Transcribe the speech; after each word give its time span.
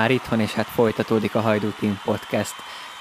már 0.00 0.10
itthon, 0.10 0.40
és 0.40 0.52
hát 0.52 0.66
folytatódik 0.66 1.34
a 1.34 1.40
Hajdú 1.40 1.72
Team 1.80 2.00
Podcast 2.04 2.54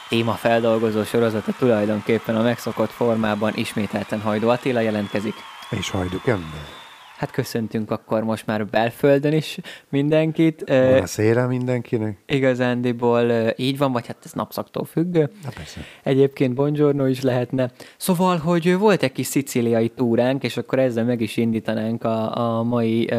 témafeldolgozó 0.07 1.04
sorozata 1.04 1.52
tulajdonképpen 1.52 2.36
a 2.36 2.41
megszokott 2.41 2.91
formában 2.91 3.52
ismételten 3.55 4.21
Hajdú 4.21 4.49
Attila 4.49 4.79
jelentkezik. 4.79 5.35
És 5.70 5.89
Hajdú 5.89 6.17
ember. 6.25 6.79
Hát 7.20 7.31
köszöntünk 7.31 7.91
akkor 7.91 8.23
most 8.23 8.45
már 8.45 8.65
belföldön 8.65 9.33
is 9.33 9.57
mindenkit. 9.89 10.71
Szére 11.04 11.45
mindenkinek. 11.45 12.17
Igazándiból 12.25 13.53
így 13.55 13.77
van, 13.77 13.91
vagy 13.91 14.07
hát 14.07 14.17
ez 14.23 14.31
napszaktól 14.31 14.85
függ. 14.85 15.13
Na 15.17 15.49
persze. 15.55 15.79
Egyébként 16.03 16.53
buongiorno 16.53 17.05
is 17.05 17.21
lehetne. 17.21 17.71
Szóval, 17.97 18.38
hogy 18.38 18.77
volt 18.77 19.03
egy 19.03 19.11
kis 19.11 19.27
szicíliai 19.27 19.89
túránk, 19.89 20.44
és 20.44 20.58
akkor 20.58 20.80
ezzel 20.80 21.03
meg 21.03 21.21
is 21.21 21.38
indítanánk 21.38 22.03
a, 22.03 22.38
a 22.58 22.63
mai, 22.63 23.09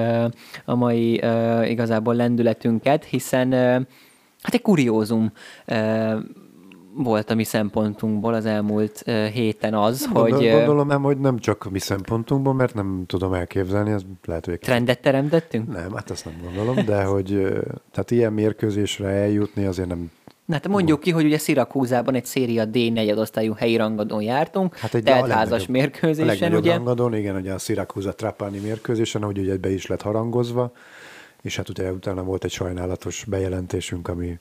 a 0.65 0.75
mai 0.75 1.23
igazából 1.65 2.15
lendületünket, 2.15 3.05
hiszen 3.05 3.53
hát 4.43 4.55
egy 4.55 4.63
kuriózum 4.63 5.33
volt 7.03 7.31
a 7.31 7.35
mi 7.35 7.45
szempontunkból 7.45 8.35
az 8.35 8.47
elmúlt 8.47 9.03
héten 9.33 9.75
az, 9.75 10.09
Gondol, 10.13 10.39
hogy... 10.39 10.51
Gondolom 10.51 10.87
nem, 10.87 11.03
hogy 11.03 11.19
nem 11.19 11.39
csak 11.39 11.65
a 11.65 11.71
mi 11.71 11.79
szempontunkból, 11.79 12.55
mert 12.55 12.75
nem 12.75 13.05
tudom 13.07 13.33
elképzelni, 13.33 13.91
ez 13.91 14.03
lehet, 14.25 14.45
hogy... 14.45 14.59
Trendet 14.59 15.01
teremtettünk? 15.01 15.73
Nem, 15.73 15.95
hát 15.95 16.11
ezt 16.11 16.25
nem 16.25 16.35
gondolom, 16.45 16.85
de 16.85 17.05
hogy 17.15 17.27
tehát 17.93 18.11
ilyen 18.11 18.33
mérkőzésre 18.33 19.09
eljutni 19.09 19.65
azért 19.65 19.89
nem 19.89 20.11
Na 20.51 20.57
hát 20.57 20.69
mondjuk 20.69 21.01
ki, 21.01 21.11
hogy 21.11 21.25
ugye 21.25 21.39
Szirakúzában 21.39 22.15
egy 22.15 22.25
széria 22.25 22.65
D 22.65 22.93
negyedosztályú 22.93 23.53
helyi 23.53 23.77
rangadón 23.77 24.23
jártunk, 24.23 24.77
hát 24.77 24.95
egy 24.95 25.03
teltházas 25.03 25.67
mérkőzésen, 25.67 26.53
a 26.53 26.57
ugye? 26.57 26.75
rangadón, 26.75 27.15
igen, 27.15 27.37
ugye 27.37 27.53
a 27.53 27.59
Szirakúza 27.59 28.15
Trapani 28.15 28.59
mérkőzésen, 28.59 29.23
ahogy 29.23 29.39
ugye 29.39 29.57
be 29.57 29.73
is 29.73 29.87
lett 29.87 30.03
harangozva, 30.03 30.73
és 31.43 31.57
hát 31.57 31.69
ugye 31.69 31.93
utána 31.93 32.23
volt 32.23 32.45
egy 32.45 32.51
sajnálatos 32.51 33.25
bejelentésünk, 33.29 34.09
ami 34.09 34.39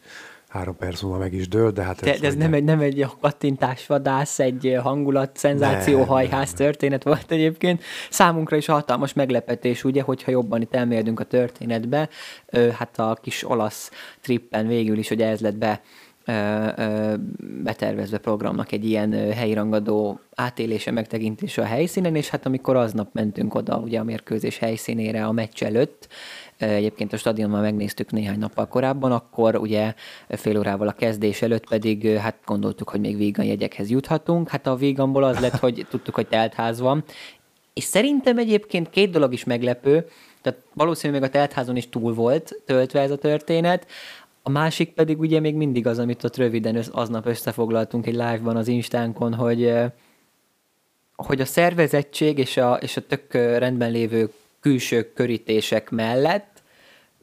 három 0.50 0.78
perc 0.78 1.02
múlva 1.02 1.18
meg 1.18 1.34
is 1.34 1.48
dől, 1.48 1.72
de 1.72 1.84
hát... 1.84 2.02
De, 2.02 2.14
ez, 2.14 2.22
ez 2.22 2.36
nem, 2.36 2.54
egy, 2.54 2.64
nem 2.64 2.80
egy 2.80 3.06
kattintásvadász, 3.22 4.40
egy 4.40 4.78
hangulat, 4.82 5.38
szenzáció, 5.38 6.04
hajház 6.04 6.54
történet 6.54 7.04
volt 7.04 7.32
egyébként. 7.32 7.84
Számunkra 8.10 8.58
is 8.58 8.66
hatalmas 8.66 9.14
meglepetés, 9.14 9.84
ugye, 9.84 10.02
hogyha 10.02 10.32
jobban 10.32 10.62
itt 10.62 10.76
elmérdünk 10.76 11.20
a 11.20 11.24
történetbe, 11.24 12.10
hát 12.78 13.00
a 13.00 13.18
kis 13.22 13.50
olasz 13.50 13.92
trippen 14.22 14.68
végül 14.68 14.98
is, 14.98 15.08
hogy 15.08 15.22
ez 15.22 15.40
lett 15.40 15.58
be 15.58 15.82
betervezve 17.64 18.18
programnak 18.18 18.72
egy 18.72 18.86
ilyen 18.86 19.34
helyi 19.34 19.54
rangadó 19.54 20.20
átélése, 20.36 20.92
megtekintése 20.92 21.62
a 21.62 21.66
helyszínen, 21.66 22.16
és 22.16 22.30
hát 22.30 22.46
amikor 22.46 22.76
aznap 22.76 23.14
mentünk 23.14 23.56
oda 23.56 23.78
ugye 23.78 24.00
a 24.00 24.04
mérkőzés 24.04 24.58
helyszínére 24.58 25.26
a 25.26 25.32
meccs 25.32 25.64
előtt, 25.64 26.08
Egyébként 26.60 27.14
a 27.14 27.18
stadionban 27.18 27.62
megnéztük 27.62 28.12
néhány 28.12 28.40
nappal 28.40 28.68
korábban, 28.68 29.12
akkor 29.12 29.56
ugye 29.56 29.94
fél 30.30 30.58
órával 30.58 30.88
a 30.88 30.92
kezdés 30.92 31.42
előtt 31.42 31.70
pedig 31.70 32.08
hát 32.08 32.38
gondoltuk, 32.46 32.90
hogy 32.90 33.00
még 33.00 33.18
vígan 33.18 33.46
jegyekhez 33.46 33.90
juthatunk. 33.90 34.50
Hát 34.50 34.68
a 34.68 34.76
víganból 34.76 35.24
az 35.24 35.40
lett, 35.40 35.56
hogy 35.56 35.86
tudtuk, 35.90 36.16
hogy 36.16 36.28
teltház 36.28 36.80
van. 36.80 37.04
És 37.74 37.84
szerintem 37.84 38.38
egyébként 38.38 38.90
két 38.90 39.12
dolog 39.12 39.34
is 39.34 39.44
meglepő, 39.44 40.08
tehát 40.42 40.60
valószínűleg 40.74 41.22
még 41.22 41.30
a 41.30 41.34
teltházon 41.34 41.76
is 41.76 41.90
túl 41.90 42.14
volt 42.14 42.62
töltve 42.66 43.02
ez 43.02 43.12
a 43.12 43.18
történet, 43.18 43.88
a 44.44 44.50
másik 44.50 44.94
pedig 44.94 45.20
ugye 45.20 45.40
még 45.40 45.56
mindig 45.56 45.88
az, 45.88 46.00
amit 46.00 46.24
ott 46.24 46.38
röviden 46.38 46.84
aznap 46.92 47.26
összefoglaltunk 47.26 48.08
egy 48.08 48.14
live-ban 48.14 48.56
az 48.56 48.68
Instánkon, 48.68 49.34
hogy, 49.34 49.74
hogy 51.16 51.42
a 51.42 51.46
szervezettség 51.46 52.38
és 52.38 52.58
a, 52.58 52.74
és 52.74 52.98
a 52.98 53.06
tök 53.08 53.34
rendben 53.34 53.92
lévő 53.92 54.32
külső 54.60 55.14
körítések 55.14 55.90
mellett 55.90 56.59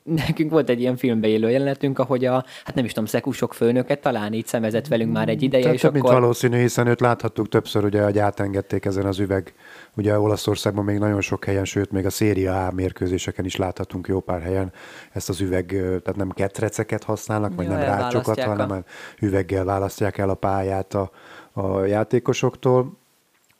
nekünk 0.06 0.50
volt 0.50 0.68
egy 0.68 0.80
ilyen 0.80 0.96
filmbe 0.96 1.28
élő 1.28 1.50
jelenetünk, 1.50 1.98
ahogy 1.98 2.24
a, 2.24 2.44
hát 2.64 2.74
nem 2.74 2.84
is 2.84 2.92
tudom, 2.92 3.06
szekusok 3.06 3.54
főnöket 3.54 4.00
talán 4.00 4.32
így 4.32 4.46
szemezett 4.46 4.86
velünk 4.86 5.12
már 5.12 5.28
egy 5.28 5.42
ideje. 5.42 5.62
Tehát 5.62 5.76
és 5.78 5.84
akkor... 5.84 6.00
mint 6.00 6.12
valószínű, 6.12 6.60
hiszen 6.60 6.86
őt 6.86 7.00
láthattuk 7.00 7.48
többször, 7.48 7.84
ugye, 7.84 8.02
hogy 8.02 8.18
átengedték 8.18 8.84
ezen 8.84 9.06
az 9.06 9.18
üveg. 9.18 9.54
Ugye 9.96 10.18
Olaszországban 10.18 10.84
még 10.84 10.98
nagyon 10.98 11.20
sok 11.20 11.44
helyen, 11.44 11.64
sőt, 11.64 11.90
még 11.90 12.06
a 12.06 12.10
Széria 12.10 12.66
A 12.66 12.72
mérkőzéseken 12.72 13.44
is 13.44 13.56
láthatunk 13.56 14.08
jó 14.08 14.20
pár 14.20 14.42
helyen 14.42 14.72
ezt 15.12 15.28
az 15.28 15.40
üveg, 15.40 15.66
tehát 15.66 16.16
nem 16.16 16.30
ketreceket 16.30 17.04
használnak, 17.04 17.54
vagy 17.54 17.66
ja, 17.66 17.72
nem 17.72 17.80
rácsokat, 17.80 18.40
hanem 18.40 18.70
a... 18.70 18.76
üveggel 19.20 19.64
választják 19.64 20.18
el 20.18 20.28
a 20.28 20.34
pályát 20.34 20.94
a, 20.94 21.10
a 21.52 21.84
játékosoktól 21.84 23.04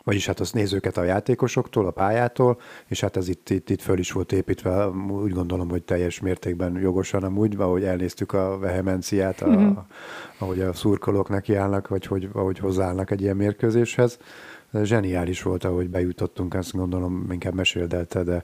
vagyis 0.06 0.26
hát 0.26 0.40
az 0.40 0.52
nézőket 0.52 0.96
a 0.96 1.02
játékosoktól, 1.02 1.86
a 1.86 1.90
pályától, 1.90 2.60
és 2.86 3.00
hát 3.00 3.16
ez 3.16 3.28
itt, 3.28 3.50
itt, 3.50 3.70
itt 3.70 3.80
föl 3.80 3.98
is 3.98 4.12
volt 4.12 4.32
építve, 4.32 4.88
úgy 5.08 5.32
gondolom, 5.32 5.68
hogy 5.68 5.82
teljes 5.82 6.20
mértékben 6.20 6.78
jogosan 6.78 7.22
amúgy, 7.22 7.54
ahogy 7.58 7.84
elnéztük 7.84 8.32
a 8.32 8.58
vehemenciát, 8.58 9.40
a, 9.40 9.48
mm-hmm. 9.48 9.70
ahogy 10.38 10.60
a 10.60 10.72
szurkolók 10.72 11.28
nekiállnak, 11.28 11.88
vagy 11.88 12.06
hogy, 12.06 12.28
ahogy 12.32 12.58
hozzáállnak 12.58 13.10
egy 13.10 13.20
ilyen 13.20 13.36
mérkőzéshez. 13.36 14.18
De 14.70 14.84
zseniális 14.84 15.42
volt, 15.42 15.64
ahogy 15.64 15.88
bejutottunk, 15.88 16.54
ezt 16.54 16.72
gondolom 16.72 17.26
inkább 17.30 17.54
meséldelte, 17.54 18.22
de 18.22 18.42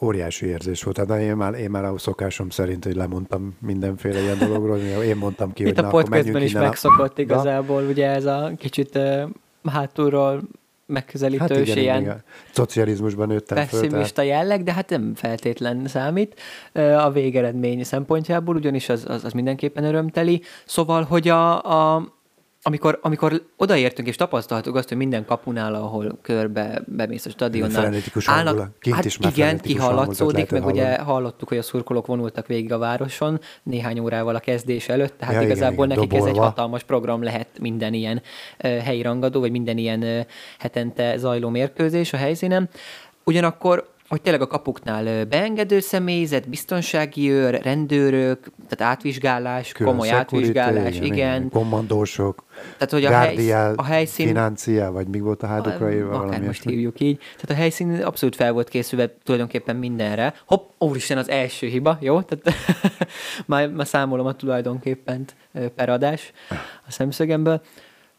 óriási 0.00 0.46
érzés 0.46 0.82
volt. 0.82 0.96
Hát 0.96 1.20
én 1.20 1.36
már, 1.36 1.54
én 1.54 1.70
már 1.70 1.84
a 1.84 1.98
szokásom 1.98 2.50
szerint, 2.50 2.84
hogy 2.84 2.94
lemondtam 2.94 3.56
mindenféle 3.60 4.20
ilyen 4.20 4.38
dologról, 4.38 4.78
én 4.78 5.16
mondtam 5.16 5.52
ki, 5.52 5.66
Itt 5.66 5.76
hogy 5.76 5.84
a 5.84 5.88
podcastben 5.88 6.42
is 6.42 6.52
megszokott 6.52 7.18
a... 7.18 7.20
igazából, 7.20 7.82
ugye 7.82 8.06
ez 8.06 8.24
a 8.24 8.52
kicsit 8.58 8.98
hátulról 9.70 10.42
megközelítős, 10.86 11.48
hát 11.48 11.66
igen, 11.66 11.78
ilyen 11.78 12.00
igen. 12.00 12.22
szocializmusban 12.52 13.28
nőttem 13.28 13.56
pessimista 13.56 14.20
föl, 14.20 14.30
jelleg, 14.30 14.62
de 14.62 14.72
hát 14.72 14.90
nem 14.90 15.12
feltétlen 15.14 15.86
számít 15.86 16.40
a 16.98 17.10
végeredmény 17.10 17.84
szempontjából, 17.84 18.56
ugyanis 18.56 18.88
az, 18.88 19.04
az, 19.08 19.24
az 19.24 19.32
mindenképpen 19.32 19.84
örömteli. 19.84 20.42
Szóval, 20.64 21.02
hogy 21.02 21.28
a, 21.28 21.62
a 21.94 22.12
amikor, 22.64 22.98
amikor 23.02 23.42
odaértünk 23.56 24.08
és 24.08 24.16
tapasztaltuk 24.16 24.76
azt, 24.76 24.88
hogy 24.88 24.96
minden 24.96 25.24
kapunál, 25.24 25.74
ahol 25.74 26.18
körbe 26.22 26.82
bemész 26.86 27.26
a 27.26 27.30
stadionnál, 27.30 27.94
állnak, 28.24 28.70
Kint 28.80 28.96
hát 28.96 29.04
is 29.04 29.18
igen, 29.30 29.58
kihallatszódik, 29.58 30.50
meg 30.50 30.62
hallani. 30.62 30.80
ugye 30.80 30.98
hallottuk, 30.98 31.48
hogy 31.48 31.58
a 31.58 31.62
szurkolók 31.62 32.06
vonultak 32.06 32.46
végig 32.46 32.72
a 32.72 32.78
városon 32.78 33.40
néhány 33.62 33.98
órával 33.98 34.34
a 34.34 34.40
kezdés 34.40 34.88
előtt, 34.88 35.18
tehát 35.18 35.34
ja, 35.34 35.40
igazából 35.40 35.84
igen, 35.84 35.86
igen, 35.86 35.96
nekik 35.96 36.10
dobolva. 36.10 36.30
ez 36.30 36.36
egy 36.36 36.42
hatalmas 36.42 36.82
program 36.82 37.22
lehet 37.22 37.48
minden 37.60 37.94
ilyen 37.94 38.22
uh, 38.64 38.78
helyi 38.78 39.02
rangadó, 39.02 39.40
vagy 39.40 39.50
minden 39.50 39.78
ilyen 39.78 40.02
uh, 40.02 40.20
hetente 40.58 41.16
zajló 41.16 41.48
mérkőzés 41.48 42.12
a 42.12 42.16
helyszínen. 42.16 42.68
Ugyanakkor 43.24 43.91
hogy 44.12 44.22
tényleg 44.22 44.42
a 44.42 44.46
kapuknál 44.46 45.24
beengedő 45.24 45.80
személyzet, 45.80 46.48
biztonsági 46.48 47.30
őr, 47.30 47.62
rendőrök, 47.62 48.50
tehát 48.68 48.92
átvizsgálás, 48.94 49.72
Külön 49.72 49.92
komoly 49.92 50.10
átvizsgálás, 50.10 50.94
igen. 50.94 51.04
igen. 51.04 51.48
Kommandósok, 51.50 52.44
tehát, 52.76 52.90
hogy 52.90 53.04
a, 53.04 53.10
hely, 53.10 53.52
a 53.76 53.84
helyszín... 53.84 54.26
Financia, 54.26 54.92
vagy 54.92 55.06
mi 55.06 55.20
volt 55.20 55.42
a 55.42 55.46
hádokra 55.46 55.92
írva? 55.92 56.14
Akár 56.18 56.40
most 56.40 56.60
esmi. 56.60 56.72
hívjuk 56.72 57.00
így. 57.00 57.16
Tehát 57.16 57.50
a 57.50 57.54
helyszín 57.54 58.02
abszolút 58.02 58.34
fel 58.34 58.52
volt 58.52 58.68
készülve 58.68 59.14
tulajdonképpen 59.24 59.76
mindenre. 59.76 60.34
Hopp, 60.46 60.70
úristen, 60.78 61.18
az 61.18 61.28
első 61.28 61.66
hiba, 61.66 61.98
jó? 62.00 62.22
Tehát 62.22 62.56
már, 63.46 63.68
már 63.68 63.86
számolom 63.86 64.26
a 64.26 64.32
tulajdonképpen 64.32 65.24
per 65.74 65.88
adás 65.88 66.32
a 66.86 66.90
szemszögemből. 66.90 67.62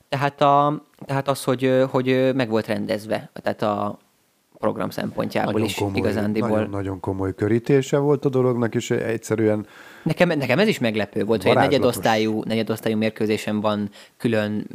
Tehát, 0.10 0.42
a, 0.42 0.84
tehát 1.06 1.28
az, 1.28 1.44
hogy, 1.44 1.84
hogy 1.90 2.32
meg 2.36 2.50
volt 2.50 2.68
rendezve, 2.68 3.30
tehát 3.34 3.62
a, 3.62 4.00
program 4.64 4.90
szempontjából 4.90 5.52
nagyon 5.52 5.68
is 5.68 5.76
komoly, 5.76 5.98
igazándiból. 5.98 6.50
Nagyon, 6.50 6.70
nagyon 6.70 7.00
komoly 7.00 7.36
körítése 7.36 7.98
volt 7.98 8.26
a 8.26 8.30
dolognak, 8.30 8.76
és 8.76 8.92
egyszerűen... 8.92 9.68
Nekem, 10.04 10.28
nekem 10.28 10.60
ez 10.60 10.68
is 10.68 10.80
meglepő 10.80 11.24
volt, 11.24 11.42
hogy 11.42 11.52
egy 11.52 11.58
negyedosztályú, 11.58 12.44
negyedosztályú 12.44 12.98
mérkőzésen 12.98 13.62
van 13.62 13.90
külön 14.18 14.68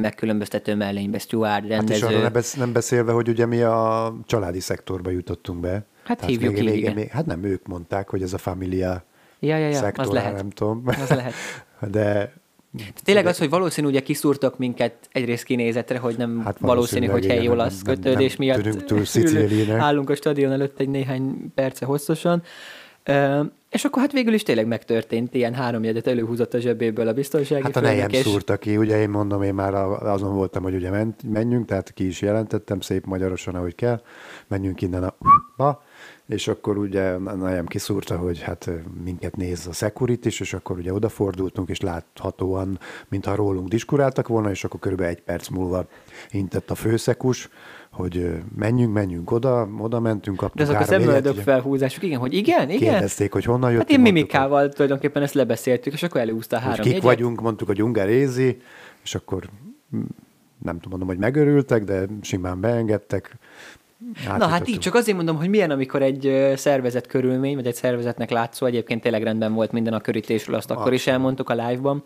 megkülönböztető 0.00 0.74
mellénybe 0.74 1.18
Stuart 1.18 1.66
rendező. 1.66 2.06
Hát 2.06 2.10
és 2.10 2.16
arra 2.16 2.40
nem 2.56 2.72
beszélve, 2.72 3.12
hogy 3.12 3.28
ugye 3.28 3.46
mi 3.46 3.60
a 3.60 4.14
családi 4.26 4.60
szektorba 4.60 5.10
jutottunk 5.10 5.60
be. 5.60 5.86
Hát 6.04 6.16
Tehát 6.16 6.24
hívjuk 6.24 6.52
még, 6.52 6.62
így, 6.62 6.68
még, 6.68 6.78
igen. 6.78 6.94
Még, 6.94 7.08
hát 7.08 7.26
nem 7.26 7.44
ők 7.44 7.66
mondták, 7.66 8.08
hogy 8.08 8.22
ez 8.22 8.32
a 8.32 8.38
familia 8.38 9.04
ja, 9.38 9.56
ja, 9.56 9.68
ja, 9.68 9.74
szektor, 9.74 10.04
az 10.04 10.12
lehet. 10.12 10.34
nem 10.34 10.50
tudom. 10.50 10.82
Az 10.86 11.08
lehet. 11.08 11.32
De 11.90 12.32
Tényleg 13.02 13.26
az, 13.26 13.38
hogy 13.38 13.50
valószínű, 13.50 13.86
ugye 13.86 14.00
kiszúrtak 14.00 14.58
minket 14.58 15.08
egyrészt 15.12 15.44
kinézetre, 15.44 15.98
hogy 15.98 16.14
nem 16.16 16.40
hát 16.44 16.58
valószínű, 16.58 17.06
hogy 17.06 17.26
helyi 17.26 17.48
olasz 17.48 17.82
nem, 17.82 17.94
kötődés 17.94 18.36
nem, 18.36 18.46
nem 18.46 18.60
miatt 18.62 18.84
túl 18.84 19.80
állunk 19.80 20.10
a 20.10 20.14
stadion 20.14 20.52
előtt 20.52 20.80
egy 20.80 20.88
néhány 20.88 21.52
perce 21.54 21.84
hosszasan. 21.84 22.42
Uh, 23.08 23.46
és 23.72 23.84
akkor 23.84 24.02
hát 24.02 24.12
végül 24.12 24.32
is 24.32 24.42
tényleg 24.42 24.66
megtörtént, 24.66 25.34
ilyen 25.34 25.54
három 25.54 25.84
jegyet 25.84 26.06
előhúzott 26.06 26.54
a 26.54 26.60
zsebéből 26.60 27.08
a 27.08 27.12
biztonsági 27.12 27.62
Hát 27.62 27.76
a 27.76 27.80
nejem 27.80 28.08
és... 28.10 28.18
szúrta 28.18 28.56
ki, 28.56 28.76
ugye 28.76 29.00
én 29.00 29.08
mondom, 29.10 29.42
én 29.42 29.54
már 29.54 29.74
azon 29.74 30.34
voltam, 30.34 30.62
hogy 30.62 30.74
ugye 30.74 30.90
ment, 30.90 31.22
menjünk, 31.32 31.66
tehát 31.66 31.92
ki 31.92 32.06
is 32.06 32.20
jelentettem 32.20 32.80
szép 32.80 33.04
magyarosan, 33.04 33.54
ahogy 33.54 33.74
kell, 33.74 34.02
menjünk 34.46 34.80
innen 34.80 35.02
a... 35.56 35.82
és 36.26 36.48
akkor 36.48 36.78
ugye 36.78 37.18
nagyon 37.18 37.66
kiszúrta, 37.66 38.16
hogy 38.16 38.40
hát 38.40 38.70
minket 39.04 39.36
néz 39.36 39.66
a 39.66 39.72
security 39.72 40.26
is, 40.26 40.40
és 40.40 40.54
akkor 40.54 40.78
ugye 40.78 40.92
odafordultunk, 40.92 41.68
és 41.68 41.80
láthatóan, 41.80 42.78
mintha 43.08 43.34
rólunk 43.34 43.68
diskuráltak 43.68 44.28
volna, 44.28 44.50
és 44.50 44.64
akkor 44.64 44.80
körülbelül 44.80 45.12
egy 45.12 45.22
perc 45.22 45.48
múlva 45.48 45.86
intett 46.30 46.70
a 46.70 46.74
főszekus, 46.74 47.48
hogy 47.92 48.42
menjünk, 48.56 48.92
menjünk 48.92 49.30
oda, 49.30 49.68
oda 49.78 50.00
mentünk, 50.00 50.36
kaptunk 50.36 50.68
De 50.68 50.76
azok 50.76 50.88
a 50.88 50.90
szemöldök 50.90 51.36
felhúzások, 51.36 52.02
igen, 52.02 52.18
hogy 52.18 52.34
igen, 52.34 52.70
igen. 52.70 52.92
Kérdezték, 52.92 53.32
hogy 53.32 53.44
honnan 53.44 53.70
jöttünk. 53.70 53.88
Hát 53.88 53.98
én 53.98 54.02
mimikával 54.02 54.56
mondtuk, 54.56 54.74
tulajdonképpen 54.74 55.22
ezt 55.22 55.34
lebeszéltük, 55.34 55.92
és 55.92 56.02
akkor 56.02 56.20
elúszta 56.20 56.58
három 56.58 56.74
Kik 56.74 56.86
jegyet. 56.86 57.02
vagyunk, 57.02 57.40
mondtuk, 57.40 57.66
hogy 57.66 57.82
Ungarézi, 57.82 58.60
és 59.02 59.14
akkor 59.14 59.48
nem 60.62 60.74
tudom, 60.74 60.90
mondom, 60.90 61.08
hogy 61.08 61.18
megörültek, 61.18 61.84
de 61.84 62.06
simán 62.20 62.60
beengedtek. 62.60 63.36
Na 64.38 64.46
hát 64.46 64.68
így 64.68 64.78
csak 64.78 64.94
azért 64.94 65.16
mondom, 65.16 65.36
hogy 65.36 65.48
milyen, 65.48 65.70
amikor 65.70 66.02
egy 66.02 66.52
szervezet 66.56 67.06
körülmény, 67.06 67.54
vagy 67.54 67.66
egy 67.66 67.74
szervezetnek 67.74 68.30
látszó, 68.30 68.66
egyébként 68.66 69.02
tényleg 69.02 69.22
rendben 69.22 69.54
volt 69.54 69.72
minden 69.72 69.94
a 69.94 70.00
körítésről, 70.00 70.56
azt 70.56 70.70
akkor 70.70 70.92
is 70.92 71.06
elmondtuk 71.06 71.50
a 71.50 71.54
live-ban, 71.54 72.04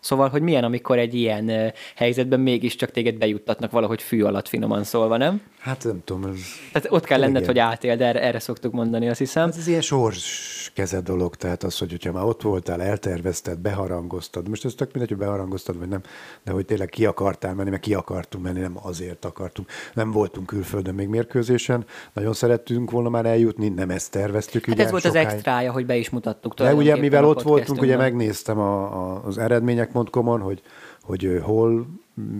Szóval, 0.00 0.28
hogy 0.28 0.42
milyen, 0.42 0.64
amikor 0.64 0.98
egy 0.98 1.14
ilyen 1.14 1.72
helyzetben 1.96 2.40
mégiscsak 2.40 2.90
téged 2.90 3.14
bejuttatnak 3.14 3.70
valahogy 3.70 4.02
fű 4.02 4.22
alatt 4.22 4.48
finoman 4.48 4.84
szólva, 4.84 5.16
nem? 5.16 5.40
Hát 5.62 5.84
nem 5.84 6.00
tudom. 6.04 6.30
Ez 6.30 6.40
tehát 6.72 6.90
ott 6.90 7.04
kell 7.04 7.18
lenned, 7.18 7.46
hogy 7.46 7.58
átél, 7.58 7.96
de 7.96 8.06
erre, 8.06 8.22
erre 8.22 8.38
szoktuk 8.38 8.72
mondani, 8.72 9.08
azt 9.08 9.18
hiszem. 9.18 9.44
Hát 9.44 9.56
ez 9.56 9.66
ilyen 9.66 9.80
sors 9.80 10.70
keze 10.74 11.00
dolog, 11.00 11.36
tehát 11.36 11.62
az, 11.62 11.78
hogy 11.78 11.90
hogyha 11.90 12.12
már 12.12 12.24
ott 12.24 12.42
voltál, 12.42 12.82
eltervezted, 12.82 13.58
beharangoztad, 13.58 14.48
most 14.48 14.64
ez 14.64 14.74
tök 14.74 14.92
mindegy, 14.92 15.08
hogy 15.08 15.18
beharangoztad, 15.18 15.78
vagy 15.78 15.88
nem, 15.88 16.00
de 16.44 16.52
hogy 16.52 16.64
tényleg 16.64 16.88
ki 16.88 17.06
akartál 17.06 17.54
menni, 17.54 17.70
mert 17.70 17.82
ki 17.82 17.94
akartunk 17.94 18.44
menni, 18.44 18.60
nem 18.60 18.78
azért 18.82 19.24
akartunk. 19.24 19.68
Nem 19.94 20.10
voltunk 20.10 20.46
külföldön 20.46 20.94
még 20.94 21.08
mérkőzésen, 21.08 21.84
nagyon 22.12 22.32
szerettünk 22.32 22.90
volna 22.90 23.08
már 23.08 23.26
eljutni, 23.26 23.68
nem 23.68 23.90
ezt 23.90 24.10
terveztük. 24.10 24.64
Hát 24.64 24.74
ugye, 24.74 24.84
ez 24.84 24.90
volt 24.90 25.04
az 25.04 25.14
extrája, 25.14 25.72
hogy 25.72 25.86
be 25.86 25.96
is 25.96 26.10
mutattuk. 26.10 26.54
De 26.54 26.74
ugye, 26.74 26.96
mivel 26.96 27.24
ott 27.24 27.42
voltunk, 27.42 27.80
ugye 27.80 27.96
megnéztem 27.96 28.58
a, 28.58 28.82
a, 28.82 29.24
az 29.24 29.38
eredmények.com-on, 29.38 30.40
hogy, 30.40 30.62
hogy 31.02 31.40
hol 31.42 31.86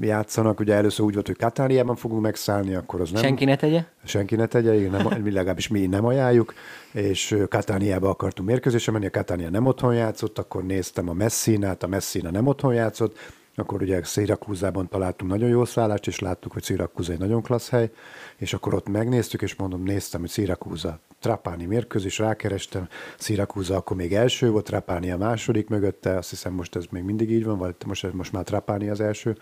játszanak. 0.00 0.60
Ugye 0.60 0.74
először 0.74 1.04
úgy 1.04 1.14
volt, 1.14 1.26
hogy 1.26 1.36
Katániában 1.36 1.96
fogunk 1.96 2.22
megszállni, 2.22 2.74
akkor 2.74 3.00
az 3.00 3.10
nem... 3.10 3.22
Senki 3.22 3.44
ne 3.44 3.56
tegye? 3.56 3.84
Senki 4.04 4.36
ne 4.36 4.46
tegye, 4.46 4.74
igen, 4.74 4.90
nem, 4.90 5.24
legalábbis 5.24 5.68
mi 5.68 5.86
nem 5.86 6.04
ajánljuk, 6.04 6.54
és 6.92 7.36
Katániába 7.48 8.08
akartunk 8.08 8.48
mérkőzésre 8.48 8.92
menni, 8.92 9.06
a 9.06 9.10
Katánia 9.10 9.50
nem 9.50 9.66
otthon 9.66 9.94
játszott, 9.94 10.38
akkor 10.38 10.64
néztem 10.64 11.08
a 11.08 11.12
Messinát, 11.12 11.82
a 11.82 11.86
Messina 11.86 12.30
nem 12.30 12.46
otthon 12.46 12.74
játszott, 12.74 13.16
akkor 13.54 13.82
ugye 13.82 14.04
Szirakúzában 14.04 14.88
találtunk 14.88 15.30
nagyon 15.30 15.48
jó 15.48 15.64
szállást, 15.64 16.06
és 16.06 16.18
láttuk, 16.18 16.52
hogy 16.52 16.62
Szirakúza 16.62 17.12
egy 17.12 17.18
nagyon 17.18 17.42
klassz 17.42 17.68
hely, 17.68 17.90
és 18.36 18.54
akkor 18.54 18.74
ott 18.74 18.88
megnéztük, 18.88 19.42
és 19.42 19.54
mondom, 19.54 19.82
néztem, 19.82 20.20
hogy 20.20 20.30
Szirakúza 20.30 20.98
Trapáni 21.20 21.64
mérkőzés, 21.64 22.18
rákerestem, 22.18 22.88
Szirakúza 23.18 23.76
akkor 23.76 23.96
még 23.96 24.14
első 24.14 24.50
volt, 24.50 24.64
Trapáni 24.64 25.10
a 25.10 25.16
második 25.16 25.68
mögötte, 25.68 26.16
azt 26.16 26.30
hiszem 26.30 26.52
most 26.52 26.76
ez 26.76 26.84
még 26.90 27.02
mindig 27.02 27.30
így 27.30 27.44
van, 27.44 27.58
vagy 27.58 27.74
most, 27.86 28.12
most 28.12 28.32
már 28.32 28.44
Trapáni 28.44 28.88
az 28.88 29.00
első, 29.00 29.36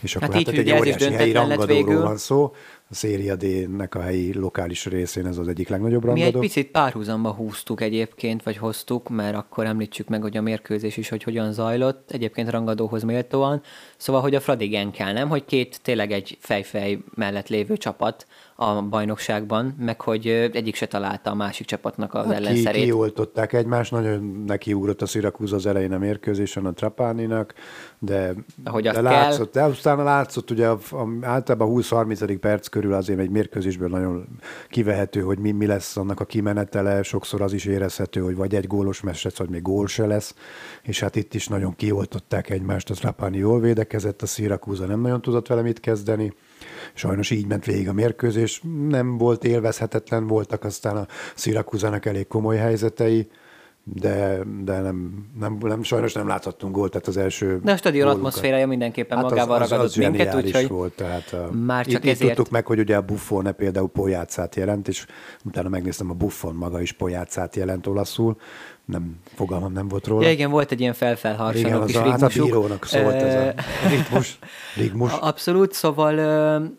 és 0.00 0.16
akkor 0.16 0.34
hát, 0.34 0.46
hát 0.46 0.54
egy 0.54 0.72
óriási 0.72 1.12
helyi 1.12 1.32
rangadóról 1.32 2.02
van 2.02 2.16
szó, 2.16 2.54
Széria 2.90 3.36
D-nek 3.36 3.94
a 3.94 4.00
helyi 4.00 4.34
lokális 4.34 4.86
részén 4.86 5.26
ez 5.26 5.38
az 5.38 5.48
egyik 5.48 5.68
legnagyobb 5.68 6.04
rangadó. 6.04 6.26
Mi 6.26 6.34
egy 6.34 6.40
picit 6.40 6.70
párhuzamba 6.70 7.32
húztuk 7.32 7.80
egyébként, 7.80 8.42
vagy 8.42 8.56
hoztuk, 8.56 9.08
mert 9.08 9.36
akkor 9.36 9.64
említsük 9.64 10.08
meg, 10.08 10.22
hogy 10.22 10.36
a 10.36 10.42
mérkőzés 10.42 10.96
is, 10.96 11.08
hogy 11.08 11.22
hogyan 11.22 11.52
zajlott, 11.52 12.10
egyébként 12.10 12.50
rangadóhoz 12.50 13.02
méltóan. 13.02 13.62
Szóval, 13.96 14.20
hogy 14.20 14.34
a 14.34 14.40
Fradigen 14.40 14.90
kell, 14.90 15.12
nem? 15.12 15.28
Hogy 15.28 15.44
két 15.44 15.80
tényleg 15.82 16.12
egy 16.12 16.36
fejfej 16.40 16.98
mellett 17.14 17.48
lévő 17.48 17.76
csapat 17.76 18.26
a 18.56 18.82
bajnokságban, 18.82 19.74
meg 19.78 20.00
hogy 20.00 20.26
egyik 20.52 20.74
se 20.74 20.86
találta 20.86 21.30
a 21.30 21.34
másik 21.34 21.66
csapatnak 21.66 22.14
az 22.14 22.24
hát 22.24 22.34
ellenszerét. 22.34 22.80
Ki, 22.80 22.86
kioltották 22.86 23.52
egymást, 23.52 23.90
nagyon 23.90 24.42
nekiugrott 24.46 25.02
a 25.02 25.06
Szirakúz 25.06 25.52
az 25.52 25.66
elején 25.66 25.92
a 25.92 25.98
mérkőzésen 25.98 26.66
a 26.66 26.72
Trapáninak, 26.72 27.54
de, 27.98 28.34
Ahogy 28.64 28.82
de 28.82 29.00
látszott, 29.00 29.52
kell. 29.52 29.66
de 29.66 29.72
aztán 29.72 30.04
látszott, 30.04 30.50
ugye 30.50 30.68
a, 30.68 30.78
a, 30.90 31.06
általában 31.22 31.68
20-30. 31.82 32.36
perc 32.40 32.68
körül 32.68 32.92
azért 32.92 33.18
egy 33.18 33.30
mérkőzésből 33.30 33.88
nagyon 33.88 34.28
kivehető, 34.68 35.20
hogy 35.20 35.38
mi, 35.38 35.50
mi 35.50 35.66
lesz 35.66 35.96
annak 35.96 36.20
a 36.20 36.24
kimenetele, 36.24 37.02
sokszor 37.02 37.42
az 37.42 37.52
is 37.52 37.64
érezhető, 37.64 38.20
hogy 38.20 38.36
vagy 38.36 38.54
egy 38.54 38.66
gólos 38.66 39.00
mesec, 39.00 39.38
vagy 39.38 39.48
még 39.48 39.62
gól 39.62 39.86
se 39.86 40.06
lesz, 40.06 40.34
és 40.82 41.00
hát 41.00 41.16
itt 41.16 41.34
is 41.34 41.48
nagyon 41.48 41.74
kioltották 41.76 42.50
egymást, 42.50 42.90
az 42.90 42.98
Trapáni 42.98 43.38
jól 43.38 43.60
védekezett, 43.60 44.22
a 44.22 44.26
Szirakúza 44.26 44.86
nem 44.86 45.00
nagyon 45.00 45.22
tudott 45.22 45.46
vele 45.46 45.62
mit 45.62 45.80
kezdeni, 45.80 46.32
Sajnos 46.96 47.30
így 47.30 47.46
ment 47.46 47.64
végig 47.64 47.88
a 47.88 47.92
mérkőzés, 47.92 48.62
nem 48.88 49.18
volt 49.18 49.44
élvezhetetlen, 49.44 50.26
voltak 50.26 50.64
aztán 50.64 50.96
a 50.96 51.06
Szirakuzának 51.34 52.06
elég 52.06 52.26
komoly 52.26 52.56
helyzetei, 52.56 53.28
de, 53.94 54.38
de 54.64 54.80
nem, 54.80 55.26
nem, 55.38 55.58
nem, 55.60 55.82
sajnos 55.82 56.12
nem 56.12 56.28
láthattunk 56.28 56.74
gólt, 56.74 56.90
tehát 56.90 57.06
az 57.06 57.16
első 57.16 57.60
De 57.64 57.72
a 57.72 57.76
stadion 57.76 58.08
atmoszférája 58.08 58.66
mindenképpen 58.66 59.16
hát 59.16 59.30
magával 59.30 59.56
az, 59.56 59.62
az, 59.62 59.68
ragadott 59.68 59.90
az 59.90 59.96
minket, 59.96 60.34
úgyhogy 60.34 60.68
volt, 60.68 60.92
tehát 60.92 61.32
a, 61.32 61.50
már 61.52 61.86
csak 61.86 62.04
itt, 62.04 62.10
ezért... 62.10 62.34
tudtuk 62.34 62.52
meg, 62.52 62.66
hogy 62.66 62.78
ugye 62.78 62.96
a 62.96 63.02
Buffon 63.02 63.56
például 63.56 63.88
Pojátszát 63.88 64.56
jelent, 64.56 64.88
és 64.88 65.06
utána 65.44 65.68
megnéztem, 65.68 66.10
a 66.10 66.14
Buffon 66.14 66.54
maga 66.54 66.80
is 66.80 66.92
Pojátszát 66.92 67.56
jelent 67.56 67.86
olaszul, 67.86 68.36
nem, 68.86 69.16
fogalmam 69.34 69.72
nem 69.72 69.88
volt 69.88 70.06
róla. 70.06 70.24
Ja, 70.24 70.30
igen, 70.30 70.50
volt 70.50 70.72
egy 70.72 70.80
ilyen 70.80 70.92
felfelharsanó 70.92 71.84
kis 71.84 71.96
a, 71.96 72.10
hát 72.10 72.22
a 72.22 72.26
bírónak 72.26 72.84
szólt 72.84 73.14
ez 73.14 73.34
a 73.34 73.54
ritmus, 73.88 74.38
ritmus. 74.76 75.12
Abszolút, 75.12 75.72
szóval 75.72 76.16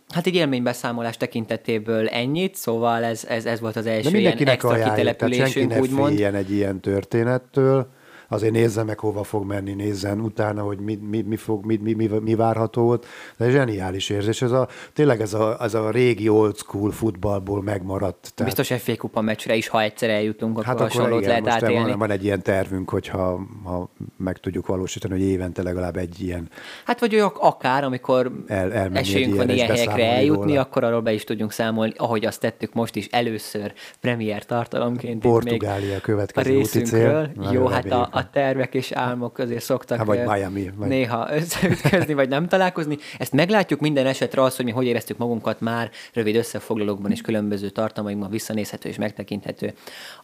hát 0.09 0.25
egy 0.25 0.35
élménybeszámolás 0.35 1.17
tekintetéből 1.17 2.07
ennyit, 2.07 2.55
szóval 2.55 3.03
ez, 3.03 3.25
ez, 3.25 3.45
ez 3.45 3.59
volt 3.59 3.75
az 3.75 3.85
első 3.85 4.09
De 4.09 4.17
ilyen 4.17 4.37
extra 4.37 4.69
ajánljuk, 4.69 4.95
kitelepülésünk, 4.95 5.77
úgymond. 5.79 6.19
Ne 6.19 6.33
egy 6.33 6.51
ilyen 6.51 6.79
történettől, 6.79 7.87
azért 8.29 8.53
nézze 8.53 8.83
meg, 8.83 8.99
hova 8.99 9.23
fog 9.23 9.45
menni, 9.45 9.73
nézzen 9.73 10.19
utána, 10.19 10.61
hogy 10.61 10.79
mi, 10.79 10.95
mi, 10.95 11.21
mi, 11.21 11.35
fog, 11.35 11.65
mi, 11.65 11.75
mi, 11.75 11.93
mi, 11.93 12.07
mi 12.21 12.35
várható 12.35 12.89
ott. 12.89 13.05
De 13.37 13.49
zseniális 13.49 14.09
érzés. 14.09 14.41
Ez 14.41 14.51
a, 14.51 14.67
tényleg 14.93 15.21
ez 15.21 15.33
a, 15.33 15.57
ez 15.59 15.73
a 15.73 15.89
régi 15.89 16.29
old 16.29 16.57
school 16.57 16.91
futballból 16.91 17.61
megmaradt. 17.63 18.31
Tehát... 18.35 18.55
Biztos 18.55 18.81
FA 18.81 18.95
kupa 18.97 19.21
meccsre 19.21 19.55
is, 19.55 19.67
ha 19.67 19.81
egyszer 19.81 20.09
eljutunk, 20.09 20.51
akkor 20.51 20.65
hát 20.65 20.79
hasonlót 20.79 21.07
akkor 21.07 21.21
igen, 21.21 21.43
lehet 21.43 21.63
átélni. 21.63 21.89
Van, 21.89 21.99
van 21.99 22.11
egy 22.11 22.23
ilyen 22.23 22.41
tervünk, 22.41 22.89
hogyha 22.89 23.39
ha 23.63 23.89
meg 24.17 24.37
tudjuk 24.37 24.67
valósítani, 24.67 25.13
hogy 25.13 25.23
évente 25.23 25.63
legalább 25.63 25.97
egy 25.97 26.21
ilyen... 26.21 26.49
Hát 26.85 26.99
vagy 26.99 27.13
olyan 27.13 27.31
akár, 27.39 27.83
amikor 27.83 28.31
el, 28.47 28.71
esélyünk 28.93 29.35
van 29.35 29.49
ilyen 29.49 29.67
helyekre 29.67 30.11
eljutni, 30.11 30.51
róla. 30.51 30.61
akkor 30.61 30.83
arról 30.83 31.01
be 31.01 31.13
is 31.13 31.23
tudjunk 31.23 31.51
számolni, 31.51 31.93
ahogy 31.97 32.25
azt 32.25 32.39
tettük 32.39 32.73
most 32.73 32.95
is 32.95 33.07
először 33.07 33.73
premier 33.99 34.45
tartalomként. 34.45 35.21
Portugália 35.21 35.99
következő 35.99 36.57
úti 36.57 36.81
cél. 36.81 37.31
Jó, 37.51 37.67
hát 37.67 37.91
a, 37.91 38.09
a 38.17 38.29
tervek 38.29 38.73
és 38.73 38.91
álmok 38.91 39.33
közé 39.33 39.57
szoktak 39.57 39.97
Há, 39.97 40.03
vagy 40.03 40.23
Miami, 40.25 40.71
vagy... 40.75 40.87
néha 40.87 41.33
összeütközni, 41.33 42.13
vagy 42.13 42.29
nem 42.29 42.47
találkozni. 42.47 42.97
Ezt 43.17 43.31
meglátjuk 43.31 43.79
minden 43.79 44.05
esetre 44.05 44.41
az, 44.41 44.55
hogy 44.55 44.65
mi 44.65 44.71
hogy 44.71 44.85
éreztük 44.85 45.17
magunkat 45.17 45.61
már 45.61 45.91
rövid 46.13 46.35
összefoglalókban 46.35 47.11
és 47.11 47.21
különböző 47.21 47.69
tartalmainkban 47.69 48.29
visszanézhető 48.29 48.89
és 48.89 48.97
megtekinthető 48.97 49.73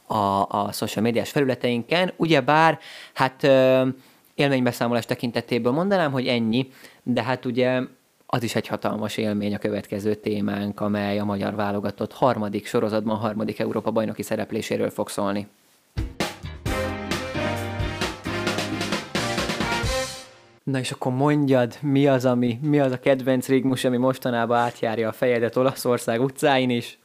a, 0.06 0.46
a 0.50 0.70
social 0.72 1.04
médiás 1.04 1.30
felületeinken. 1.30 2.14
Ugyebár, 2.16 2.80
hát 3.14 3.44
élménybeszámolás 4.36 5.06
tekintetéből 5.06 5.72
mondanám, 5.72 6.12
hogy 6.12 6.28
ennyi, 6.28 6.70
de 7.04 7.24
hát 7.24 7.46
ugye 7.46 7.82
az 8.26 8.44
is 8.44 8.56
egy 8.56 8.68
hatalmas 8.68 9.18
élmény 9.18 9.56
a 9.56 9.58
következő 9.58 10.16
témánk, 10.16 10.80
amely 10.80 11.20
a 11.20 11.26
magyar 11.26 11.56
válogatott 11.56 12.14
harmadik 12.14 12.66
sorozatban, 12.66 13.18
harmadik 13.18 13.60
Európa 13.60 13.92
bajnoki 13.92 14.22
szerepléséről 14.22 14.90
fog 14.90 15.10
szólni. 15.10 15.48
Na 20.64 20.80
és 20.80 20.92
akkor 20.92 21.12
mondjad, 21.12 21.78
mi 21.82 22.08
az, 22.08 22.26
ami, 22.26 22.60
mi 22.62 22.80
az 22.80 22.92
a 22.92 23.00
kedvenc 23.00 23.48
rigmus, 23.48 23.84
ami 23.84 23.98
mostanában 23.98 24.58
átjárja 24.58 25.08
a 25.08 25.12
fejedet 25.12 25.56
Olaszország 25.56 26.22
utcáin 26.22 26.70
is? 26.70 26.98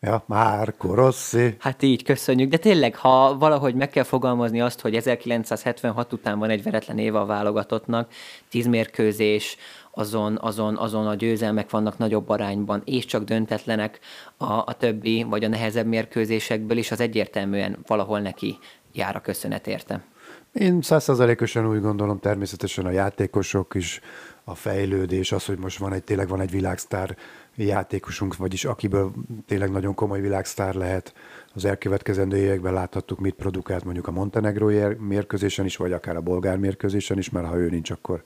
Ja, 0.00 0.24
Márko 0.26 0.94
Rossi. 0.94 1.56
Hát 1.58 1.82
így, 1.82 2.02
köszönjük. 2.02 2.50
De 2.50 2.56
tényleg, 2.56 2.96
ha 2.96 3.38
valahogy 3.38 3.74
meg 3.74 3.88
kell 3.88 4.02
fogalmazni 4.02 4.60
azt, 4.60 4.80
hogy 4.80 4.94
1976 4.94 6.12
után 6.12 6.38
van 6.38 6.50
egy 6.50 6.62
veretlen 6.62 6.98
éve 6.98 7.18
a 7.18 7.26
válogatottnak, 7.26 8.12
tíz 8.48 8.66
mérkőzés, 8.66 9.56
azon, 9.90 10.38
azon, 10.40 10.76
azon 10.76 11.06
a 11.06 11.14
győzelmek 11.14 11.70
vannak 11.70 11.98
nagyobb 11.98 12.28
arányban, 12.28 12.82
és 12.84 13.04
csak 13.04 13.24
döntetlenek 13.24 13.98
a, 14.36 14.52
a 14.52 14.74
többi, 14.78 15.22
vagy 15.22 15.44
a 15.44 15.48
nehezebb 15.48 15.86
mérkőzésekből 15.86 16.76
is, 16.76 16.90
az 16.90 17.00
egyértelműen 17.00 17.78
valahol 17.86 18.20
neki 18.20 18.58
jár 18.92 19.16
a 19.16 19.20
köszönet 19.20 19.66
érte. 19.66 20.04
Én 20.58 20.82
százszerzalékosan 20.82 21.68
úgy 21.68 21.80
gondolom, 21.80 22.18
természetesen 22.18 22.86
a 22.86 22.90
játékosok 22.90 23.74
is, 23.74 24.00
a 24.44 24.54
fejlődés, 24.54 25.32
az, 25.32 25.44
hogy 25.44 25.58
most 25.58 25.78
van 25.78 25.92
egy, 25.92 26.04
tényleg 26.04 26.28
van 26.28 26.40
egy 26.40 26.50
világsztár 26.50 27.16
játékosunk, 27.56 28.36
vagyis 28.36 28.64
akiből 28.64 29.12
tényleg 29.46 29.70
nagyon 29.70 29.94
komoly 29.94 30.20
világsztár 30.20 30.74
lehet, 30.74 31.14
az 31.56 31.64
elkövetkezendő 31.64 32.36
években 32.36 32.72
láthattuk, 32.72 33.18
mit 33.18 33.34
produkált 33.34 33.84
mondjuk 33.84 34.06
a 34.06 34.10
Montenegrói 34.10 34.80
mérkőzésen 34.98 35.64
is, 35.64 35.76
vagy 35.76 35.92
akár 35.92 36.16
a 36.16 36.20
bolgár 36.20 36.58
mérkőzésen 36.58 37.18
is, 37.18 37.30
mert 37.30 37.46
ha 37.46 37.56
ő 37.56 37.68
nincs, 37.68 37.90
akkor, 37.90 38.22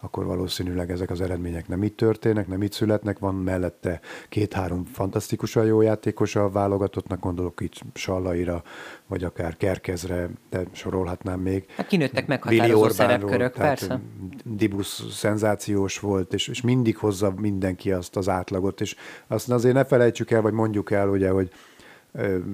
akkor 0.00 0.24
valószínűleg 0.24 0.90
ezek 0.90 1.10
az 1.10 1.20
eredmények 1.20 1.68
nem 1.68 1.82
itt 1.82 1.96
történnek, 1.96 2.46
nem 2.46 2.62
itt 2.62 2.72
születnek. 2.72 3.18
Van 3.18 3.34
mellette 3.34 4.00
két-három 4.28 4.84
fantasztikusan 4.84 5.64
jó 5.64 5.80
játékos 5.80 6.36
a 6.36 6.50
válogatottnak, 6.50 7.20
gondolok 7.20 7.60
itt 7.60 7.80
Sallaira, 7.94 8.62
vagy 9.06 9.24
akár 9.24 9.56
Kerkezre, 9.56 10.28
de 10.50 10.62
sorolhatnám 10.72 11.40
még. 11.40 11.64
Hát 11.76 11.86
kinőttek 11.86 12.26
meghatározó 12.26 12.88
szerepkörök, 12.88 13.52
persze. 13.52 14.00
Dibusz 14.44 15.10
szenzációs 15.10 15.98
volt, 15.98 16.34
és, 16.34 16.48
és 16.48 16.60
mindig 16.60 16.96
hozza 16.96 17.34
mindenki 17.36 17.92
azt 17.92 18.16
az 18.16 18.28
átlagot, 18.28 18.80
és 18.80 18.96
azt 19.26 19.50
azért 19.50 19.74
ne 19.74 19.84
felejtsük 19.84 20.30
el, 20.30 20.40
vagy 20.40 20.52
mondjuk 20.52 20.90
el, 20.90 21.08
ugye, 21.08 21.30
hogy 21.30 21.50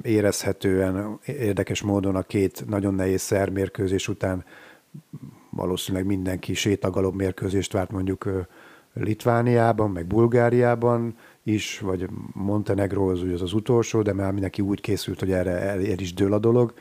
érezhetően 0.03 1.19
érdekes 1.27 1.83
módon 1.83 2.17
a 2.17 2.23
két 2.23 2.65
nagyon 2.69 2.95
nehéz 2.95 3.21
szermérkőzés 3.21 4.09
után 4.09 4.45
valószínűleg 5.51 6.07
mindenki 6.07 6.55
sétagalom 6.55 7.17
mérkőzést 7.17 7.73
várt 7.73 7.91
mondjuk 7.91 8.47
Litvániában, 8.93 9.91
meg 9.91 10.07
Bulgáriában 10.07 11.17
is, 11.43 11.79
vagy 11.79 12.09
Montenegro 12.33 13.11
az, 13.11 13.23
az 13.35 13.43
az 13.43 13.53
utolsó, 13.53 14.03
de 14.03 14.13
már 14.13 14.33
mindenki 14.33 14.63
úgy 14.63 14.81
készült, 14.81 15.19
hogy 15.19 15.33
erre 15.33 15.51
el, 15.51 15.87
el 15.87 15.99
is 15.99 16.15
dől 16.15 16.33
a 16.33 16.39
dolog. 16.39 16.75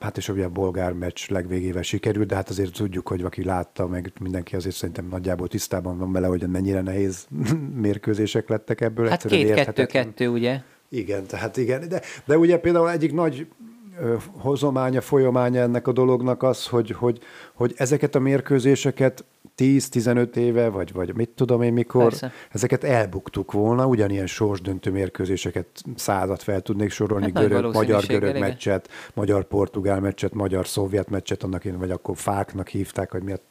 Hát 0.00 0.16
és 0.16 0.28
ugye 0.28 0.44
a 0.44 0.48
bolgár 0.48 0.92
meccs 0.92 1.28
legvégével 1.28 1.82
sikerült, 1.82 2.26
de 2.26 2.34
hát 2.34 2.48
azért 2.48 2.72
tudjuk, 2.72 3.08
hogy 3.08 3.22
aki 3.22 3.44
látta, 3.44 3.86
meg 3.86 4.12
mindenki 4.20 4.56
azért 4.56 4.74
szerintem 4.74 5.06
nagyjából 5.06 5.48
tisztában 5.48 5.98
van 5.98 6.12
vele, 6.12 6.26
hogy 6.26 6.48
mennyire 6.48 6.80
nehéz 6.80 7.26
mérkőzések 7.74 8.48
lettek 8.48 8.80
ebből. 8.80 9.08
Hát 9.08 9.26
két-kettő-kettő, 9.26 10.28
ugye? 10.28 10.62
Igen, 10.90 11.26
tehát 11.26 11.56
igen. 11.56 11.88
De, 11.88 12.00
de 12.24 12.38
ugye 12.38 12.58
például 12.58 12.90
egyik 12.90 13.12
nagy 13.12 13.46
hozománya, 14.36 15.00
folyamánya 15.00 15.60
ennek 15.60 15.86
a 15.86 15.92
dolognak 15.92 16.42
az, 16.42 16.66
hogy, 16.66 16.90
hogy, 16.90 17.18
hogy 17.54 17.74
ezeket 17.76 18.14
a 18.14 18.18
mérkőzéseket 18.18 19.24
10-15 19.56 20.36
éve, 20.36 20.68
vagy, 20.68 20.92
vagy 20.92 21.14
mit 21.14 21.28
tudom 21.28 21.62
én 21.62 21.72
mikor, 21.72 22.02
Persze. 22.02 22.32
ezeket 22.50 22.84
elbuktuk 22.84 23.52
volna, 23.52 23.86
ugyanilyen 23.86 24.26
sorsdöntő 24.26 24.90
mérkőzéseket 24.90 25.66
százat 25.96 26.42
fel 26.42 26.60
tudnék 26.60 26.90
sorolni, 26.90 27.32
hát 27.34 27.48
görög, 27.48 27.74
magyar-görög 27.74 28.38
meccset, 28.38 28.88
magyar-portugál 29.14 30.00
meccset, 30.00 30.34
magyar-szovjet 30.34 31.10
meccset, 31.10 31.42
annak 31.42 31.64
én, 31.64 31.78
vagy 31.78 31.90
akkor 31.90 32.16
fáknak 32.16 32.68
hívták, 32.68 33.12
vagy 33.12 33.22
miért 33.22 33.42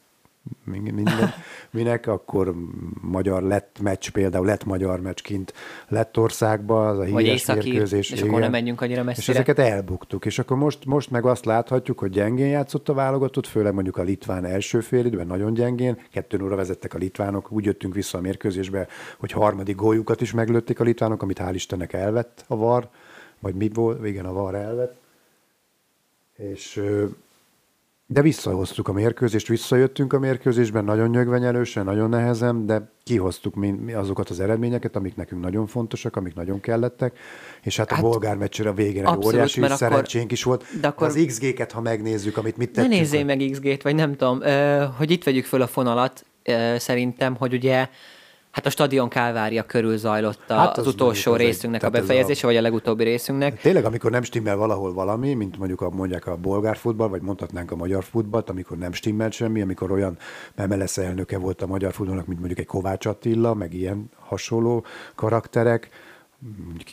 minden, 0.64 1.32
minek, 1.70 2.06
akkor 2.06 2.54
magyar 3.00 3.42
lett 3.42 3.78
meccs, 3.80 4.10
például 4.10 4.46
lett 4.46 4.64
magyar 4.64 5.00
meccs 5.00 5.20
kint 5.20 5.52
Lettországba, 5.88 6.88
az 6.88 6.98
a 6.98 7.02
híres 7.02 7.46
mérkőzés. 7.46 8.10
És 8.10 8.16
igen. 8.18 8.28
akkor 8.28 8.40
nem 8.40 8.50
menjünk 8.50 8.80
annyira 8.80 9.02
messzire. 9.02 9.32
És 9.32 9.38
ezeket 9.38 9.58
elbuktuk, 9.58 10.24
és 10.24 10.38
akkor 10.38 10.56
most, 10.56 10.84
most 10.84 11.10
meg 11.10 11.26
azt 11.26 11.44
láthatjuk, 11.44 11.98
hogy 11.98 12.10
gyengén 12.10 12.48
játszott 12.48 12.88
a 12.88 12.94
válogatott, 12.94 13.46
főleg 13.46 13.74
mondjuk 13.74 13.96
a 13.96 14.02
litván 14.02 14.44
első 14.44 14.80
félidőben 14.80 15.26
nagyon 15.26 15.54
gyengén, 15.54 15.98
kettő 16.12 16.42
óra 16.42 16.56
vezettek 16.56 16.94
a 16.94 16.98
litvánok, 16.98 17.52
úgy 17.52 17.64
jöttünk 17.64 17.94
vissza 17.94 18.18
a 18.18 18.20
mérkőzésbe, 18.20 18.86
hogy 19.18 19.32
harmadik 19.32 19.76
góljukat 19.76 20.20
is 20.20 20.32
meglőtték 20.32 20.80
a 20.80 20.84
litvánok, 20.84 21.22
amit 21.22 21.40
hál' 21.42 21.52
Istennek 21.54 21.92
elvett 21.92 22.44
a 22.46 22.56
VAR, 22.56 22.88
vagy 23.38 23.54
mi 23.54 23.70
volt, 23.74 24.06
igen, 24.06 24.24
a 24.24 24.32
VAR 24.32 24.54
elvett. 24.54 24.98
És 26.36 26.82
de 28.12 28.22
visszahoztuk 28.22 28.88
a 28.88 28.92
mérkőzést, 28.92 29.48
visszajöttünk 29.48 30.12
a 30.12 30.18
mérkőzésben, 30.18 30.84
nagyon 30.84 31.08
nyögvenyelősen, 31.08 31.84
nagyon 31.84 32.08
nehezen, 32.08 32.66
de 32.66 32.90
kihoztuk 33.04 33.54
mi, 33.54 33.92
azokat 33.92 34.30
az 34.30 34.40
eredményeket, 34.40 34.96
amik 34.96 35.16
nekünk 35.16 35.42
nagyon 35.42 35.66
fontosak, 35.66 36.16
amik 36.16 36.34
nagyon 36.34 36.60
kellettek, 36.60 37.18
és 37.62 37.76
hát, 37.76 37.90
hát 37.90 37.98
a 37.98 38.02
bolgár 38.02 38.36
meccsre 38.36 38.68
a 38.68 38.72
végén 38.72 39.06
egy 39.06 39.24
óriási 39.24 39.62
szerencsénk 39.68 40.32
is 40.32 40.42
volt. 40.42 40.64
De 40.80 40.88
akkor 40.88 41.06
az 41.06 41.24
XG-ket, 41.26 41.72
ha 41.72 41.80
megnézzük, 41.80 42.36
amit 42.36 42.56
mit 42.56 42.70
tettünk. 42.70 42.92
Ne 42.92 42.98
nézzél 42.98 43.24
meg 43.24 43.48
XG-t, 43.50 43.82
vagy 43.82 43.94
nem 43.94 44.16
tudom, 44.16 44.40
hogy 44.96 45.10
itt 45.10 45.24
vegyük 45.24 45.44
föl 45.44 45.62
a 45.62 45.66
fonalat, 45.66 46.24
szerintem, 46.76 47.36
hogy 47.36 47.52
ugye 47.52 47.88
Hát 48.50 48.66
a 48.66 48.70
stadion 48.70 49.08
Kálvária 49.08 49.62
körül 49.62 49.96
zajlott 49.96 50.50
a, 50.50 50.54
hát 50.54 50.78
az, 50.78 50.86
az 50.86 50.92
utolsó 50.92 51.36
részünknek 51.36 51.82
a 51.82 51.90
befejezése, 51.90 52.46
a... 52.46 52.46
vagy 52.46 52.56
a 52.58 52.60
legutóbbi 52.60 53.04
részünknek. 53.04 53.60
Tényleg, 53.60 53.84
amikor 53.84 54.10
nem 54.10 54.22
stimmel 54.22 54.56
valahol 54.56 54.92
valami, 54.92 55.34
mint 55.34 55.58
mondjuk 55.58 55.80
a, 55.80 55.90
mondják 55.90 56.26
a 56.26 56.36
bolgár 56.36 56.76
futball, 56.76 57.08
vagy 57.08 57.22
mondhatnánk 57.22 57.70
a 57.70 57.76
magyar 57.76 58.04
futballt, 58.04 58.50
amikor 58.50 58.78
nem 58.78 58.92
stimmel 58.92 59.30
semmi, 59.30 59.60
amikor 59.60 59.90
olyan 59.90 60.18
MLS 60.68 60.96
elnöke 60.96 61.38
volt 61.38 61.62
a 61.62 61.66
magyar 61.66 61.92
futballnak, 61.92 62.26
mint 62.26 62.38
mondjuk 62.38 62.60
egy 62.60 62.66
Kovács 62.66 63.06
Attila, 63.06 63.54
meg 63.54 63.74
ilyen 63.74 64.10
hasonló 64.18 64.84
karakterek, 65.14 65.88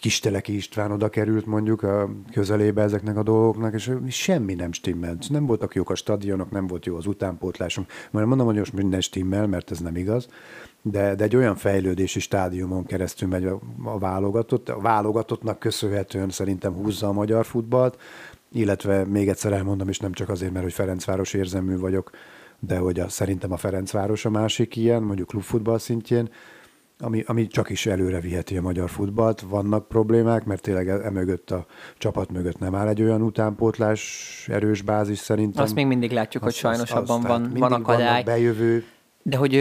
Kisteleki 0.02 0.56
István 0.56 0.92
oda 0.92 1.10
került 1.10 1.46
mondjuk 1.46 1.84
a 1.84 2.10
közelébe 2.32 2.82
ezeknek 2.82 3.18
a 3.18 3.24
dolgoknak, 3.24 3.74
és 3.74 3.92
semmi 4.08 4.54
nem 4.54 4.72
stimmelt. 4.72 5.30
Nem 5.30 5.46
voltak 5.46 5.76
jók 5.76 5.90
a 5.90 5.96
stadionok, 5.96 6.52
nem 6.52 6.68
volt 6.68 6.86
jó 6.86 6.96
az 6.96 7.06
utánpótlásunk. 7.06 7.92
Mert 8.12 8.28
mondom, 8.28 8.46
hogy 8.46 8.58
most 8.58 8.74
minden 8.74 9.02
stimmel, 9.02 9.48
mert 9.48 9.72
ez 9.72 9.80
nem 9.80 9.96
igaz, 9.96 10.28
de, 10.92 11.16
de 11.16 11.24
egy 11.24 11.36
olyan 11.36 11.56
fejlődési 11.56 12.20
stádiumon 12.20 12.86
keresztül 12.86 13.28
megy 13.28 13.46
a, 13.46 13.60
a 13.84 13.98
válogatott. 13.98 14.70
A 14.70 14.80
válogatottnak 14.80 15.60
köszönhetően 15.60 16.30
szerintem 16.30 16.74
húzza 16.74 17.08
a 17.08 17.12
magyar 17.12 17.46
futballt, 17.46 17.98
illetve 18.52 19.06
még 19.06 19.30
egyszer 19.30 19.54
elmondom, 19.54 19.90
és 19.90 20.00
nem 20.00 20.12
csak 20.12 20.30
azért, 20.30 20.52
mert 20.52 20.64
hogy 20.64 20.74
Ferencváros 20.74 21.34
érzemű 21.34 21.78
vagyok, 21.78 22.12
de 22.60 22.78
hogy 22.78 23.00
a, 23.00 23.10
szerintem 23.10 23.52
a 23.52 23.58
Ferencváros 23.58 24.26
a 24.26 24.30
másik 24.30 24.76
ilyen, 24.76 25.04
mondjuk 25.04 25.28
klubfutball 25.28 25.78
szintjén, 25.78 26.30
ami, 27.00 27.24
ami 27.28 27.48
csak 27.48 27.70
is 27.70 27.86
előre 27.86 28.20
viheti 28.20 28.58
a 28.58 28.62
magyar 28.62 28.90
futballt. 28.90 29.42
Vannak 29.42 29.88
problémák, 29.88 30.46
mert 30.46 30.62
tényleg 30.62 30.90
emögött 30.90 31.52
a 31.52 31.66
csapat 31.98 32.32
mögött 32.32 32.60
nem 32.60 32.76
áll 32.76 32.88
egy 32.88 33.02
olyan 33.02 33.22
utánpótlás 33.22 34.46
erős 34.52 34.82
bázis 34.82 35.18
szerintem. 35.18 35.64
Azt 35.64 35.76
még 35.76 35.86
mindig 35.86 36.12
látjuk, 36.12 36.44
az, 36.44 36.50
hogy 36.50 36.60
sajnos 36.60 36.92
abban 36.92 37.22
van, 37.22 37.52
van 37.56 37.72
akadály. 37.72 38.24
bejövő. 38.24 38.84
De 39.24 39.38
hogy 39.38 39.54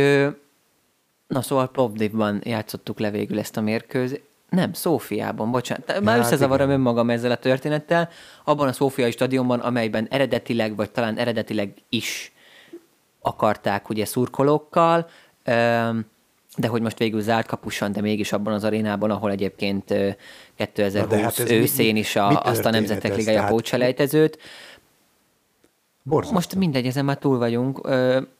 Na 1.26 1.42
szóval 1.42 1.70
Plovdivban 1.70 2.40
játszottuk 2.44 2.98
le 2.98 3.10
végül 3.10 3.38
ezt 3.38 3.56
a 3.56 3.60
mérkőzést. 3.60 4.22
Nem, 4.50 4.72
Szófiában, 4.72 5.50
bocsánat. 5.50 6.00
Már 6.00 6.16
hát 6.16 6.24
összezavarom 6.24 6.66
igen. 6.66 6.78
önmagam 6.78 7.10
ezzel 7.10 7.30
a 7.30 7.36
történettel. 7.36 8.08
Abban 8.44 8.68
a 8.68 8.72
Szófiai 8.72 9.10
stadionban, 9.10 9.60
amelyben 9.60 10.06
eredetileg, 10.10 10.76
vagy 10.76 10.90
talán 10.90 11.16
eredetileg 11.16 11.74
is 11.88 12.32
akarták 13.20 13.88
ugye 13.88 14.04
szurkolókkal, 14.04 15.08
de 16.56 16.68
hogy 16.68 16.82
most 16.82 16.98
végül 16.98 17.20
zárt 17.20 17.46
kapusan, 17.46 17.92
de 17.92 18.00
mégis 18.00 18.32
abban 18.32 18.52
az 18.52 18.64
arénában, 18.64 19.10
ahol 19.10 19.30
egyébként 19.30 19.94
2020 20.56 21.20
hát 21.20 21.50
őszén 21.50 21.96
is 21.96 22.16
a, 22.16 22.42
azt 22.42 22.64
a 22.64 22.70
Nemzetek 22.70 23.16
Ligája 23.16 23.44
pótselejtezőt. 23.44 24.38
Borzasztó. 26.08 26.34
Most 26.34 26.54
mindegy, 26.54 26.86
ezen 26.86 27.04
már 27.04 27.18
túl 27.18 27.38
vagyunk. 27.38 27.88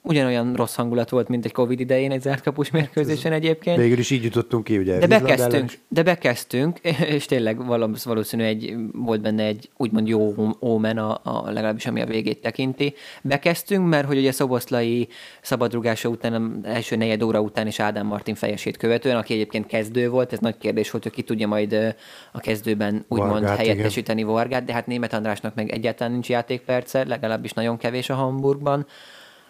ugyanolyan 0.02 0.54
rossz 0.54 0.74
hangulat 0.74 1.10
volt, 1.10 1.28
mint 1.28 1.44
egy 1.44 1.52
Covid 1.52 1.80
idején 1.80 2.10
egy 2.10 2.20
zárt 2.20 2.42
kapus 2.42 2.70
mérkőzésen 2.70 3.32
egyébként. 3.32 3.76
Végül 3.76 3.98
is 3.98 4.10
így 4.10 4.24
jutottunk 4.24 4.64
ki, 4.64 4.78
ugye? 4.78 4.98
De 4.98 5.06
bekezdtünk, 5.06 5.72
de 5.88 6.02
bekezdtünk, 6.02 6.78
és 7.16 7.24
tényleg 7.24 7.66
valószínű 8.04 8.42
egy, 8.42 8.74
volt 8.92 9.20
benne 9.20 9.44
egy 9.44 9.70
úgymond 9.76 10.08
jó 10.08 10.34
ómen, 10.60 10.98
a, 10.98 11.20
a, 11.22 11.50
legalábbis 11.50 11.86
ami 11.86 12.00
a 12.00 12.06
végét 12.06 12.40
tekinti. 12.40 12.94
Bekezdtünk, 13.22 13.88
mert 13.88 14.06
hogy 14.06 14.18
ugye 14.18 14.32
Szoboszlai 14.32 15.08
szabadrugása 15.40 16.08
után, 16.08 16.60
első 16.64 16.96
negyed 16.96 17.22
óra 17.22 17.40
után 17.40 17.66
is 17.66 17.80
Ádám 17.80 18.06
Martin 18.06 18.34
fejesét 18.34 18.76
követően, 18.76 19.16
aki 19.16 19.34
egyébként 19.34 19.66
kezdő 19.66 20.08
volt, 20.08 20.32
ez 20.32 20.38
nagy 20.38 20.58
kérdés 20.58 20.90
volt, 20.90 21.02
hogy 21.02 21.12
ki 21.12 21.22
tudja 21.22 21.46
majd 21.46 21.96
a 22.32 22.40
kezdőben 22.40 23.04
úgymond 23.08 23.30
Vargát, 23.30 23.56
helyettesíteni 23.56 24.20
igen. 24.20 24.32
Vargát, 24.32 24.64
de 24.64 24.72
hát 24.72 24.86
német 24.86 25.12
Andrásnak 25.12 25.54
meg 25.54 25.70
egyáltalán 25.70 26.12
nincs 26.12 26.28
játékperce, 26.28 27.04
legalábbis 27.04 27.54
nagyon 27.56 27.76
kevés 27.76 28.10
a 28.10 28.14
Hamburgban. 28.14 28.86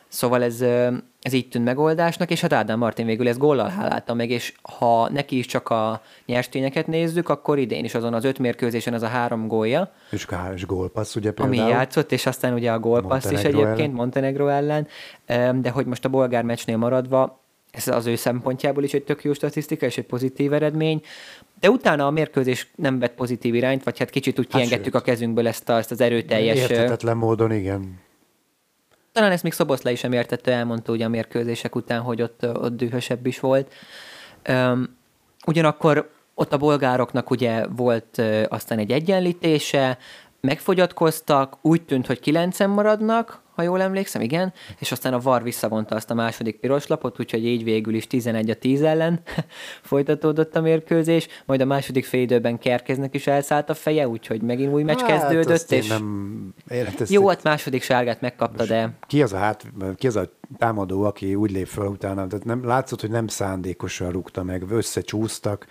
Szóval 0.09 0.43
ez, 0.43 0.61
ez 1.21 1.33
így 1.33 1.49
tűnt 1.49 1.65
megoldásnak, 1.65 2.31
és 2.31 2.41
hát 2.41 2.53
Ádám 2.53 2.79
Martin 2.79 3.07
végül 3.07 3.29
ez 3.29 3.39
góllal 3.39 3.69
hálálta 3.69 4.15
meg, 4.15 4.31
és 4.31 4.55
ha 4.63 5.09
neki 5.09 5.39
is 5.39 5.47
csak 5.47 5.69
a 5.69 6.03
nyerstényeket 6.27 6.87
nézzük, 6.87 7.29
akkor 7.29 7.59
idén 7.59 7.85
is 7.85 7.95
azon 7.95 8.15
az 8.15 8.25
öt 8.25 8.39
mérkőzésen 8.39 8.95
az 8.95 9.03
a 9.03 9.07
három 9.07 9.47
gólja. 9.47 9.93
És, 10.11 10.27
és 10.55 10.67
gólpassz 10.67 11.17
ugye 11.17 11.31
például. 11.31 11.59
Ami 11.59 11.71
játszott, 11.71 12.13
és 12.13 12.27
aztán 12.27 12.53
ugye 12.53 12.73
a 12.73 12.79
gólpassz 12.79 13.31
is 13.31 13.43
egyébként 13.43 13.79
ellen. 13.79 13.91
Montenegro 13.91 14.49
ellen, 14.49 14.87
de 15.61 15.71
hogy 15.71 15.87
most 15.87 16.05
a 16.05 16.09
bolgár 16.09 16.43
meccsnél 16.43 16.77
maradva, 16.77 17.46
ez 17.77 17.89
az 17.89 18.07
ő 18.07 18.17
szempontjából 18.17 18.85
is 18.85 18.95
egy 18.95 19.05
tök 19.05 19.25
jó 19.25 19.33
statisztika, 19.33 19.87
és 19.87 19.99
egy 19.99 20.07
pozitív 20.07 20.53
eredmény. 20.53 21.03
De 21.61 21.71
utána 21.71 22.07
a 22.07 22.11
mérkőzés 22.11 22.71
nem 22.75 22.99
vett 22.99 23.15
pozitív 23.15 23.55
irányt, 23.55 23.85
vagy 23.85 23.99
hát 23.99 24.11
kicsit 24.11 24.39
úgy 24.39 24.47
hát 24.51 24.55
kiengedtük 24.55 24.93
sőt. 24.93 25.03
a 25.03 25.05
kezünkből 25.05 25.49
ezt, 25.49 25.69
a, 25.69 25.77
ezt 25.77 25.91
az 25.91 26.01
erőteljes... 26.01 26.59
Értetetlen 26.59 27.17
módon, 27.17 27.53
igen. 27.53 28.01
Talán 29.13 29.31
ezt 29.33 29.43
még 29.43 29.53
Szoboszlai 29.53 29.95
sem 29.95 30.13
értette, 30.13 30.53
elmondta 30.53 30.93
ugye 30.93 31.05
a 31.05 31.09
mérkőzések 31.09 31.75
után, 31.75 32.01
hogy 32.01 32.23
ott, 32.23 32.47
ott 32.47 32.77
dühösebb 32.77 33.27
is 33.27 33.41
volt. 33.41 33.73
Um, 34.49 34.97
ugyanakkor 35.47 36.11
ott 36.35 36.53
a 36.53 36.57
bolgároknak 36.57 37.31
ugye 37.31 37.67
volt 37.67 38.19
uh, 38.19 38.43
aztán 38.49 38.79
egy 38.79 38.91
egyenlítése, 38.91 39.99
megfogyatkoztak, 40.41 41.57
úgy 41.63 41.83
tűnt, 41.83 42.07
hogy 42.07 42.21
kilencen 42.21 42.71
maradnak, 42.71 43.43
ha 43.57 43.63
jól 43.63 43.81
emlékszem, 43.81 44.23
igen, 44.23 44.53
és 44.79 44.93
aztán 44.93 45.15
a 45.15 45.19
VAR 45.19 45.43
visszavonta 45.43 45.95
azt 45.95 46.11
a 46.11 46.15
második 46.15 46.57
piros 46.61 46.87
lapot, 46.87 47.21
úgyhogy 47.21 47.47
így 47.47 47.65
végül 47.65 47.95
is 47.95 48.07
11 48.07 48.51
a 48.51 48.55
10 48.55 48.83
ellen 48.83 49.21
folytatódott 49.83 50.57
a 50.57 50.61
mérkőzés, 50.61 51.29
majd 51.47 51.61
a 51.61 51.65
második 51.65 52.05
fél 52.05 52.21
időben 52.21 52.59
Kerkeznek 52.59 53.15
is 53.15 53.27
elszállt 53.27 53.71
a 53.71 53.75
feje, 53.75 54.09
úgyhogy 54.09 54.43
megint 54.43 54.73
új 54.73 54.83
meccs 54.83 55.01
Hát, 55.01 55.09
kezdődött, 55.09 55.71
és 55.71 55.89
nem, 55.89 56.55
én, 56.71 56.85
hát 56.85 57.01
ezt 57.01 57.13
jó, 57.13 57.29
hát 57.29 57.43
második 57.43 57.83
sárgát 57.83 58.21
megkapta, 58.21 58.65
de 58.65 58.91
ki 59.07 59.23
az 59.23 59.33
a 59.33 59.37
hát, 59.37 59.67
ki 59.97 60.07
az 60.07 60.17
a 60.17 60.31
támadó, 60.59 61.03
aki 61.03 61.35
úgy 61.35 61.51
lép 61.51 61.67
fel 61.67 61.87
utána, 61.87 62.27
tehát 62.27 62.45
nem, 62.45 62.67
látszott, 62.67 63.01
hogy 63.01 63.11
nem 63.11 63.27
szándékosan 63.27 64.11
rúgta 64.11 64.43
meg, 64.43 64.65
összecsúsztak. 64.71 65.67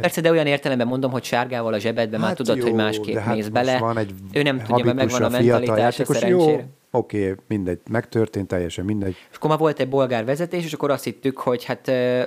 persze, 0.00 0.20
de 0.20 0.30
olyan 0.30 0.46
értelemben 0.46 0.86
mondom, 0.86 1.10
hogy 1.10 1.24
sárgával 1.24 1.72
a 1.72 1.78
zsebedbe 1.78 2.18
már 2.18 2.34
tudod, 2.34 2.62
hogy 2.62 2.74
másképp 2.74 3.16
Hát 3.16 3.36
most 3.36 3.52
bele. 3.52 3.78
Van 3.78 3.98
egy 3.98 4.14
ő 4.32 4.42
nem 4.42 4.58
tudja, 4.58 4.84
mert 4.84 4.96
megvan 4.96 5.22
a 5.22 5.28
mentalitása 5.28 5.82
játékos. 5.82 6.20
Jó, 6.20 6.60
oké, 6.96 7.34
mindegy, 7.48 7.80
megtörtént, 7.90 8.48
teljesen 8.48 8.84
mindegy. 8.84 9.16
És 9.30 9.36
akkor 9.36 9.50
már 9.50 9.58
volt 9.58 9.80
egy 9.80 9.88
bolgár 9.88 10.24
vezetés, 10.24 10.64
és 10.64 10.72
akkor 10.72 10.90
azt 10.90 11.04
hittük, 11.04 11.38
hogy 11.38 11.64
hát 11.64 11.88
eh, 11.88 12.26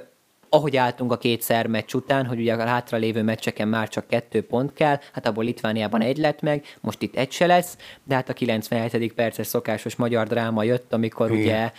ahogy 0.49 0.77
álltunk 0.77 1.11
a 1.11 1.17
kétszer 1.17 1.67
meccs 1.67 1.93
után, 1.93 2.25
hogy 2.25 2.39
ugye 2.39 2.53
a 2.53 2.65
hátralévő 2.65 3.23
meccseken 3.23 3.67
már 3.67 3.89
csak 3.89 4.07
kettő 4.07 4.41
pont 4.41 4.73
kell, 4.73 4.99
hát 5.13 5.27
abból 5.27 5.43
Litvániában 5.43 6.01
egy 6.01 6.17
lett 6.17 6.41
meg, 6.41 6.65
most 6.81 7.01
itt 7.01 7.15
egy 7.15 7.31
se 7.31 7.45
lesz, 7.45 7.77
de 8.03 8.15
hát 8.15 8.29
a 8.29 8.33
97. 8.33 9.13
perces 9.13 9.47
szokásos 9.47 9.95
magyar 9.95 10.27
dráma 10.27 10.63
jött, 10.63 10.93
amikor 10.93 11.31
Igen. 11.31 11.41
ugye 11.41 11.71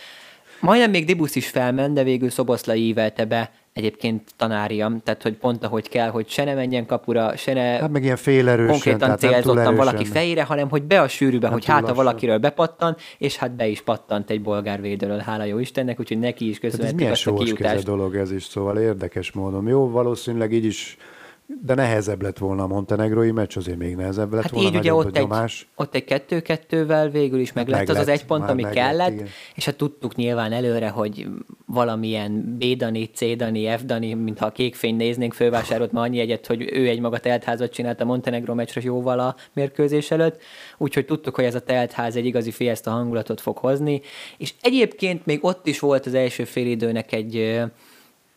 majdnem 0.60 0.90
még 0.90 1.04
Dibusz 1.04 1.34
is 1.34 1.48
felment, 1.48 1.94
de 1.94 2.02
végül 2.02 2.30
Szoboszlai 2.30 2.86
ívelte 2.86 3.24
be 3.24 3.50
egyébként 3.80 4.30
tanária, 4.36 4.92
tehát 5.04 5.22
hogy 5.22 5.36
pont 5.36 5.64
ahogy 5.64 5.88
kell, 5.88 6.08
hogy 6.08 6.28
se 6.28 6.44
ne 6.44 6.54
menjen 6.54 6.86
kapura, 6.86 7.36
se 7.36 7.52
ne 7.52 7.60
Hát 7.60 7.90
meg 7.90 8.02
ilyen 8.02 8.16
félerősen, 8.16 8.70
konkrétan 8.70 9.16
célzottan 9.16 9.74
valaki 9.74 10.04
fejére, 10.04 10.42
hanem 10.42 10.68
hogy 10.68 10.82
be 10.82 11.00
a 11.00 11.08
sűrűbe, 11.08 11.44
Nem 11.46 11.52
hogy 11.52 11.64
hát 11.64 11.80
lassan. 11.80 11.96
valakiről 11.96 12.38
bepattan, 12.38 12.96
és 13.18 13.36
hát 13.36 13.56
be 13.56 13.66
is 13.66 13.80
pattant 13.80 14.30
egy 14.30 14.42
bolgár 14.42 14.80
védőről, 14.80 15.18
hála 15.18 15.44
jó 15.44 15.58
Istennek, 15.58 16.00
úgyhogy 16.00 16.18
neki 16.18 16.48
is 16.48 16.58
köszönhetjük 16.58 17.10
azt 17.10 17.26
a 17.26 17.34
kijutást. 17.34 17.84
dolog 17.84 18.16
ez 18.16 18.32
is, 18.32 18.44
szóval 18.44 18.78
érdekes 18.78 19.32
módon. 19.32 19.68
Jó, 19.68 19.90
valószínűleg 19.90 20.52
így 20.52 20.64
is, 20.64 20.96
de 21.62 21.74
nehezebb 21.74 22.22
lett 22.22 22.38
volna 22.38 22.62
a 22.62 22.66
montenegrói 22.66 23.30
meccs, 23.30 23.56
azért 23.56 23.78
még 23.78 23.96
nehezebb 23.96 24.32
lett 24.32 24.42
Hát 24.42 24.50
volna. 24.50 24.68
így 24.68 24.76
ugye 24.76 24.94
ott 24.94 25.04
a 25.04 25.08
egy, 25.18 25.22
nyomás. 25.22 25.68
ott 25.76 25.94
egy 25.94 26.04
kettő-kettővel 26.04 27.08
végül 27.08 27.40
is 27.40 27.52
meg 27.52 27.68
Meg 27.68 27.78
lett 27.78 27.88
az 27.88 27.96
az 27.96 28.06
lett, 28.06 28.16
egy 28.16 28.24
pont, 28.24 28.50
ami 28.50 28.62
lett, 28.62 28.72
kellett, 28.72 29.12
igen. 29.12 29.26
és 29.54 29.64
hát 29.64 29.76
tudtuk 29.76 30.14
nyilván 30.14 30.52
előre, 30.52 30.88
hogy 30.88 31.26
valamilyen 31.66 32.56
B-dani, 32.58 33.04
C-dani, 33.04 33.76
F-dani, 33.76 34.14
mintha 34.14 34.46
a 34.46 34.52
kékfény 34.52 34.96
néznénk, 34.96 35.32
fővásárolt 35.32 35.92
ma 35.92 36.00
annyi 36.00 36.18
egyet, 36.20 36.46
hogy 36.46 36.68
ő 36.72 36.88
egy 36.88 37.00
maga 37.00 37.18
teltházat 37.18 37.72
csinált 37.72 38.00
a 38.00 38.04
Montenegro 38.04 38.54
meccsre 38.54 38.80
jóval 38.84 39.18
a 39.18 39.36
mérkőzés 39.52 40.10
előtt, 40.10 40.42
úgyhogy 40.78 41.04
tudtuk, 41.06 41.34
hogy 41.34 41.44
ez 41.44 41.54
a 41.54 41.60
teltház 41.60 42.16
egy 42.16 42.26
igazi 42.26 42.50
fiesta 42.50 42.90
hangulatot 42.90 43.40
fog 43.40 43.56
hozni, 43.58 44.00
és 44.38 44.54
egyébként 44.60 45.26
még 45.26 45.44
ott 45.44 45.66
is 45.66 45.78
volt 45.78 46.06
az 46.06 46.14
első 46.14 46.44
félidőnek 46.44 47.12
egy 47.12 47.60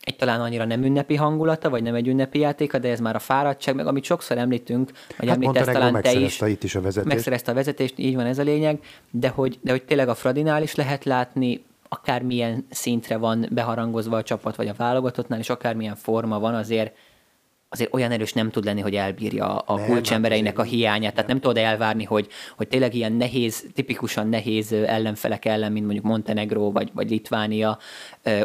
egy 0.04 0.16
talán 0.16 0.42
annyira 0.42 0.66
nem 0.66 0.84
ünnepi 0.84 1.16
hangulata, 1.16 1.70
vagy 1.70 1.84
nem 1.84 1.96
egy 1.96 2.08
ünnepi 2.08 2.40
játéka, 2.40 2.78
de 2.78 2.90
ez 2.90 3.00
már 3.00 3.16
a 3.16 3.20
fáradtság, 3.20 3.76
meg 3.76 3.88
amit 3.88 4.04
sokszor 4.04 4.38
említünk, 4.38 4.92
vagy 5.18 5.28
Hát 5.28 5.36
említesz 5.44 5.66
talán 5.66 6.02
te 6.02 6.14
is, 6.14 6.42
itt 6.42 6.64
is 6.64 6.76
a 6.76 6.82
vezetést. 6.82 7.14
megszerezte 7.14 7.52
a 7.52 7.56
vezetést, 7.56 7.94
így 7.98 8.16
van 8.16 8.26
ez 8.26 8.40
a 8.40 8.44
lényeg, 8.44 8.80
de 9.12 9.28
hogy, 9.28 9.60
de 9.62 9.72
hogy 9.72 9.84
tényleg 9.84 10.10
a 10.10 10.16
Fradinál 10.16 10.64
is 10.64 10.76
lehet 10.76 11.04
látni, 11.04 11.64
akármilyen 11.90 12.66
szintre 12.70 13.18
van 13.18 13.48
beharangozva 13.52 14.18
a 14.18 14.24
csapat, 14.24 14.56
vagy 14.56 14.68
a 14.68 14.74
válogatottnál, 14.78 15.40
és 15.40 15.50
akármilyen 15.50 15.96
forma 15.96 16.40
van, 16.40 16.56
azért 16.56 16.96
azért 17.74 17.94
olyan 17.94 18.12
erős 18.12 18.34
nem 18.34 18.50
tud 18.50 18.66
lenni, 18.66 18.82
hogy 18.82 18.96
elbírja 18.96 19.58
a 19.58 19.76
Nem, 19.76 19.86
kulcsembereinek 19.86 20.58
a 20.60 20.62
hát 20.62 20.72
hiányát. 20.72 21.14
Tehát 21.14 21.30
nem 21.30 21.40
tudod 21.40 21.58
elvárni, 21.58 22.04
hogy, 22.04 22.28
hogy 22.58 22.68
tényleg 22.68 22.94
ilyen 22.94 23.14
nehéz, 23.14 23.66
tipikusan 23.74 24.28
nehéz 24.28 24.72
ellenfelek 24.72 25.46
ellen, 25.46 25.72
mint 25.72 25.86
mondjuk 25.86 26.06
Montenegro 26.06 26.72
vagy, 26.72 26.90
vagy 26.94 27.10
Litvánia 27.10 27.78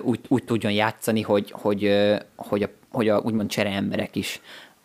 úgy, 0.02 0.20
úgy 0.28 0.44
tudjon 0.44 0.72
játszani, 0.72 1.22
hogy, 1.22 1.50
hogy, 1.50 1.94
hogy, 2.36 2.62
a, 2.62 2.68
hogy 2.92 3.08
a 3.08 3.18
úgymond 3.18 3.48
csere 3.48 3.70
emberek 3.70 4.16
is 4.16 4.40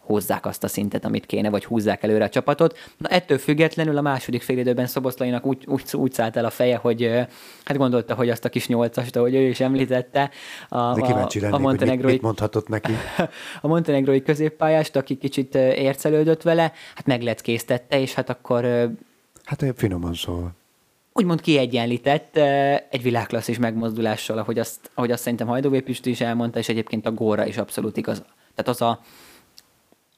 hozzák 0.06 0.46
azt 0.46 0.64
a 0.64 0.68
szintet, 0.68 1.06
amit 1.06 1.26
kéne, 1.26 1.50
vagy 1.50 1.66
húzzák 1.66 2.04
előre 2.04 2.24
a 2.24 2.30
csapatot. 2.30 2.78
Na 2.98 3.10
ettől 3.10 3.38
függetlenül 3.38 3.98
a 3.98 4.02
második 4.02 4.42
félidőben 4.42 4.88
Szoboszlainak 4.88 5.46
úgy, 5.46 5.64
úgy, 5.68 5.84
úgy 5.92 6.14
szállt 6.14 6.36
el 6.36 6.46
a 6.46 6.50
feje, 6.50 6.76
hogy 6.76 7.04
hát 7.64 7.78
gondolta, 7.78 8.16
hogy 8.16 8.30
azt 8.30 8.46
a 8.46 8.50
kis 8.50 8.68
nyolcast, 8.68 9.16
ahogy 9.16 9.36
ő 9.36 9.48
is 9.48 9.60
említette, 9.60 10.30
a, 10.70 10.94
De 10.94 11.02
a, 11.02 11.06
kíváncsi 11.06 11.40
a 11.40 11.42
lennék, 11.42 11.42
hogy 11.42 11.52
mit, 11.52 11.70
montenegrói 11.70 12.12
mit 12.12 12.22
mondhatott 12.22 12.68
neki. 12.68 12.92
a 13.62 13.68
montenegrói 13.68 14.22
középpályást, 14.22 14.96
aki 14.96 15.18
kicsit 15.18 15.56
ércelődött 15.56 16.42
vele, 16.42 16.72
hát 16.96 17.06
megleckéztette, 17.06 18.00
és 18.00 18.14
hát 18.14 18.30
akkor 18.30 18.92
Hát 19.44 19.66
finoman 19.76 20.14
szól. 20.14 20.52
úgymond 21.14 21.42
kiegyenlített 21.42 22.38
egy 22.90 23.02
világklasszis 23.02 23.58
megmozdulással, 23.58 24.38
ahogy 24.38 24.60
azt, 24.60 24.92
ahogy 24.94 25.12
azt 25.12 25.22
szerintem 25.22 25.48
Hajdóvé 25.48 25.80
Pisti 25.80 26.10
is 26.10 26.22
elmondta, 26.22 26.60
és 26.60 26.70
egyébként 26.70 27.06
a 27.06 27.12
góra 27.12 27.46
is 27.46 27.58
abszolút 27.58 27.98
igaz. 27.98 28.24
Tehát 28.56 28.68
az 28.68 28.82
a, 28.82 29.00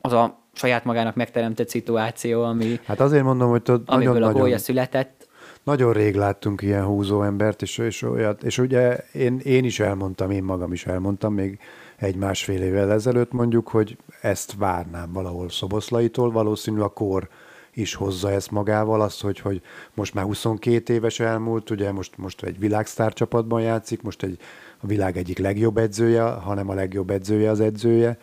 az 0.05 0.13
a 0.13 0.39
saját 0.53 0.85
magának 0.85 1.15
megteremtett 1.15 1.69
szituáció, 1.69 2.43
ami, 2.43 2.79
Hát 2.85 2.99
azért 2.99 3.23
mondom, 3.23 3.49
hogy 3.49 3.61
tudod, 3.61 3.81
amiből 3.85 4.11
a 4.11 4.13
nagyon-nagyon 4.13 4.41
gólja 4.41 4.57
született. 4.57 5.27
Nagyon 5.63 5.93
rég 5.93 6.15
láttunk 6.15 6.61
ilyen 6.61 6.83
húzó 6.83 7.23
embert, 7.23 7.61
és, 7.61 7.77
és 7.77 8.01
olyat, 8.01 8.43
és 8.43 8.57
ugye 8.57 8.97
én, 9.11 9.39
én 9.43 9.63
is 9.63 9.79
elmondtam, 9.79 10.31
én 10.31 10.43
magam 10.43 10.73
is 10.73 10.85
elmondtam 10.85 11.33
még 11.33 11.59
egy-másfél 11.97 12.61
évvel 12.61 12.91
ezelőtt 12.91 13.31
mondjuk, 13.31 13.67
hogy 13.67 13.97
ezt 14.21 14.55
várnám 14.57 15.13
valahol 15.13 15.49
Szoboszlaitól, 15.49 16.31
valószínű 16.31 16.79
a 16.79 16.87
kor 16.87 17.27
is 17.73 17.95
hozza 17.95 18.31
ezt 18.31 18.51
magával, 18.51 19.01
azt, 19.01 19.21
hogy, 19.21 19.39
hogy 19.39 19.61
most 19.93 20.13
már 20.13 20.25
22 20.25 20.93
éves 20.93 21.19
elmúlt, 21.19 21.69
ugye 21.69 21.91
most, 21.91 22.17
most 22.17 22.43
egy 22.43 22.59
világsztár 22.59 23.13
csapatban 23.13 23.61
játszik, 23.61 24.01
most 24.01 24.23
egy, 24.23 24.37
a 24.79 24.87
világ 24.87 25.17
egyik 25.17 25.37
legjobb 25.37 25.77
edzője, 25.77 26.21
hanem 26.21 26.69
a 26.69 26.73
legjobb 26.73 27.09
edzője 27.09 27.49
az 27.49 27.59
edzője, 27.59 28.17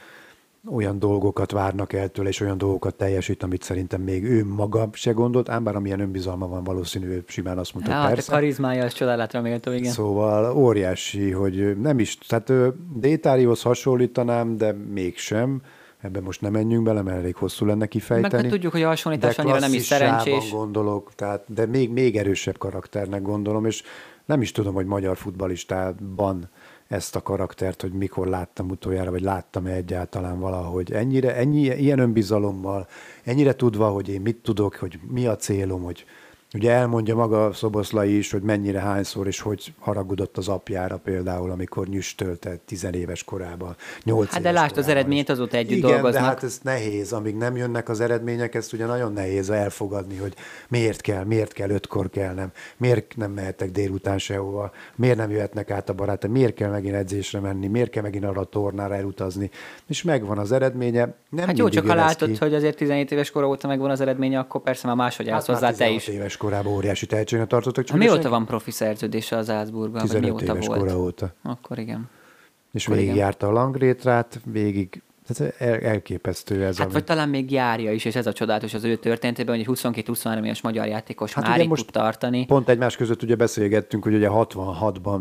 olyan 0.71 0.99
dolgokat 0.99 1.51
várnak 1.51 1.93
el 1.93 2.09
tőle, 2.09 2.29
és 2.29 2.41
olyan 2.41 2.59
dolgokat 2.59 2.95
teljesít, 2.95 3.43
amit 3.43 3.63
szerintem 3.63 4.01
még 4.01 4.25
ő 4.25 4.45
maga 4.45 4.89
se 4.93 5.11
gondolt, 5.11 5.49
ám 5.49 5.65
bár 5.65 5.77
amilyen 5.77 6.01
önbizalma 6.01 6.49
van, 6.49 6.65
valószínű, 6.65 7.07
ő 7.07 7.25
simán 7.27 7.59
azt 7.59 7.75
mondta, 7.75 7.93
hát 7.93 8.05
a 8.05 8.09
persze. 8.09 8.33
karizmája 8.33 8.85
az 8.85 8.93
csodálatra 8.93 9.41
méltó, 9.41 9.73
igen. 9.73 9.93
Szóval 9.93 10.57
óriási, 10.57 11.31
hogy 11.31 11.77
nem 11.81 11.99
is, 11.99 12.19
tehát 12.19 12.53
Détárihoz 12.95 13.63
hasonlítanám, 13.63 14.57
de 14.57 14.73
mégsem. 14.73 15.63
Ebben 16.01 16.23
most 16.23 16.41
nem 16.41 16.53
menjünk 16.53 16.85
bele, 16.85 17.03
mert 17.03 17.17
elég 17.17 17.35
hosszú 17.35 17.67
lenne 17.67 17.79
Meg 17.79 17.89
kifejteni. 17.89 18.43
hát 18.43 18.53
tudjuk, 18.53 18.73
hogy 18.73 18.83
a 18.83 18.87
hasonlítás 18.87 19.39
annyira 19.39 19.59
nem 19.59 19.73
is 19.73 19.83
szerencsés. 19.83 20.51
gondolok, 20.51 21.15
tehát, 21.15 21.45
de 21.47 21.67
még, 21.67 21.91
még 21.91 22.17
erősebb 22.17 22.59
karakternek 22.59 23.23
gondolom, 23.23 23.67
és 23.67 23.83
nem 24.25 24.41
is 24.41 24.53
tudom, 24.53 24.75
hogy 24.75 24.87
magyar 24.87 25.17
futbalistában 25.17 26.49
ezt 26.93 27.17
a 27.17 27.23
karaktert, 27.23 27.81
hogy 27.81 27.93
mikor 27.93 28.27
láttam 28.27 28.71
utoljára, 28.71 29.11
vagy 29.11 29.23
láttam-e 29.23 29.73
egyáltalán 29.73 30.39
valahogy. 30.39 30.93
Ennyire, 30.93 31.37
ennyi, 31.37 31.61
ilyen 31.61 31.99
önbizalommal, 31.99 32.87
ennyire 33.25 33.55
tudva, 33.55 33.89
hogy 33.89 34.09
én 34.09 34.21
mit 34.21 34.37
tudok, 34.37 34.75
hogy 34.75 34.99
mi 35.09 35.27
a 35.27 35.37
célom, 35.37 35.83
hogy 35.83 36.05
ugye 36.55 36.71
elmondja 36.71 37.15
maga 37.15 37.53
Szoboszlai 37.53 38.17
is, 38.17 38.31
hogy 38.31 38.43
mennyire 38.43 38.81
hányszor 38.81 39.27
és 39.27 39.41
hogy 39.41 39.75
haragudott 39.79 40.37
az 40.37 40.49
apjára 40.49 40.97
például, 40.97 41.51
amikor 41.51 41.87
nyüstölte 41.87 42.57
tizenéves 42.67 43.25
korában, 43.25 43.77
nyolc 44.05 44.33
Hát 44.33 44.43
de 44.43 44.51
lásd, 44.51 44.65
az 44.71 44.71
korában. 44.77 44.97
eredményét 44.97 45.29
azóta 45.29 45.57
együtt 45.57 45.77
Igen, 45.77 45.91
dolgoznak. 45.91 46.21
de 46.23 46.27
hát 46.29 46.43
ez 46.43 46.59
nehéz, 46.63 47.13
amíg 47.13 47.37
nem 47.37 47.57
jönnek 47.57 47.89
az 47.89 48.01
eredmények, 48.01 48.55
ezt 48.55 48.73
ugye 48.73 48.87
nagyon 48.87 49.13
nehéz 49.13 49.51
elfogadni, 49.51 50.17
hogy 50.17 50.35
miért 50.69 51.01
kell, 51.01 51.25
miért 51.25 51.53
kell 51.53 51.71
ötkor 51.71 52.11
kelnem, 52.11 52.51
miért 52.77 53.17
nem 53.17 53.31
mehetek 53.33 53.71
délután 53.71 54.19
sehova, 54.19 54.71
miért 54.97 55.17
nem 55.17 55.31
jöhetnek 55.31 55.71
át 55.71 55.89
a 55.89 55.93
barátok, 55.93 56.31
miért 56.31 56.55
kell 56.55 56.71
megint 56.71 56.95
edzésre 56.95 57.41
menni, 57.41 57.67
miért 57.67 57.91
kell 57.91 58.03
megint 58.03 58.25
arra 58.25 58.41
a 58.41 58.45
tornára 58.45 58.95
elutazni, 58.95 59.51
és 59.89 60.03
megvan 60.03 60.39
az 60.39 60.53
eredménye. 60.53 61.15
Nem 61.31 61.47
Hát 61.47 61.59
jó, 61.59 61.69
csak 61.69 61.87
ha 61.87 61.95
látod, 61.95 62.29
ki. 62.31 62.37
hogy 62.39 62.55
azért 62.55 62.77
17 62.77 63.11
éves 63.13 63.31
kor 63.31 63.45
óta 63.45 63.69
megvan 63.69 63.91
az 63.91 64.01
eredménye, 64.01 64.39
akkor 64.39 64.61
persze 64.63 64.87
már 64.87 64.97
máshogy 64.97 65.29
állsz 65.29 65.47
hát 65.47 65.55
hozzá 65.55 65.67
te 65.69 65.73
16 65.77 66.01
is. 66.01 66.09
éves 66.09 66.37
korában 66.43 66.73
óriási 66.73 67.07
tehetségnek 67.07 67.49
tartottak. 67.49 67.89
Ha 67.89 67.97
mióta 67.97 68.29
van 68.29 68.47
profi 68.47 68.71
szerződése 68.71 69.37
az 69.37 69.47
Salzburgban? 69.47 70.01
vagy 70.01 70.11
15 70.11 70.25
mióta 70.25 70.45
éves 70.53 70.67
volt? 70.67 70.79
kora 70.81 70.99
óta. 70.99 71.35
Akkor 71.43 71.79
igen. 71.79 72.09
És 72.73 72.85
Akkor 72.85 72.97
igen. 72.97 73.09
végigjárta 73.09 73.47
a 73.47 73.51
Langrétrát, 73.53 74.41
végig, 74.45 75.03
tehát 75.27 75.55
el, 75.59 75.79
elképesztő 75.79 76.65
ez. 76.65 76.77
Hát 76.77 76.85
ami- 76.85 76.95
vagy 76.95 77.05
talán 77.05 77.29
még 77.29 77.51
járja 77.51 77.93
is, 77.93 78.05
és 78.05 78.15
ez 78.17 78.27
a 78.27 78.33
csodálatos 78.33 78.75
az 78.75 78.85
ő 78.85 78.97
történetében, 78.97 79.55
hogy 79.55 79.65
egy 79.69 79.77
22-23 79.79 80.45
éves 80.45 80.61
magyar 80.61 80.87
játékos 80.87 81.33
Hát 81.33 81.47
már 81.47 81.67
most 81.67 81.83
tud 81.85 81.93
tartani. 81.93 82.47
Pont 82.47 82.69
egymás 82.69 82.97
között 82.97 83.23
ugye 83.23 83.35
beszélgettünk, 83.35 84.03
hogy 84.03 84.15
ugye 84.15 84.29
66-ban 84.31 85.21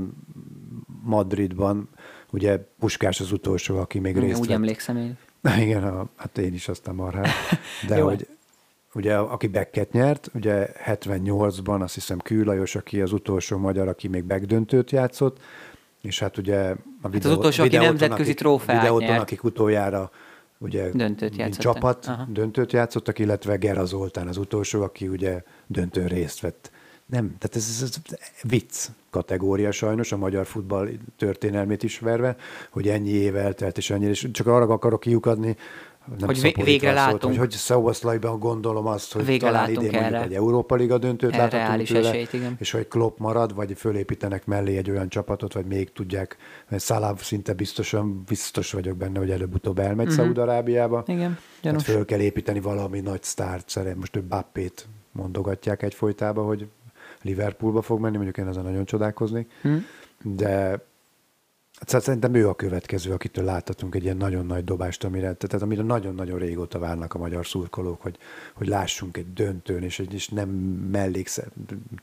Madridban, 1.04 1.90
ugye 2.32 2.58
Puskás 2.80 3.20
az 3.20 3.32
utolsó, 3.32 3.78
aki 3.78 4.00
még 4.00 4.16
Igen, 4.16 4.28
részt 4.28 4.40
Úgy 4.40 4.48
vett. 4.48 4.56
emlékszem 4.56 4.98
én. 4.98 5.18
Igen, 5.66 5.84
a, 5.84 6.06
hát 6.16 6.38
én 6.38 6.54
is 6.54 6.68
aztán 6.68 6.96
marhát. 6.96 7.28
De 7.88 8.02
hogy 8.02 8.28
ugye 8.94 9.16
aki 9.16 9.48
Becket 9.48 9.92
nyert, 9.92 10.30
ugye 10.34 10.68
78-ban 10.86 11.82
azt 11.82 11.94
hiszem 11.94 12.20
Kül 12.20 12.46
Lajos, 12.46 12.76
aki 12.76 13.02
az 13.02 13.12
utolsó 13.12 13.58
magyar, 13.58 13.88
aki 13.88 14.08
még 14.08 14.24
begdöntőt 14.24 14.92
játszott, 14.92 15.40
és 16.02 16.20
hát 16.20 16.38
ugye 16.38 16.76
a 17.02 17.10
videó, 17.10 17.32
utolsó, 17.32 17.64
aki 17.64 17.78
nemzetközi 17.78 18.34
trófeát 18.34 18.82
videóton, 18.82 19.08
nyert. 19.08 19.22
akik 19.22 19.44
utoljára 19.44 20.12
ugye 20.58 20.90
Döntőt 20.94 21.36
játszottak. 21.36 21.74
csapat 21.74 22.06
Aha. 22.06 22.28
döntőt 22.30 22.72
játszottak, 22.72 23.20
illetve 23.20 23.56
Gera 23.56 23.86
Zoltán 23.86 24.28
az 24.28 24.38
utolsó, 24.38 24.82
aki 24.82 25.08
ugye 25.08 25.44
döntőn 25.68 26.08
részt 26.08 26.40
vett 26.40 26.72
nem, 27.12 27.36
tehát 27.40 27.56
ez, 27.56 27.80
ez, 27.82 27.82
ez 27.82 28.42
vicc 28.42 28.88
kategória 29.10 29.72
sajnos 29.72 30.12
a 30.12 30.18
magyar 30.18 30.46
futball 30.46 30.90
történelmét 31.18 31.84
ismerve, 31.84 32.36
hogy 32.70 32.88
ennyi 32.88 33.10
év 33.10 33.36
eltelt, 33.36 33.78
és 33.78 33.90
ennyi, 33.90 34.06
és 34.06 34.28
csak 34.32 34.48
arra 34.48 34.74
akarok 34.74 35.00
kiukadni, 35.00 35.56
nem 36.06 36.28
Hogy 36.28 36.64
végre 36.64 36.94
látunk. 36.94 37.24
Hogy, 37.24 37.38
hogy 37.38 37.52
Szoboszlaiban 37.52 38.40
gondolom 38.40 38.88
azt, 38.88 39.14
hogy 39.14 39.26
végre 39.26 39.48
talán 39.48 39.70
idén 39.70 39.94
erre. 39.94 40.00
mondjuk 40.02 40.24
egy 40.24 40.34
Európa 40.34 40.76
Liga 40.76 40.98
döntőt 40.98 41.34
Erre 41.34 41.58
láthatunk 41.58 41.88
tőle, 41.88 42.10
esélyt, 42.10 42.34
igen. 42.34 42.56
és 42.60 42.72
hogy 42.72 42.88
Klopp 42.88 43.18
marad, 43.18 43.56
vagy 43.56 43.74
fölépítenek 43.78 44.46
mellé 44.46 44.78
egy 44.78 44.90
olyan 44.90 45.10
csapatot, 45.10 45.54
vagy 45.54 45.66
még 45.66 45.92
tudják, 45.92 46.38
mert 46.70 46.84
Salah 46.84 47.18
szinte 47.18 47.54
biztosan, 47.54 48.24
biztos 48.28 48.72
vagyok 48.72 48.98
benne, 48.98 49.20
hogy 49.20 49.32
előbb-utóbb 49.32 49.80
elmegy 49.80 50.08
uh-huh. 50.08 50.24
Szaúd-Arábiába. 50.24 51.04
Igen, 51.08 51.38
gyanús. 51.62 51.84
föl 51.84 52.06
kell 52.06 52.20
építeni 52.20 52.60
valami 52.60 53.00
nagy 53.00 53.24
sztárt, 53.24 53.70
szerint 53.70 53.96
most 53.96 54.16
ő 54.16 54.22
Bappét 54.22 54.88
mondogatják 55.12 55.84
egyfolytában, 55.84 56.46
hogy 56.46 56.68
Liverpoolba 57.22 57.82
fog 57.82 58.00
menni, 58.00 58.16
mondjuk 58.16 58.38
én 58.38 58.48
ezen 58.48 58.64
nagyon 58.64 58.86
csodálkoznék, 58.86 59.52
Hmm. 59.62 59.86
de 60.22 60.86
hát 61.90 62.02
szerintem 62.02 62.34
ő 62.34 62.48
a 62.48 62.54
következő, 62.54 63.12
akitől 63.12 63.46
láthatunk 63.46 63.96
egy 63.96 64.04
ilyen 64.04 64.18
nagyon 64.18 64.46
nagy 64.46 64.64
dobást, 64.64 65.04
amire, 65.04 65.34
tehát 65.34 65.62
amire 65.62 65.82
nagyon-nagyon 65.82 66.40
régóta 66.40 66.80
várnak 66.80 67.14
a 67.14 67.18
magyar 67.18 67.46
szurkolók, 67.46 68.02
hogy, 68.02 68.18
hogy 68.54 68.68
lássunk 68.68 69.18
egy 69.18 69.34
döntőn, 69.34 69.84
és, 69.84 70.04
és 70.12 70.28
nem 70.28 70.50
mellékszer, 70.92 71.46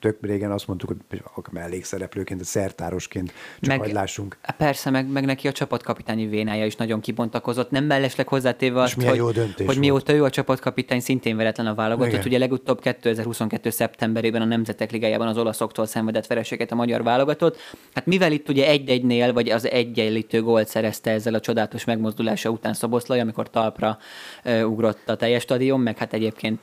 tök 0.01 0.17
régen 0.21 0.51
azt 0.51 0.67
mondtuk, 0.67 0.89
hogy 1.09 1.23
mellékszereplőként, 1.51 2.45
szertárosként, 2.45 3.33
csak 3.61 3.79
Meg- 3.79 3.93
lássunk. 3.93 4.39
Persze, 4.57 4.91
meg, 4.91 5.09
meg 5.09 5.25
neki 5.25 5.49
a 5.49 5.53
csapatkapitányi 5.53 6.27
vénája 6.27 6.67
is 6.67 6.77
nagyon 6.77 7.01
kibontakozott. 7.01 7.71
Nem 7.71 7.85
mellesleg 7.85 8.29
hozzátéve 8.29 8.81
azt, 8.81 9.03
hogy, 9.03 9.17
jó 9.17 9.31
döntés 9.31 9.57
hogy 9.57 9.67
volt. 9.67 9.79
mióta 9.79 10.13
ő 10.13 10.25
a 10.25 10.31
csapatkapitány 10.31 11.01
szintén 11.01 11.37
veretlen 11.37 11.67
a 11.67 11.75
válogatott. 11.75 12.13
Igen. 12.13 12.27
Ugye 12.27 12.39
legutóbb 12.39 12.81
2022. 12.81 13.71
szeptemberében 13.71 14.43
a 14.43 14.45
Nemzetek 14.45 14.91
Ligájában 14.91 15.27
az 15.29 15.39
olaszoktól 15.39 15.87
szenvedett 15.87 16.27
vereséget 16.27 16.73
a 16.73 16.75
magyar 16.75 17.03
válogatott. 17.03 17.57
Hát 17.95 18.07
mivel 18.07 18.33
itt 18.33 18.49
ugye 18.49 18.67
egy-egynél, 18.67 19.33
vagy 19.33 19.51
az 19.51 19.67
egyenlítő 19.69 20.43
gólt 20.43 20.69
szerezte 20.69 21.11
ezzel 21.11 21.35
a 21.35 21.41
csodálatos 21.41 21.85
megmozdulása 21.85 22.51
után 22.51 22.75
Szoboszlai, 22.75 23.21
amikor 23.21 23.51
talpra 23.51 23.99
ugrott 24.45 25.09
a 25.09 25.17
teljes 25.17 25.43
stadion, 25.43 25.81
meg 25.81 25.99
hát 25.99 26.13
egyébként 26.13 26.63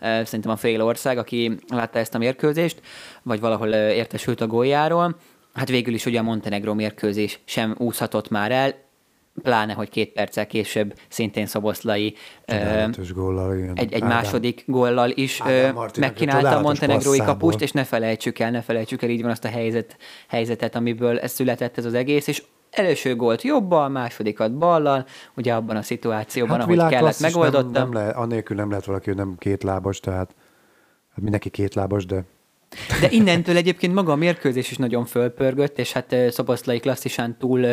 szerintem 0.00 0.50
a 0.50 0.56
fél 0.56 0.82
ország, 0.82 1.18
aki 1.18 1.58
látta 1.68 1.98
ezt 1.98 2.14
a 2.14 2.18
mérkőzést, 2.18 2.80
vagy 3.22 3.40
valahol 3.40 3.68
értesült 3.72 4.40
a 4.40 4.46
góljáról. 4.46 5.16
Hát 5.54 5.68
végül 5.68 5.94
is 5.94 6.06
ugye 6.06 6.18
a 6.18 6.22
Montenegró 6.22 6.72
mérkőzés 6.72 7.40
sem 7.44 7.74
úszhatott 7.78 8.28
már 8.28 8.52
el, 8.52 8.74
pláne, 9.42 9.72
hogy 9.72 9.88
két 9.88 10.12
perccel 10.12 10.46
később 10.46 10.94
szintén 11.08 11.46
Szoboszlai 11.46 12.14
góllal, 13.14 13.56
igen. 13.56 13.76
egy, 13.76 13.92
egy 13.92 14.02
Ádám. 14.02 14.16
második 14.16 14.64
góllal 14.66 15.10
is 15.10 15.42
megkínálta 15.98 16.56
a 16.56 16.60
montenegrói 16.60 17.18
kapust, 17.18 17.60
és 17.60 17.72
ne 17.72 17.84
felejtsük 17.84 18.38
el, 18.38 18.50
ne 18.50 18.60
felejtsük 18.60 19.02
el, 19.02 19.08
így 19.08 19.22
van 19.22 19.30
azt 19.30 19.44
a 19.44 19.48
helyzet, 19.48 19.96
helyzetet, 20.28 20.74
amiből 20.74 21.18
ez 21.18 21.32
született 21.32 21.78
ez 21.78 21.84
az 21.84 21.94
egész, 21.94 22.26
és 22.26 22.42
első 22.70 23.16
gólt 23.16 23.42
jobbal, 23.42 23.88
másodikat 23.88 24.58
ballal, 24.58 25.06
ugye 25.36 25.54
abban 25.54 25.76
a 25.76 25.82
szituációban, 25.82 26.60
ahogy 26.60 26.76
kellett, 26.76 26.88
világklasszis 26.88 27.34
megoldotta. 27.34 27.78
Nem, 27.78 27.90
nem 27.90 27.92
le, 27.92 28.08
anélkül 28.08 28.56
nem 28.56 28.68
lehet 28.68 28.84
valaki, 28.84 29.08
hogy 29.08 29.18
nem 29.18 29.34
kétlábas, 29.38 30.00
tehát 30.00 30.34
hát 31.10 31.20
mindenki 31.20 31.50
kétlábas, 31.50 32.06
de 32.06 32.24
De 33.00 33.10
innentől 33.10 33.56
egyébként 33.56 33.94
maga 33.94 34.12
a 34.12 34.16
mérkőzés 34.16 34.70
is 34.70 34.76
nagyon 34.76 35.04
fölpörgött, 35.04 35.78
és 35.78 35.92
hát 35.92 36.16
Szoboszlai 36.30 36.78
klasszisán 36.78 37.36
túl 37.38 37.66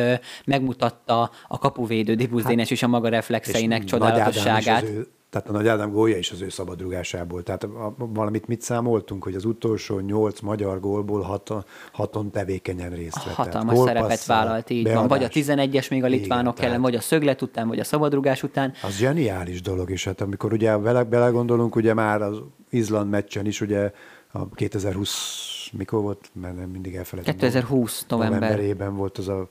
megmutatta 0.46 1.32
a 1.48 1.58
kapuvédő 1.58 2.16
Dibusz 2.16 2.44
Dénes 2.44 2.72
is 2.72 2.84
a 2.84 2.88
maga 2.88 3.10
reflexeinek 3.10 3.80
Hát, 3.80 3.88
csodálatosságát. 3.88 4.84
Ő, 4.84 5.08
tehát 5.34 5.50
a 5.50 5.52
Nagy 5.52 5.68
Ádám 5.68 5.92
gólja 5.92 6.18
is 6.18 6.32
az 6.32 6.42
ő 6.42 6.50
szabadrugásából. 6.50 7.44
Tehát 7.44 7.64
a, 7.64 7.86
a, 7.86 7.96
valamit 7.98 8.48
mit 8.48 8.62
számoltunk, 8.62 9.24
hogy 9.24 9.36
az 9.36 9.46
utolsó 9.46 10.00
nyolc 10.00 10.40
magyar 10.40 10.80
gólból 10.80 11.22
haton, 11.22 11.66
haton 11.92 12.32
tevékenyen 12.32 12.90
részt 12.90 13.24
vett. 13.24 13.34
Hatalmas 13.34 13.78
szerepet 13.78 14.00
gólpasszal, 14.00 14.36
vállalt, 14.36 14.70
így 14.70 14.84
van. 14.84 15.08
Vagy 15.08 15.24
a 15.24 15.28
beadás. 15.34 15.70
11-es 15.70 15.90
még 15.90 16.04
a 16.04 16.08
litvánok 16.08 16.58
Igen, 16.58 16.70
ellen, 16.70 16.82
vagy 16.82 16.96
a 16.96 17.02
szöglet 17.02 17.42
után, 17.42 17.68
vagy 17.68 17.80
a 17.80 17.84
szabadrugás 17.84 18.44
után. 18.44 18.74
Az 18.84 18.96
zseniális 18.98 19.62
dolog, 19.62 19.90
és 19.90 20.04
hát 20.04 20.22
amikor 20.22 20.54
ugye 20.54 20.78
bele, 20.78 21.04
belegondolunk, 21.04 21.76
ugye 21.76 21.94
már 21.94 22.22
az 22.22 22.42
Izland 22.70 23.10
meccsen 23.10 23.46
is, 23.46 23.62
ugye 23.62 23.92
a 24.36 24.50
2020, 24.50 25.70
mikor 25.72 26.02
volt? 26.02 26.30
Mert 26.34 26.56
nem 26.56 26.70
mindig 26.70 26.96
elfelejtem. 26.96 27.34
2020 27.36 28.06
november. 28.08 28.40
novemberében 28.40 28.96
volt 28.96 29.18
az 29.18 29.28
a 29.28 29.48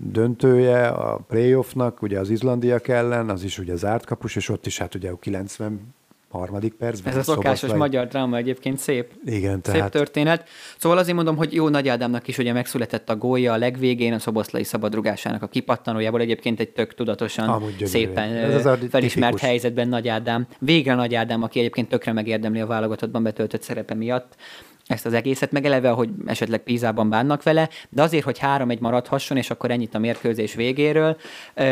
döntője 0.00 0.88
a 0.88 1.16
playoffnak, 1.16 2.02
ugye 2.02 2.18
az 2.18 2.30
izlandiak 2.30 2.88
ellen, 2.88 3.28
az 3.28 3.42
is 3.42 3.58
ugye 3.58 3.76
zárt 3.76 4.04
kapus, 4.04 4.36
és 4.36 4.48
ott 4.48 4.66
is 4.66 4.78
hát 4.78 4.94
ugye 4.94 5.10
a 5.10 5.18
90 5.18 5.94
harmadik 6.28 6.74
percben. 6.74 7.12
Ez 7.12 7.18
a 7.18 7.22
szokásos 7.22 7.58
Szoboszlai- 7.58 7.78
magyar 7.78 8.06
dráma 8.06 8.36
egyébként 8.36 8.78
szép. 8.78 9.12
Igen, 9.24 9.60
Szép 9.62 9.74
tehát 9.74 9.90
történet. 9.90 10.48
Szóval 10.78 10.98
azért 10.98 11.16
mondom, 11.16 11.36
hogy 11.36 11.52
jó 11.54 11.68
Nagy 11.68 11.88
Ádámnak 11.88 12.28
is 12.28 12.38
ugye 12.38 12.52
megszületett 12.52 13.10
a 13.10 13.16
gólya 13.16 13.52
a 13.52 13.56
legvégén, 13.56 14.12
a 14.12 14.18
szoboszlai 14.18 14.64
szabadrugásának 14.64 15.42
a 15.42 15.46
kipattanójából. 15.46 16.20
Egyébként 16.20 16.60
egy 16.60 16.68
tök 16.70 16.94
tudatosan, 16.94 17.62
szépen 17.84 18.32
Ez 18.34 18.54
az 18.54 18.66
a 18.66 18.76
felismert 18.90 19.26
tipikus. 19.32 19.40
helyzetben 19.40 19.88
Nagy 19.88 20.08
Ádám. 20.08 20.46
Végre 20.58 20.94
Nagy 20.94 21.14
Ádám, 21.14 21.42
aki 21.42 21.58
egyébként 21.58 21.88
tökre 21.88 22.12
megérdemli 22.12 22.60
a 22.60 22.66
válogatottban 22.66 23.22
betöltött 23.22 23.62
szerepe 23.62 23.94
miatt 23.94 24.34
ezt 24.88 25.06
az 25.06 25.12
egészet, 25.12 25.52
meg 25.52 25.64
eleve, 25.64 25.90
hogy 25.90 26.08
esetleg 26.26 26.60
Pízában 26.60 27.10
bánnak 27.10 27.42
vele, 27.42 27.68
de 27.88 28.02
azért, 28.02 28.24
hogy 28.24 28.38
három 28.38 28.70
egy 28.70 28.80
maradhasson, 28.80 29.36
és 29.36 29.50
akkor 29.50 29.70
ennyit 29.70 29.94
a 29.94 29.98
mérkőzés 29.98 30.54
végéről, 30.54 31.16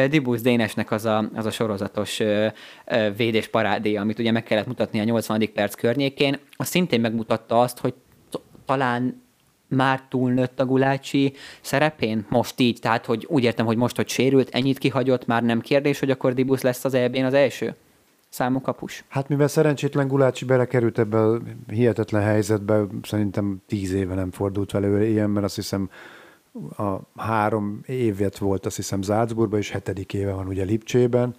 Dibusz 0.09 0.41
Dénesnek 0.41 0.91
az 0.91 1.05
a, 1.05 1.31
az 1.35 1.47
a 1.47 1.51
sorozatos 1.51 2.21
védés 3.17 3.49
parádéja, 3.49 4.01
amit 4.01 4.19
ugye 4.19 4.31
meg 4.31 4.43
kellett 4.43 4.67
mutatni 4.67 5.01
a 5.01 5.05
80. 5.05 5.53
perc 5.55 5.75
környékén, 5.75 6.39
az 6.57 6.67
szintén 6.67 7.01
megmutatta 7.01 7.61
azt, 7.61 7.79
hogy 7.79 7.95
talán 8.65 9.25
már 9.69 10.03
túlnőtt 10.09 10.61
a 10.61 10.67
Gulácsi 10.67 11.33
szerepén, 11.61 12.27
most 12.29 12.61
így, 12.61 12.79
tehát 12.81 13.07
hogy 13.07 13.27
úgy 13.29 13.45
értem, 13.45 13.67
hogy 13.67 13.77
most, 13.77 13.97
hogy 13.97 14.09
sérült, 14.09 14.49
ennyit 14.49 14.79
kihagyott, 14.79 15.27
már 15.27 15.43
nem 15.43 15.61
kérdés, 15.61 15.99
hogy 15.99 16.11
akkor 16.11 16.35
Dibusz 16.35 16.63
lesz 16.63 16.85
az 16.85 16.95
EB-n 16.95 17.25
az 17.25 17.35
első 17.35 17.75
számú 18.37 18.61
kapus. 18.61 19.05
Hát 19.09 19.29
mivel 19.29 19.49
szerencsétlen 19.49 20.09
Gulácsi 20.09 20.45
belekerült 20.45 20.99
ebbe 20.99 21.21
a 21.21 21.41
hihetetlen 21.67 22.23
helyzetbe, 22.23 22.87
szerintem 23.03 23.63
tíz 23.67 23.93
éve 23.93 24.15
nem 24.15 24.31
fordult 24.31 24.71
vele 24.71 25.07
ilyen, 25.07 25.31
mert 25.31 25.45
azt 25.45 25.55
hiszem 25.55 25.91
a 26.77 26.97
három 27.17 27.81
évet 27.87 28.39
volt, 28.39 28.67
azt 28.67 28.77
hiszem 28.77 29.03
Salzburgban, 29.03 29.59
és 29.59 29.71
hetedik 29.71 30.15
éve 30.15 30.33
van 30.33 30.47
ugye 30.47 30.65
Lipcsében, 30.65 31.35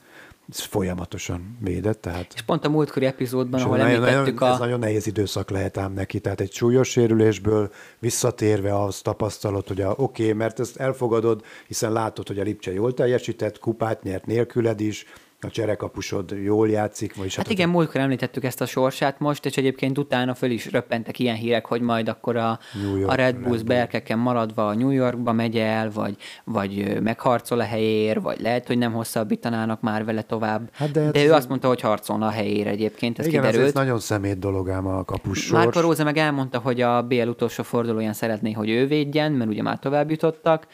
ez 0.49 0.59
folyamatosan 0.59 1.57
védett, 1.59 2.01
tehát 2.01 2.33
És 2.35 2.41
pont 2.41 2.65
a 2.65 2.69
múltkori 2.69 3.05
epizódban, 3.05 3.61
ahol 3.61 3.77
nagyon, 3.77 3.91
említettük 3.91 4.39
nagyon, 4.39 4.49
a... 4.49 4.53
Ez 4.53 4.59
nagyon 4.59 4.79
nehéz 4.79 5.07
időszak 5.07 5.49
lehet 5.49 5.77
ám 5.77 5.93
neki, 5.93 6.19
tehát 6.19 6.41
egy 6.41 6.51
súlyos 6.51 6.89
sérülésből 6.89 7.71
visszatérve 7.99 8.83
az 8.83 9.01
tapasztalod, 9.01 9.67
hogy 9.67 9.81
a- 9.81 9.89
oké, 9.97 10.23
okay, 10.23 10.33
mert 10.33 10.59
ezt 10.59 10.77
elfogadod, 10.77 11.41
hiszen 11.67 11.91
látod, 11.91 12.27
hogy 12.27 12.39
a 12.39 12.43
Lipcse 12.43 12.73
jól 12.73 12.93
teljesített, 12.93 13.59
kupát 13.59 14.03
nyert 14.03 14.25
nélküled 14.25 14.79
is, 14.79 15.05
a 15.47 15.51
cserekapusod 15.51 16.31
jól 16.43 16.69
játszik, 16.69 17.15
vagyis 17.15 17.35
Hát 17.35 17.49
igen, 17.49 17.69
múltkor 17.69 18.01
említettük 18.01 18.43
ezt 18.43 18.61
a 18.61 18.65
sorsát 18.65 19.19
most, 19.19 19.45
és 19.45 19.57
egyébként 19.57 19.97
utána 19.97 20.33
föl 20.33 20.51
is 20.51 20.71
röppentek 20.71 21.19
ilyen 21.19 21.35
hírek, 21.35 21.65
hogy 21.65 21.81
majd 21.81 22.09
akkor 22.09 22.35
a, 22.35 22.59
York, 22.97 23.11
a 23.11 23.15
Red 23.15 23.35
Bulls 23.35 23.63
berkeken 23.63 24.19
maradva 24.19 24.67
a 24.67 24.73
New 24.73 24.89
Yorkba 24.89 25.31
megy 25.31 25.57
el, 25.57 25.91
vagy, 25.91 26.15
vagy 26.43 27.01
megharcol 27.01 27.59
a 27.59 27.63
helyér, 27.63 28.21
vagy 28.21 28.41
lehet, 28.41 28.67
hogy 28.67 28.77
nem 28.77 28.93
hosszabbítanának 28.93 29.81
már 29.81 30.05
vele 30.05 30.21
tovább. 30.21 30.69
Hát 30.73 30.91
de 30.91 31.11
de, 31.11 31.19
hát 31.19 31.29
ő 31.29 31.33
azt 31.33 31.49
mondta, 31.49 31.67
hogy 31.67 31.81
harcolna 31.81 32.25
a 32.27 32.29
helyére 32.29 32.69
egyébként, 32.69 33.19
ez 33.19 33.25
Igen, 33.25 33.41
kiderült. 33.41 33.67
ez 33.67 33.73
nagyon 33.73 33.99
szemét 33.99 34.39
dolog 34.39 34.69
ám 34.69 34.87
a 34.87 35.03
kapus 35.03 35.49
Márko 35.49 35.71
sors. 35.71 35.85
Róza 35.85 36.03
meg 36.03 36.17
elmondta, 36.17 36.59
hogy 36.59 36.81
a 36.81 37.01
BL 37.01 37.27
utolsó 37.27 37.63
fordulóján 37.63 38.13
szeretné, 38.13 38.51
hogy 38.51 38.69
ő 38.69 38.87
védjen, 38.87 39.31
mert 39.31 39.49
ugye 39.49 39.61
már 39.61 39.79
tovább 39.79 40.09
jutottak. 40.09 40.67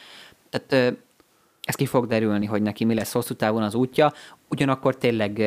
Tehát 0.49 0.95
ez 1.63 1.76
ki 1.76 1.86
fog 1.86 2.08
derülni, 2.08 2.45
hogy 2.45 2.62
neki 2.62 2.86
mi 2.86 2.93
lesz 2.93 3.12
hosszú 3.12 3.34
távon 3.34 3.63
az 3.63 3.76
útja. 3.76 4.13
Ugyanakkor 4.49 4.97
tényleg 4.97 5.39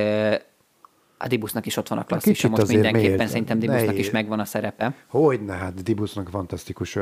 a 1.19 1.27
Dibusznak 1.27 1.67
is 1.67 1.77
ott 1.77 1.89
van 1.89 1.99
a 1.99 2.05
klasszisa, 2.05 2.33
kicsit 2.33 2.51
most 2.51 2.69
mindenképpen 2.73 3.15
miért? 3.17 3.29
szerintem 3.29 3.59
Dibusznak 3.59 3.87
Nehéz. 3.87 4.01
is 4.01 4.11
megvan 4.11 4.41
a 4.41 4.45
szerepe. 4.45 4.95
Hogyne, 5.07 5.53
hát 5.53 5.83
Dibusznak 5.83 6.29
fantasztikus. 6.29 6.99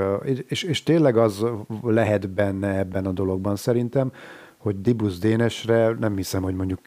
És, 0.48 0.62
és 0.62 0.82
tényleg 0.82 1.16
az 1.16 1.44
lehet 1.82 2.30
benne 2.30 2.78
ebben 2.78 3.06
a 3.06 3.12
dologban 3.12 3.56
szerintem, 3.56 4.12
hogy 4.56 4.80
Dibusz 4.80 5.18
Dénesre 5.18 5.96
nem 6.00 6.16
hiszem, 6.16 6.42
hogy 6.42 6.54
mondjuk 6.54 6.80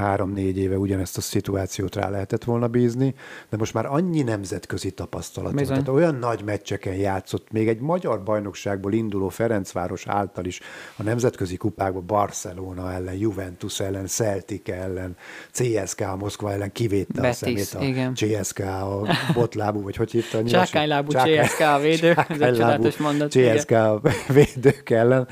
három-négy 0.00 0.58
éve 0.58 0.76
ugyanezt 0.76 1.16
a 1.16 1.20
szituációt 1.20 1.94
rá 1.94 2.08
lehetett 2.08 2.44
volna 2.44 2.68
bízni, 2.68 3.14
de 3.48 3.56
most 3.56 3.74
már 3.74 3.86
annyi 3.86 4.22
nemzetközi 4.22 4.90
tapasztalat 4.90 5.52
van. 5.52 5.64
Tehát 5.64 5.88
olyan 5.88 6.14
nagy 6.14 6.44
meccseken 6.44 6.94
játszott, 6.94 7.50
még 7.52 7.68
egy 7.68 7.80
magyar 7.80 8.22
bajnokságból 8.22 8.92
induló 8.92 9.28
Ferencváros 9.28 10.06
által 10.06 10.44
is 10.44 10.60
a 10.96 11.02
nemzetközi 11.02 11.56
kupákban 11.56 12.06
Barcelona 12.06 12.92
ellen, 12.92 13.14
Juventus 13.14 13.80
ellen, 13.80 14.06
Celtic 14.06 14.68
ellen, 14.68 15.16
CSKA 15.52 16.16
Moszkva 16.16 16.52
ellen 16.52 16.72
kivétte 16.72 17.18
a 17.18 17.22
Betis, 17.22 17.36
szemét 17.36 17.74
a 17.74 17.82
igen. 17.82 18.14
CSKA 18.14 19.00
a 19.00 19.06
botlábú, 19.34 19.82
vagy 19.82 19.96
hogy 19.96 20.10
hívta? 20.10 20.38
a 20.38 20.44
Csákánylábú 20.44 21.10
Csákány- 21.10 21.46
CSKA 21.46 21.78
védők, 21.78 22.24
ez 22.28 22.40
egy 22.40 22.52
csodálatos 22.52 22.96
mondat, 22.96 23.34
igen. 23.34 23.56
CSKA 23.56 24.00
védők 24.28 24.90
ellen, 24.90 25.28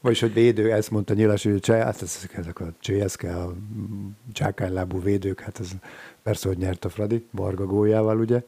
vagyis 0.00 0.20
hogy 0.20 0.32
védő, 0.32 0.72
ezt 0.72 0.90
mondta 0.90 1.14
nyilas, 1.14 1.42
hogy 1.42 1.68
hát 1.68 2.02
ez, 2.02 2.28
ezek 2.36 2.60
a 3.30 3.52
csákánylábú 4.32 5.02
védők, 5.02 5.40
hát 5.40 5.60
ez 5.60 5.70
persze, 6.22 6.48
hogy 6.48 6.58
nyert 6.58 6.84
a 6.84 6.88
Fradi, 6.88 7.26
Varga 7.30 7.66
góljával, 7.66 8.18
ugye? 8.18 8.42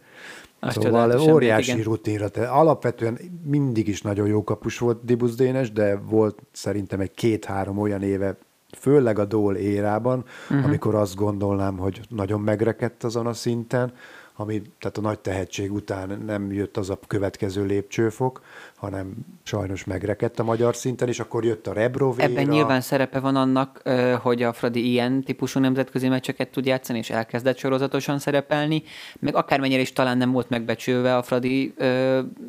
Az 0.61 0.73
szóval 0.73 1.21
óriási 1.21 1.71
igen. 1.71 1.83
rutinra. 1.83 2.29
Te 2.29 2.49
alapvetően 2.49 3.19
mindig 3.45 3.89
is 3.89 4.03
nagyon 4.03 4.27
jó 4.27 4.45
kapus 4.45 4.79
volt 4.79 5.05
Dibusz 5.05 5.35
Dénes, 5.35 5.73
de 5.73 5.97
volt 5.97 6.39
szerintem 6.53 7.01
egy 7.01 7.11
két-három 7.11 7.79
olyan 7.79 8.03
éve, 8.03 8.37
főleg 8.79 9.19
a 9.19 9.25
Dól 9.25 9.57
érában, 9.57 10.25
uh-huh. 10.51 10.65
amikor 10.65 10.95
azt 10.95 11.15
gondolnám, 11.15 11.77
hogy 11.77 12.01
nagyon 12.09 12.41
megrekedt 12.41 13.05
azon 13.05 13.27
a 13.27 13.33
szinten, 13.33 13.93
ami, 14.37 14.63
tehát 14.79 14.99
a 14.99 15.01
nagy 15.01 15.19
tehetség 15.19 15.73
után 15.73 16.23
nem 16.27 16.53
jött 16.53 16.77
az 16.77 16.91
a 16.91 16.99
következő 17.07 17.65
lépcsőfok, 17.65 18.43
hanem 18.83 19.15
sajnos 19.43 19.85
megrekedt 19.85 20.39
a 20.39 20.45
magyar 20.45 20.77
szinten, 20.77 21.09
és 21.09 21.21
akkor 21.21 21.45
jött 21.45 21.67
a 21.67 21.73
Rebrovéra. 21.73 22.29
Ebben 22.29 22.47
nyilván 22.47 22.81
szerepe 22.81 23.21
van 23.21 23.37
annak, 23.37 23.83
hogy 24.21 24.43
a 24.43 24.53
Fradi 24.53 24.91
ilyen 24.91 25.23
típusú 25.23 25.61
nemzetközi 25.61 26.09
meccseket 26.09 26.51
tud 26.51 26.67
játszani, 26.67 26.99
és 26.99 27.11
elkezdett 27.11 27.57
sorozatosan 27.57 28.19
szerepelni, 28.19 28.83
meg 29.19 29.35
akármennyire 29.35 29.81
is 29.81 29.93
talán 29.93 30.19
nem 30.19 30.33
volt 30.33 30.49
megbecsülve 30.49 31.17
a 31.17 31.23
Fradi, 31.23 31.75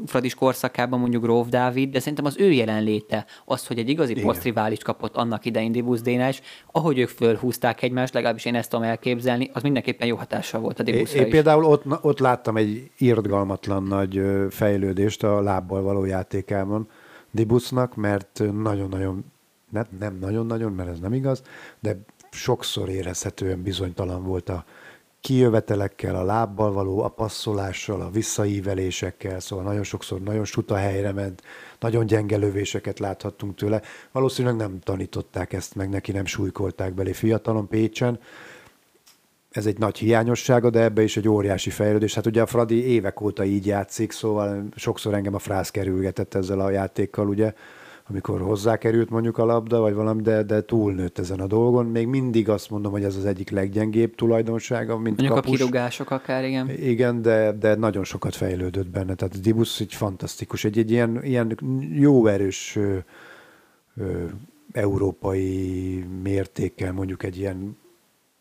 Fradis 0.06 0.36
korszakában 0.36 1.00
mondjuk 1.00 1.24
Gróf 1.24 1.48
Dávid, 1.48 1.92
de 1.92 2.00
szerintem 2.00 2.26
az 2.26 2.36
ő 2.38 2.52
jelenléte, 2.52 3.26
az, 3.46 3.68
hogy 3.68 3.78
egy 3.78 3.90
igazi 3.90 4.14
posztriválist 4.14 4.84
kapott 4.84 5.16
annak 5.16 5.46
idején 5.46 5.72
Dibusz 5.72 6.02
Dénes, 6.02 6.42
ahogy 6.72 7.00
ők 7.00 7.10
fölhúzták 7.10 7.82
egymást, 7.82 8.14
legalábbis 8.14 8.46
én 8.46 8.56
ezt 8.56 8.70
tudom 8.70 8.86
elképzelni, 8.86 9.50
az 9.54 9.62
mindenképpen 9.62 10.08
jó 10.08 10.16
hatással 10.16 10.62
volt 10.62 10.80
a 10.80 10.84
Dibuszra 10.84 11.22
én 11.22 11.30
például 11.30 11.64
ott, 11.64 11.84
ott 12.02 12.20
láttam 12.20 12.58
egy 12.58 12.92
irgalmatlan 12.98 13.84
nagy 13.84 14.22
fejlődést 14.50 15.24
a 15.24 15.42
lábbal 15.42 15.82
való 15.82 16.06
játékában 16.24 16.90
Dibusznak, 17.32 17.96
mert 17.96 18.42
nagyon-nagyon, 18.54 19.26
nem, 19.70 19.86
nem 20.00 20.18
nagyon-nagyon, 20.20 20.74
mert 20.74 20.90
ez 20.90 21.00
nem 21.00 21.14
igaz, 21.14 21.44
de 21.80 21.98
sokszor 22.32 22.90
érezhetően 22.90 23.64
bizonytalan 23.64 24.24
volt 24.24 24.50
a 24.50 24.66
kijövetelekkel, 25.22 26.16
a 26.16 26.24
lábbal 26.24 26.72
való, 26.72 27.04
a 27.04 27.08
passzolással, 27.08 28.02
a 28.02 28.10
visszaívelésekkel, 28.10 29.40
szóval 29.40 29.66
nagyon 29.66 29.84
sokszor 29.84 30.22
nagyon 30.22 30.46
suta 30.46 30.76
helyre 30.76 31.12
ment, 31.12 31.42
nagyon 31.80 32.06
gyenge 32.06 32.38
lövéseket 32.38 33.00
láthattunk 33.00 33.56
tőle. 33.56 33.82
Valószínűleg 34.12 34.58
nem 34.58 34.80
tanították 34.80 35.54
ezt 35.54 35.76
meg, 35.76 35.90
neki 35.90 36.12
nem 36.12 36.26
súlykolták 36.26 36.94
belé 36.94 37.14
fiatalon 37.14 37.68
Pécsen, 37.68 38.20
ez 39.54 39.66
egy 39.66 39.78
nagy 39.78 39.98
hiányossága, 39.98 40.70
de 40.70 40.82
ebbe 40.82 41.04
is 41.04 41.18
egy 41.18 41.28
óriási 41.28 41.70
fejlődés. 41.70 42.14
Hát 42.16 42.26
ugye 42.26 42.42
a 42.42 42.46
Fradi 42.46 42.86
évek 42.86 43.22
óta 43.22 43.44
így 43.44 43.66
játszik, 43.66 44.12
szóval 44.12 44.64
sokszor 44.76 45.14
engem 45.14 45.34
a 45.34 45.40
frász 45.40 45.72
kerülgetett 45.72 46.34
ezzel 46.34 46.60
a 46.60 46.70
játékkal, 46.70 47.28
ugye, 47.28 47.54
amikor 48.10 48.42
hozzákerült 48.42 49.10
mondjuk 49.10 49.38
a 49.38 49.46
labda, 49.46 49.80
vagy 49.80 49.94
valami, 49.94 50.22
de, 50.22 50.44
de 50.44 50.62
túlnőtt 50.62 51.20
ezen 51.20 51.40
a 51.40 51.48
dolgon. 51.48 51.86
Még 51.86 52.08
mindig 52.08 52.50
azt 52.50 52.70
mondom, 52.70 52.92
hogy 52.92 53.04
ez 53.04 53.16
az 53.16 53.26
egyik 53.26 53.50
leggyengébb 53.50 54.16
tulajdonsága, 54.16 54.98
mint 54.98 55.18
Mondjuk 55.18 55.40
kapus. 55.40 55.54
a 55.54 55.58
kirúgások 55.58 56.12
akár, 56.12 56.44
igen. 56.44 56.70
Igen, 56.70 57.22
de, 57.22 57.52
de 57.52 57.76
nagyon 57.76 58.04
sokat 58.04 58.36
fejlődött 58.36 58.90
benne. 58.90 59.16
Tehát 59.16 59.42
Dibusz 59.42 59.80
egy 59.80 59.94
fantasztikus, 59.94 60.64
egy, 60.64 60.78
egy 60.78 60.92
ilyen, 60.92 61.24
ilyen 61.24 61.58
jó 61.92 62.26
erős 62.28 62.76
ö, 62.76 62.98
ö, 63.96 64.24
európai 64.72 66.06
mértékkel 66.24 66.92
mondjuk 66.92 67.24
egy 67.24 67.38
ilyen 67.38 67.78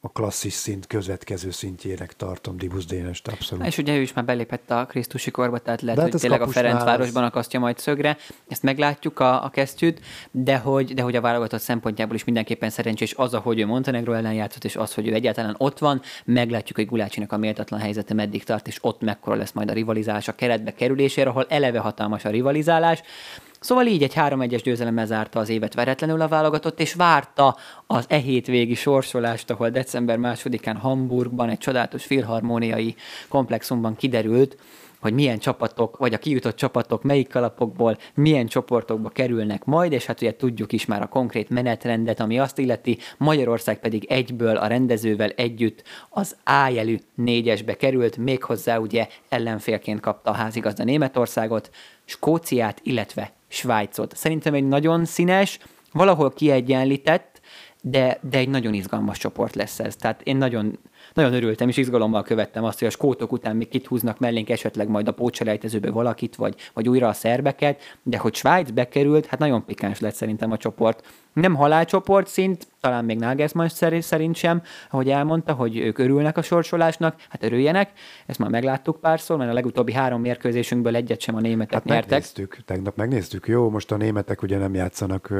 a 0.04 0.08
klasszis 0.08 0.52
szint 0.52 0.86
következő 0.86 1.50
szintjének 1.50 2.12
tartom 2.12 2.56
Dibusz 2.56 2.86
Dénest, 2.86 3.28
abszolút. 3.28 3.66
És 3.66 3.78
ugye 3.78 3.96
ő 3.96 4.00
is 4.00 4.12
már 4.12 4.24
belépett 4.24 4.70
a 4.70 4.86
Krisztusi 4.86 5.30
korba, 5.30 5.58
tehát 5.58 5.82
lehet, 5.82 5.96
De 5.96 6.02
hát 6.02 6.12
hogy 6.12 6.20
tényleg 6.20 6.40
a 6.40 6.46
Ferencvárosban 6.46 7.24
akasztja 7.24 7.60
majd 7.60 7.78
szögre. 7.78 8.16
Ezt 8.48 8.62
meglátjuk 8.62 9.20
a, 9.20 9.44
a 9.44 9.48
kesztyűt, 9.48 10.00
de 10.30 10.56
hogy, 10.56 10.94
de 10.94 11.02
hogy 11.02 11.16
a 11.16 11.20
válogatott 11.20 11.60
szempontjából 11.60 12.14
is 12.14 12.24
mindenképpen 12.24 12.70
szerencsés 12.70 13.14
az, 13.14 13.34
ahogy 13.34 13.60
ő 13.60 13.66
Montenegro 13.66 14.12
ellen 14.12 14.32
játszott, 14.32 14.64
és 14.64 14.76
az, 14.76 14.94
hogy 14.94 15.08
ő 15.08 15.12
egyáltalán 15.14 15.54
ott 15.58 15.78
van. 15.78 16.02
Meglátjuk, 16.24 16.76
hogy 16.76 16.86
Gulácsinak 16.86 17.32
a 17.32 17.36
méltatlan 17.36 17.80
helyzete 17.80 18.14
meddig 18.14 18.44
tart, 18.44 18.66
és 18.66 18.78
ott 18.80 19.00
mekkora 19.00 19.36
lesz 19.36 19.52
majd 19.52 19.70
a 19.70 19.72
rivalizálás 19.72 20.28
a 20.28 20.34
keretbe 20.34 20.74
kerülésére, 20.74 21.30
ahol 21.30 21.46
eleve 21.48 21.78
hatalmas 21.78 22.24
a 22.24 22.30
rivalizálás. 22.30 23.02
Szóval 23.62 23.86
így 23.86 24.02
egy 24.02 24.12
3-1-es 24.16 24.60
győzelemmel 24.64 25.06
zárta 25.06 25.40
az 25.40 25.48
évet 25.48 25.74
veretlenül 25.74 26.20
a 26.20 26.28
válogatott, 26.28 26.80
és 26.80 26.94
várta 26.94 27.56
az 27.86 28.04
e 28.08 28.16
hétvégi 28.16 28.74
sorsolást, 28.74 29.50
ahol 29.50 29.70
december 29.70 30.16
másodikán 30.16 30.76
Hamburgban 30.76 31.48
egy 31.48 31.58
csodálatos 31.58 32.04
filharmóniai 32.04 32.94
komplexumban 33.28 33.96
kiderült, 33.96 34.56
hogy 35.00 35.14
milyen 35.14 35.38
csapatok, 35.38 35.96
vagy 35.96 36.14
a 36.14 36.18
kijutott 36.18 36.56
csapatok 36.56 37.02
melyik 37.02 37.28
kalapokból 37.28 37.98
milyen 38.14 38.46
csoportokba 38.46 39.08
kerülnek 39.08 39.64
majd, 39.64 39.92
és 39.92 40.06
hát 40.06 40.20
ugye 40.20 40.36
tudjuk 40.36 40.72
is 40.72 40.86
már 40.86 41.02
a 41.02 41.08
konkrét 41.08 41.50
menetrendet, 41.50 42.20
ami 42.20 42.38
azt 42.38 42.58
illeti, 42.58 42.98
Magyarország 43.18 43.80
pedig 43.80 44.04
egyből 44.04 44.56
a 44.56 44.66
rendezővel 44.66 45.30
együtt 45.30 45.82
az 46.10 46.36
A 46.44 46.68
jelű 46.68 46.98
négyesbe 47.14 47.76
került, 47.76 48.16
méghozzá 48.16 48.76
ugye 48.76 49.06
ellenfélként 49.28 50.00
kapta 50.00 50.30
a 50.30 50.34
házigazda 50.34 50.84
Németországot, 50.84 51.70
Skóciát, 52.04 52.80
illetve 52.82 53.32
Svájcot. 53.52 54.16
Szerintem 54.16 54.54
egy 54.54 54.68
nagyon 54.68 55.04
színes, 55.04 55.58
valahol 55.92 56.32
kiegyenlített, 56.32 57.40
de, 57.82 58.18
de 58.20 58.38
egy 58.38 58.48
nagyon 58.48 58.74
izgalmas 58.74 59.18
csoport 59.18 59.54
lesz 59.54 59.78
ez. 59.80 59.96
Tehát 59.96 60.22
én 60.22 60.36
nagyon, 60.36 60.78
nagyon 61.14 61.32
örültem, 61.32 61.68
és 61.68 61.76
izgalommal 61.76 62.22
követtem 62.22 62.64
azt, 62.64 62.78
hogy 62.78 62.88
a 62.88 62.90
skótok 62.90 63.32
után 63.32 63.56
még 63.56 63.68
kit 63.68 63.86
húznak 63.86 64.18
mellénk 64.18 64.50
esetleg 64.50 64.88
majd 64.88 65.08
a 65.08 65.12
pócselejtezőbe 65.12 65.90
valakit, 65.90 66.36
vagy, 66.36 66.54
vagy 66.72 66.88
újra 66.88 67.08
a 67.08 67.12
szerbeket, 67.12 67.80
de 68.02 68.18
hogy 68.18 68.34
Svájc 68.34 68.70
bekerült, 68.70 69.26
hát 69.26 69.38
nagyon 69.38 69.64
pikáns 69.64 70.00
lett 70.00 70.14
szerintem 70.14 70.50
a 70.50 70.56
csoport. 70.56 71.06
Nem 71.32 71.54
halálcsoport 71.54 72.26
szint, 72.26 72.66
talán 72.80 73.04
még 73.04 73.18
Nagelsmann 73.18 73.66
szerint 73.66 74.02
szerint 74.02 74.36
sem, 74.36 74.62
ahogy 74.90 75.10
elmondta, 75.10 75.52
hogy 75.52 75.76
ők 75.76 75.98
örülnek 75.98 76.36
a 76.36 76.42
sorsolásnak, 76.42 77.14
hát 77.28 77.42
örüljenek, 77.42 77.90
ezt 78.26 78.38
már 78.38 78.50
megláttuk 78.50 79.00
párszor, 79.00 79.36
mert 79.36 79.50
a 79.50 79.54
legutóbbi 79.54 79.92
három 79.92 80.20
mérkőzésünkből 80.20 80.96
egyet 80.96 81.20
sem 81.20 81.34
a 81.34 81.40
németek 81.40 81.72
Hát 81.72 81.84
nyertek. 81.84 82.10
megnéztük, 82.10 82.56
tegnap 82.64 82.96
megnéztük. 82.96 83.46
Jó, 83.46 83.70
most 83.70 83.92
a 83.92 83.96
németek 83.96 84.42
ugye 84.42 84.58
nem 84.58 84.74
játszanak 84.74 85.32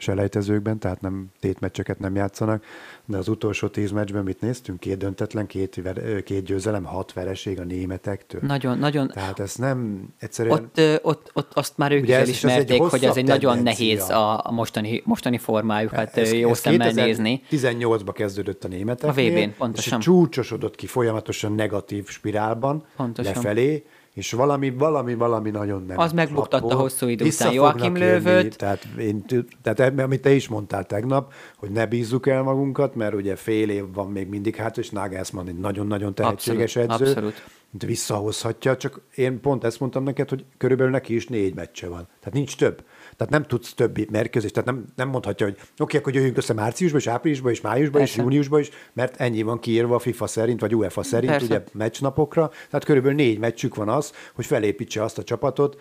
selejtezőkben, 0.00 0.78
tehát 0.78 1.00
nem 1.00 1.26
tétmeccseket 1.40 1.98
nem 1.98 2.14
játszanak, 2.14 2.64
de 3.04 3.16
az 3.16 3.28
utolsó 3.28 3.68
tíz 3.68 3.90
meccsben 3.90 4.24
mit 4.24 4.40
néztünk? 4.40 4.80
Két 4.80 4.96
döntetlen, 4.96 5.46
két, 5.46 5.80
ver, 5.82 6.22
két 6.22 6.44
győzelem, 6.44 6.84
hat 6.84 7.12
vereség 7.12 7.60
a 7.60 7.64
németektől. 7.64 8.40
Nagyon, 8.44 8.78
nagyon, 8.78 9.08
Tehát 9.08 9.40
ez 9.40 9.54
nem 9.54 10.08
egyszerűen... 10.18 10.54
ott, 10.54 10.80
ott, 11.02 11.30
ott 11.32 11.50
azt 11.54 11.76
már 11.76 11.92
ők 11.92 12.02
Ugye 12.02 12.14
is 12.14 12.22
elismerték, 12.22 12.82
hogy 12.82 13.04
ez 13.04 13.16
egy 13.16 13.26
nagyon 13.26 13.62
nehéz 13.62 14.08
a, 14.08 14.46
a 14.46 14.50
mostani, 14.50 15.02
mostani 15.04 15.38
formájukat 15.38 16.16
Ez- 16.16 16.26
ez, 16.26 16.32
jó 16.32 16.50
ez 16.50 16.58
szemmel 16.58 16.92
nézni. 16.92 17.42
2018-ba 17.50 18.10
kezdődött 18.14 18.64
a 18.64 18.68
németek. 18.68 19.10
A 19.10 19.12
VB-n, 19.12 19.54
pontosan. 19.58 19.98
És 19.98 20.04
csúcsosodott 20.04 20.74
ki 20.74 20.86
folyamatosan 20.86 21.52
negatív 21.52 22.08
spirálban 22.08 22.84
Pontosan. 22.96 23.32
lefelé, 23.34 23.84
és 24.14 24.32
valami, 24.32 24.70
valami, 24.70 25.14
valami 25.14 25.50
nagyon 25.50 25.84
nem. 25.86 25.98
Az 25.98 26.12
megbuktatta 26.12 26.64
abból 26.64 26.78
hosszú 26.78 27.06
idő 27.06 27.24
után 27.24 27.52
Joachim. 27.52 27.96
Löwöt. 27.96 28.56
Tehát, 28.56 28.84
én, 28.98 29.24
tehát 29.62 29.80
eb- 29.80 29.98
amit 29.98 30.20
te 30.20 30.30
is 30.32 30.48
mondtál 30.48 30.84
tegnap, 30.86 31.32
hogy 31.56 31.70
ne 31.70 31.86
bízzuk 31.86 32.26
el 32.26 32.42
magunkat, 32.42 32.94
mert 32.94 33.14
ugye 33.14 33.36
fél 33.36 33.70
év 33.70 33.84
van 33.94 34.10
még 34.10 34.28
mindig 34.28 34.56
hát, 34.56 34.78
és 34.78 34.90
Nagelsmann 34.90 35.48
egy 35.48 35.58
nagyon-nagyon 35.58 36.14
tehetséges 36.14 36.76
Abszolút, 36.76 37.00
edző. 37.00 37.10
abszolút. 37.10 37.44
Visszahozhatja, 37.86 38.76
csak 38.76 39.00
én 39.14 39.40
pont 39.40 39.64
ezt 39.64 39.80
mondtam 39.80 40.02
neked, 40.02 40.28
hogy 40.28 40.44
körülbelül 40.58 40.92
neki 40.92 41.14
is 41.14 41.26
négy 41.26 41.54
meccse 41.54 41.88
van. 41.88 42.08
Tehát 42.20 42.34
nincs 42.34 42.56
több. 42.56 42.82
Tehát 43.20 43.34
nem 43.34 43.44
tudsz 43.44 43.74
többi 43.74 44.06
mérkőzést, 44.10 44.54
tehát 44.54 44.68
nem, 44.68 44.84
nem 44.96 45.08
mondhatja, 45.08 45.46
hogy 45.46 45.54
oké, 45.54 45.82
okay, 45.82 46.00
akkor 46.00 46.14
jöjjünk 46.14 46.36
össze 46.36 46.52
márciusba, 46.52 46.98
és 46.98 47.06
áprilisba, 47.06 47.50
és 47.50 47.60
májusba, 47.60 47.98
és 47.98 48.04
Persze. 48.04 48.22
júniusba 48.22 48.58
is, 48.58 48.70
mert 48.92 49.20
ennyi 49.20 49.42
van 49.42 49.58
kiírva 49.58 49.94
a 49.94 49.98
FIFA 49.98 50.26
szerint, 50.26 50.60
vagy 50.60 50.74
UEFA 50.74 51.02
szerint, 51.02 51.30
Persze. 51.30 51.46
ugye 51.46 51.62
meccsnapokra. 51.72 52.48
Tehát 52.48 52.84
körülbelül 52.84 53.16
négy 53.16 53.38
meccsük 53.38 53.74
van 53.74 53.88
az, 53.88 54.12
hogy 54.34 54.46
felépítse 54.46 55.02
azt 55.02 55.18
a 55.18 55.22
csapatot. 55.22 55.80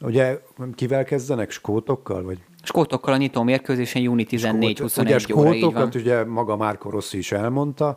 Ugye 0.00 0.38
kivel 0.74 1.04
kezdenek? 1.04 1.50
Skótokkal? 1.50 2.22
Vagy 2.22 2.38
Skótokkal 2.62 3.12
a 3.14 3.16
nyitó 3.16 3.42
mérkőzésen 3.42 4.02
júni 4.02 4.26
14-21 4.30 4.98
ugye 4.98 5.34
óra, 5.34 5.42
van. 5.42 5.54
skótokat 5.54 5.94
ugye 5.94 6.24
maga 6.24 6.56
Márko 6.56 6.90
Rossi 6.90 7.18
is 7.18 7.32
elmondta, 7.32 7.96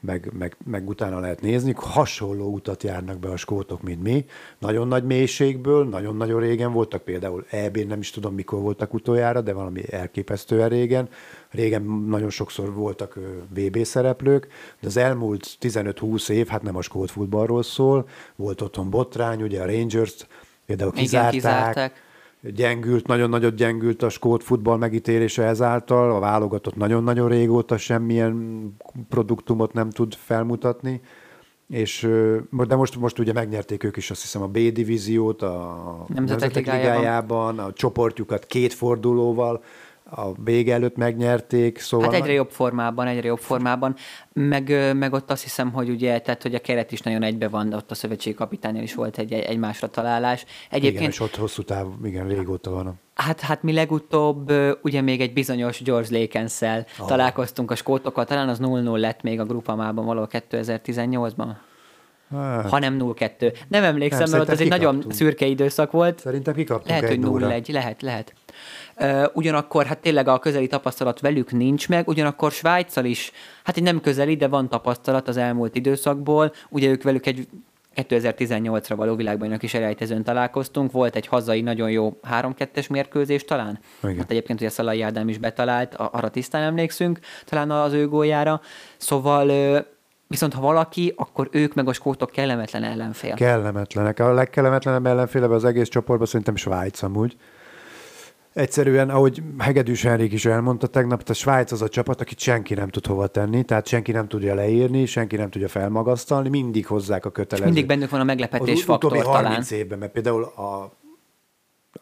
meg, 0.00 0.30
meg, 0.38 0.56
meg 0.64 0.88
utána 0.88 1.20
lehet 1.20 1.40
nézni, 1.40 1.72
hasonló 1.76 2.52
utat 2.52 2.82
járnak 2.82 3.18
be 3.18 3.28
a 3.28 3.36
skótok, 3.36 3.82
mint 3.82 4.02
mi. 4.02 4.24
Nagyon 4.58 4.88
nagy 4.88 5.04
mélységből, 5.04 5.88
nagyon-nagyon 5.88 6.40
régen 6.40 6.72
voltak, 6.72 7.02
például 7.02 7.46
EB-n 7.50 7.86
nem 7.86 8.00
is 8.00 8.10
tudom, 8.10 8.34
mikor 8.34 8.60
voltak 8.60 8.94
utoljára, 8.94 9.40
de 9.40 9.52
valami 9.52 9.92
elképesztően 9.92 10.68
régen. 10.68 11.08
Régen 11.50 11.82
nagyon 11.82 12.30
sokszor 12.30 12.74
voltak 12.74 13.18
VB 13.54 13.84
szereplők, 13.84 14.46
de 14.80 14.86
az 14.86 14.96
elmúlt 14.96 15.56
15-20 15.60 16.28
év, 16.28 16.46
hát 16.46 16.62
nem 16.62 16.76
a 16.76 16.82
skót 16.82 17.10
futballról 17.10 17.62
szól, 17.62 18.08
volt 18.36 18.60
otthon 18.60 18.90
botrány, 18.90 19.42
ugye 19.42 19.60
a 19.60 19.66
Rangers 19.66 20.26
például 20.66 20.90
Igen, 20.92 21.02
kizárták, 21.02 21.32
kizárták. 21.32 22.08
Gyengült, 22.42 23.06
nagyon 23.06 23.28
nagyot 23.28 23.54
gyengült 23.54 24.02
a 24.02 24.08
skót 24.08 24.42
futball 24.42 24.76
megítélése 24.76 25.42
ezáltal, 25.42 26.12
a 26.12 26.18
válogatott 26.18 26.76
nagyon-nagyon 26.76 27.28
régóta 27.28 27.76
semmilyen 27.76 28.66
produktumot 29.08 29.72
nem 29.72 29.90
tud 29.90 30.14
felmutatni, 30.14 31.00
és 31.68 32.08
de 32.50 32.76
most, 32.76 32.96
most 32.96 33.18
ugye 33.18 33.32
megnyerték 33.32 33.84
ők 33.84 33.96
is 33.96 34.10
azt 34.10 34.20
hiszem 34.20 34.42
a 34.42 34.46
B 34.46 34.58
divíziót 34.58 35.42
a 35.42 36.04
Nemzetek 36.08 36.54
Ligájában. 36.54 36.98
Ligájában, 36.98 37.58
a 37.58 37.72
csoportjukat 37.72 38.46
két 38.46 38.72
fordulóval 38.72 39.62
a 40.10 40.32
vége 40.44 40.74
előtt 40.74 40.96
megnyerték, 40.96 41.78
szóval... 41.78 42.10
Hát 42.10 42.20
egyre 42.20 42.32
jobb 42.32 42.50
formában, 42.50 43.06
egyre 43.06 43.26
jobb 43.26 43.38
formában, 43.38 43.94
meg, 44.32 44.94
meg 44.94 45.12
ott 45.12 45.30
azt 45.30 45.42
hiszem, 45.42 45.72
hogy 45.72 45.88
ugye, 45.88 46.18
tehát 46.18 46.42
hogy 46.42 46.54
a 46.54 46.58
keret 46.58 46.92
is 46.92 47.00
nagyon 47.00 47.22
egybe 47.22 47.48
van, 47.48 47.72
ott 47.72 47.90
a 47.90 47.94
szövetségi 47.94 48.36
kapitányon 48.36 48.82
is 48.82 48.94
volt 48.94 49.18
egy, 49.18 49.32
egy 49.32 49.58
másra 49.58 49.88
találás. 49.88 50.44
Egyébként, 50.70 50.94
igen, 50.94 51.10
és 51.10 51.20
ott 51.20 51.36
hosszú 51.36 51.62
táv, 51.62 51.86
igen, 52.04 52.28
régóta 52.28 52.70
van. 52.70 53.00
Hát, 53.14 53.40
hát 53.40 53.62
mi 53.62 53.72
legutóbb 53.72 54.52
ugye 54.82 55.00
még 55.00 55.20
egy 55.20 55.32
bizonyos 55.32 55.82
George 55.82 56.18
lakens 56.18 56.60
oh. 56.60 57.06
találkoztunk 57.06 57.70
a 57.70 57.74
skótokkal, 57.74 58.24
talán 58.24 58.48
az 58.48 58.58
0-0 58.62 58.98
lett 58.98 59.22
még 59.22 59.40
a 59.40 59.44
grupamában 59.44 60.04
valahol 60.04 60.28
2018-ban. 60.32 61.48
Hát. 62.30 62.68
Ha 62.68 62.78
nem 62.78 62.96
0-2. 63.00 63.56
Nem 63.68 63.84
emlékszem, 63.84 64.22
nem, 64.22 64.30
mert 64.30 64.42
ott 64.42 64.48
ez 64.48 64.60
egy 64.60 64.68
nagyon 64.68 65.04
szürke 65.08 65.46
időszak 65.46 65.90
volt. 65.90 66.18
Szerintem 66.18 66.54
kikaptunk 66.54 67.00
Lehet, 67.00 67.08
hogy 67.08 67.18
0-1, 67.22 67.72
lehet, 67.72 68.02
lehet. 68.02 68.34
Ugyanakkor 69.32 69.86
hát 69.86 69.98
tényleg 69.98 70.28
a 70.28 70.38
közeli 70.38 70.66
tapasztalat 70.66 71.20
velük 71.20 71.52
nincs 71.52 71.88
meg, 71.88 72.08
ugyanakkor 72.08 72.50
Svájccal 72.50 73.04
is, 73.04 73.32
hát 73.64 73.76
egy 73.76 73.82
nem 73.82 74.00
közeli, 74.00 74.36
de 74.36 74.48
van 74.48 74.68
tapasztalat 74.68 75.28
az 75.28 75.36
elmúlt 75.36 75.74
időszakból. 75.74 76.52
Ugye 76.68 76.88
ők 76.88 77.02
velük 77.02 77.26
egy 77.26 77.48
2018-ra 77.96 78.92
való 78.96 79.14
világbajnok 79.14 79.62
is 79.62 79.74
elejtezőn 79.74 80.24
találkoztunk. 80.24 80.92
Volt 80.92 81.16
egy 81.16 81.26
hazai 81.26 81.60
nagyon 81.60 81.90
jó 81.90 82.20
3-2-es 82.30 82.90
mérkőzés 82.90 83.44
talán. 83.44 83.78
Igen. 84.02 84.16
Hát 84.16 84.30
egyébként 84.30 84.60
ugye 84.60 84.70
Szalai 84.70 85.02
Ádám 85.02 85.28
is 85.28 85.38
betalált, 85.38 85.94
arra 85.94 86.28
tisztán 86.28 86.62
emlékszünk, 86.62 87.18
talán 87.44 87.70
az 87.70 87.92
ő 87.92 88.08
góljára. 88.08 88.60
Szóval 88.96 89.50
Viszont 90.30 90.54
ha 90.54 90.60
valaki, 90.60 91.12
akkor 91.16 91.48
ők 91.52 91.74
meg 91.74 91.88
a 91.88 91.92
skótok 91.92 92.30
kellemetlen 92.30 92.82
ellenfél. 92.82 93.34
Kellemetlenek. 93.34 94.18
A 94.18 94.32
legkellemetlenebb 94.32 95.06
ellenféle 95.06 95.46
az 95.46 95.64
egész 95.64 95.88
csoportban 95.88 96.26
szerintem 96.26 96.56
Svájc 96.56 97.02
amúgy. 97.02 97.36
Egyszerűen, 98.52 99.10
ahogy 99.10 99.42
Hegedűs 99.58 100.02
Henrik 100.02 100.32
is 100.32 100.44
elmondta 100.44 100.86
tegnap, 100.86 101.22
a 101.28 101.32
Svájc 101.32 101.72
az 101.72 101.82
a 101.82 101.88
csapat, 101.88 102.20
akit 102.20 102.38
senki 102.38 102.74
nem 102.74 102.88
tud 102.88 103.06
hova 103.06 103.26
tenni, 103.26 103.62
tehát 103.62 103.86
senki 103.86 104.12
nem 104.12 104.28
tudja 104.28 104.54
leírni, 104.54 105.06
senki 105.06 105.36
nem 105.36 105.50
tudja 105.50 105.68
felmagasztalni, 105.68 106.48
mindig 106.48 106.86
hozzák 106.86 107.24
a 107.24 107.30
kötelező. 107.30 107.66
mindig 107.66 107.86
bennük 107.86 108.10
van 108.10 108.20
a 108.20 108.24
meglepetés 108.24 108.78
az 108.78 108.84
faktor 108.84 109.12
utóbbi 109.12 109.26
30 109.26 109.68
talán. 109.68 109.82
évben, 109.82 109.98
mert 109.98 110.12
például 110.12 110.42
a 110.42 110.98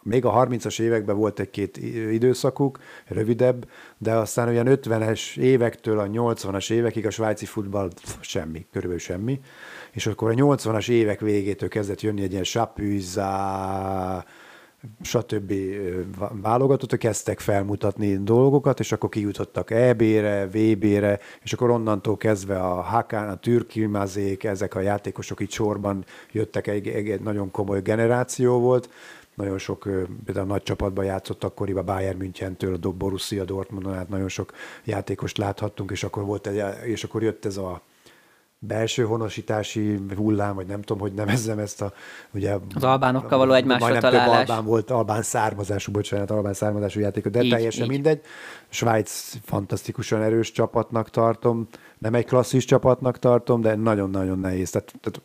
még 0.02 0.24
a 0.24 0.46
30-as 0.46 0.80
években 0.80 1.16
volt 1.16 1.40
egy-két 1.40 1.76
időszakuk, 2.12 2.78
rövidebb, 3.06 3.68
de 3.98 4.12
aztán 4.12 4.48
olyan 4.48 4.66
50-es 4.68 5.36
évektől 5.36 5.98
a 5.98 6.06
80-as 6.06 6.72
évekig 6.72 7.06
a 7.06 7.10
svájci 7.10 7.46
futball 7.46 7.90
semmi, 8.20 8.66
körülbelül 8.72 8.98
semmi. 8.98 9.40
És 9.92 10.06
akkor 10.06 10.30
a 10.30 10.34
80-as 10.34 10.88
évek 10.88 11.20
végétől 11.20 11.68
kezdett 11.68 12.00
jönni 12.00 12.22
egy 12.22 12.32
ilyen 12.32 12.44
Sapüza, 12.44 14.24
stb. 15.02 15.52
válogatott, 16.42 16.96
kezdtek 16.96 17.40
felmutatni 17.40 18.22
dolgokat, 18.22 18.80
és 18.80 18.92
akkor 18.92 19.08
kijutottak 19.08 19.70
EB-re, 19.70 20.46
VB-re, 20.46 21.18
és 21.42 21.52
akkor 21.52 21.70
onnantól 21.70 22.16
kezdve 22.16 22.58
a 22.58 22.80
Hakán, 22.80 23.28
a 23.28 23.36
Türkilmazék, 23.36 24.44
ezek 24.44 24.74
a 24.74 24.80
játékosok 24.80 25.40
itt 25.40 25.50
sorban 25.50 26.04
jöttek, 26.32 26.66
egy, 26.66 26.88
egy, 26.88 27.10
egy 27.10 27.20
nagyon 27.20 27.50
komoly 27.50 27.80
generáció 27.80 28.60
volt, 28.60 28.90
nagyon 29.34 29.58
sok, 29.58 29.88
például 30.24 30.46
nagy 30.46 30.62
csapatban 30.62 31.04
játszott 31.04 31.44
akkoriban 31.44 31.84
Bayern 31.84 32.18
Münchentől, 32.18 32.78
a 32.82 32.88
Borussia 32.90 33.44
Dortmundon 33.44 33.94
át 33.94 34.08
nagyon 34.08 34.28
sok 34.28 34.52
játékost 34.84 35.38
láthattunk, 35.38 35.90
és 35.90 36.04
akkor, 36.04 36.24
volt 36.24 36.46
egy, 36.46 36.86
és 36.86 37.04
akkor 37.04 37.22
jött 37.22 37.44
ez 37.44 37.56
a 37.56 37.82
belső 38.58 39.04
honosítási 39.04 40.00
hullám, 40.16 40.54
vagy 40.54 40.66
nem 40.66 40.82
tudom, 40.82 41.02
hogy 41.02 41.12
nevezzem 41.12 41.58
ezt 41.58 41.82
a... 41.82 41.92
Ugye, 42.34 42.56
az 42.74 42.84
albánokkal 42.84 43.38
való 43.38 43.52
egymásra 43.52 43.98
találás. 43.98 44.26
Több 44.26 44.48
albán 44.48 44.64
volt, 44.64 44.90
albán 44.90 45.22
származású, 45.22 45.92
bocsánat, 45.92 46.30
albán 46.30 46.54
származású 46.54 47.00
játékot, 47.00 47.32
de 47.32 47.42
így, 47.42 47.50
teljesen 47.50 47.84
így. 47.84 47.90
mindegy. 47.90 48.20
Svájc 48.68 49.36
fantasztikusan 49.44 50.22
erős 50.22 50.52
csapatnak 50.52 51.10
tartom, 51.10 51.68
nem 51.98 52.14
egy 52.14 52.24
klasszis 52.24 52.64
csapatnak 52.64 53.18
tartom, 53.18 53.60
de 53.60 53.74
nagyon-nagyon 53.74 54.38
nehéz. 54.38 54.70
Tehát, 54.70 54.92
tehát 55.00 55.20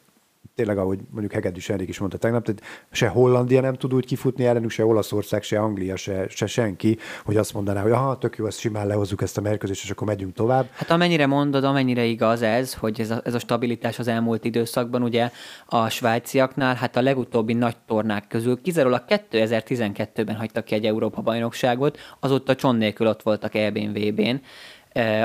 tényleg, 0.55 0.77
ahogy 0.77 0.99
mondjuk 1.09 1.31
Hegedűs 1.31 1.69
Enrik 1.69 1.89
is 1.89 1.99
mondta 1.99 2.17
tegnap, 2.17 2.43
tehát 2.43 2.61
se 2.91 3.07
Hollandia 3.07 3.61
nem 3.61 3.73
tud 3.73 3.93
úgy 3.93 4.05
kifutni 4.05 4.45
ellenük, 4.45 4.69
se 4.69 4.85
Olaszország, 4.85 5.43
se 5.43 5.59
Anglia, 5.59 5.95
se, 5.95 6.25
se 6.29 6.45
senki, 6.45 6.97
hogy 7.25 7.37
azt 7.37 7.53
mondaná, 7.53 7.81
hogy 7.81 7.91
aha, 7.91 8.17
tök 8.17 8.37
jó, 8.37 8.45
ezt 8.45 8.59
simán 8.59 8.87
lehozzuk 8.87 9.21
ezt 9.21 9.37
a 9.37 9.41
mérkőzést, 9.41 9.83
és 9.83 9.89
akkor 9.89 10.07
megyünk 10.07 10.33
tovább. 10.33 10.69
Hát 10.73 10.91
amennyire 10.91 11.25
mondod, 11.25 11.63
amennyire 11.63 12.03
igaz 12.03 12.41
ez, 12.41 12.73
hogy 12.73 12.99
ez 12.99 13.11
a, 13.11 13.21
ez 13.23 13.33
a 13.33 13.39
stabilitás 13.39 13.99
az 13.99 14.07
elmúlt 14.07 14.45
időszakban, 14.45 15.03
ugye 15.03 15.29
a 15.65 15.89
svájciaknál, 15.89 16.75
hát 16.75 16.95
a 16.95 17.01
legutóbbi 17.01 17.53
nagy 17.53 17.77
tornák 17.87 18.27
közül 18.27 18.61
kizárólag 18.61 19.03
2012-ben 19.07 20.35
hagytak 20.35 20.65
ki 20.65 20.75
egy 20.75 20.85
Európa-bajnokságot, 20.85 21.97
azóta 22.19 22.55
cson 22.55 22.75
nélkül 22.75 23.07
ott 23.07 23.21
voltak 23.21 23.55
EB-n, 23.55 23.91
VB-n 23.93 24.35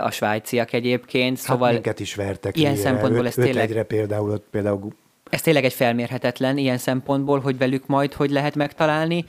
a 0.01 0.11
svájciak 0.11 0.73
egyébként. 0.73 1.37
Hát 1.37 1.47
szóval 1.47 1.65
hát 1.65 1.73
minket 1.73 2.01
is 2.01 2.15
vertek. 2.15 2.57
Ilyen 2.57 2.77
szempontból 2.77 3.27
ez 3.27 3.35
tényleg... 3.35 3.65
Egyre 3.65 3.83
például, 3.83 4.43
például 4.51 4.93
ez 5.31 5.41
tényleg 5.43 5.65
egy 5.65 5.73
felmérhetetlen 5.73 6.59
ilyen 6.59 6.79
szempontból, 6.79 7.41
hogy 7.41 7.59
velük 7.59 7.87
majd 7.87 8.13
hogy 8.13 8.31
lehet 8.31 8.55
megtalálni. 8.55 9.25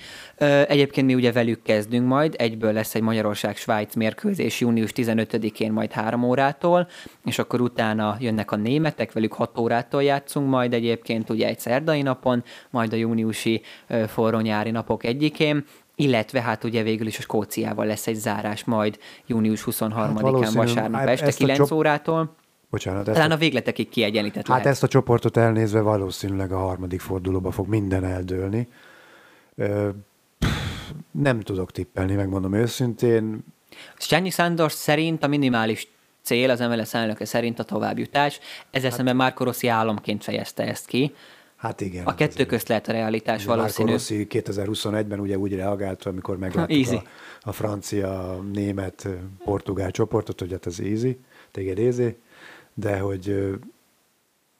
Egyébként 0.67 1.07
mi 1.07 1.15
ugye 1.15 1.31
velük 1.31 1.61
kezdünk 1.61 2.07
majd, 2.07 2.35
egyből 2.37 2.73
lesz 2.73 2.95
egy 2.95 3.01
Magyarország-Svájc 3.01 3.95
mérkőzés 3.95 4.59
június 4.59 4.91
15-én 4.95 5.71
majd 5.71 5.91
három 5.91 6.23
órától, 6.23 6.87
és 7.25 7.39
akkor 7.39 7.61
utána 7.61 8.17
jönnek 8.19 8.51
a 8.51 8.55
németek, 8.55 9.11
velük 9.11 9.33
6 9.33 9.57
órától 9.57 10.03
játszunk 10.03 10.49
majd 10.49 10.73
egyébként 10.73 11.29
ugye 11.29 11.47
egy 11.47 11.59
szerdai 11.59 12.01
napon, 12.01 12.43
majd 12.69 12.93
a 12.93 12.95
júniusi 12.95 13.61
forró 14.07 14.39
nyári 14.39 14.71
napok 14.71 15.03
egyikén, 15.03 15.65
illetve 15.95 16.41
hát 16.41 16.63
ugye 16.63 16.83
végül 16.83 17.07
is 17.07 17.17
a 17.17 17.21
Skóciával 17.21 17.85
lesz 17.85 18.07
egy 18.07 18.15
zárás 18.15 18.63
majd 18.63 18.99
június 19.25 19.63
23-án 19.65 20.39
hát 20.43 20.53
vasárnap 20.53 21.07
este 21.07 21.31
9 21.31 21.57
csop... 21.57 21.71
órától. 21.71 22.35
Bocsánat. 22.69 23.03
Talán 23.03 23.31
a, 23.31 23.33
a 23.33 23.37
végletekig 23.37 23.89
kiegyenlített 23.89 24.47
Hát 24.47 24.57
lehet. 24.57 24.65
ezt 24.65 24.83
a 24.83 24.87
csoportot 24.87 25.37
elnézve 25.37 25.81
valószínűleg 25.81 26.51
a 26.51 26.57
harmadik 26.57 26.99
fordulóba 26.99 27.51
fog 27.51 27.67
minden 27.67 28.03
eldőlni. 28.03 28.67
Ö, 29.55 29.89
pff, 30.39 30.91
nem 31.11 31.39
tudok 31.39 31.71
tippelni, 31.71 32.13
megmondom 32.13 32.53
őszintén. 32.53 33.43
Sányi 33.97 34.29
Sándor 34.29 34.71
szerint 34.71 35.23
a 35.23 35.27
minimális 35.27 35.87
cél 36.21 36.49
az 36.49 36.59
MLS 36.59 36.93
elnöke 36.93 37.25
szerint 37.25 37.59
a 37.59 37.63
továbbjutás. 37.63 38.39
Ezzel 38.71 38.89
hát, 38.89 38.97
szemben 38.97 39.15
Marco 39.15 39.43
Rossi 39.43 39.67
államként 39.67 40.23
fejezte 40.23 40.63
ezt 40.63 40.85
ki. 40.85 41.13
Hát 41.55 41.81
igen. 41.81 42.05
A 42.05 42.15
kettő 42.15 42.45
közt 42.45 42.67
lehet 42.67 42.87
a 42.87 42.91
realitás 42.91 43.45
valószínű. 43.45 43.91
Marco 43.91 44.13
Rossi 44.13 44.27
2021-ben 44.29 45.19
ugye 45.19 45.37
úgy 45.37 45.55
reagált, 45.55 46.05
amikor 46.05 46.37
megláttuk 46.37 46.91
a, 46.91 47.03
a 47.41 47.51
francia, 47.51 48.39
német, 48.53 49.07
portugál 49.43 49.91
csoportot, 49.91 50.39
hogy 50.39 50.51
hát 50.51 50.65
ez 50.65 50.79
easy, 50.79 51.19
téged 51.51 51.79
easy 51.79 52.17
de 52.79 52.97
hogy 52.99 53.57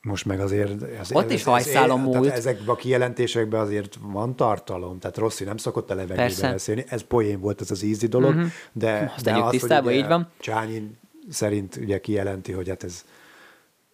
most 0.01 0.25
meg 0.25 0.39
azért... 0.39 0.83
Ez, 0.99 1.11
Ott 1.11 1.25
ez, 1.25 1.31
is 1.31 1.43
hajszálom 1.43 2.01
múlt. 2.01 2.31
Ezekben 2.31 2.67
a 2.67 2.75
kijelentésekben 2.75 3.61
azért 3.61 3.97
van 4.01 4.35
tartalom, 4.35 4.99
tehát 4.99 5.17
Rossi 5.17 5.43
nem 5.43 5.57
szokott 5.57 5.91
a 5.91 5.95
levegőben 5.95 6.51
beszélni, 6.51 6.83
ez 6.87 7.01
poén 7.01 7.39
volt 7.39 7.61
ez 7.61 7.71
az 7.71 7.83
easy 7.83 8.07
dolog, 8.07 8.35
uh-huh. 8.35 8.51
de, 8.71 9.11
Azt 9.15 9.25
de 9.25 9.33
az, 9.33 9.51
tisztába, 9.51 9.91
így 9.91 10.07
van. 10.07 10.29
Csányi 10.39 10.97
szerint 11.29 11.75
ugye 11.75 11.99
kijelenti, 11.99 12.51
hogy 12.51 12.69
hát 12.69 12.83
ez 12.83 13.05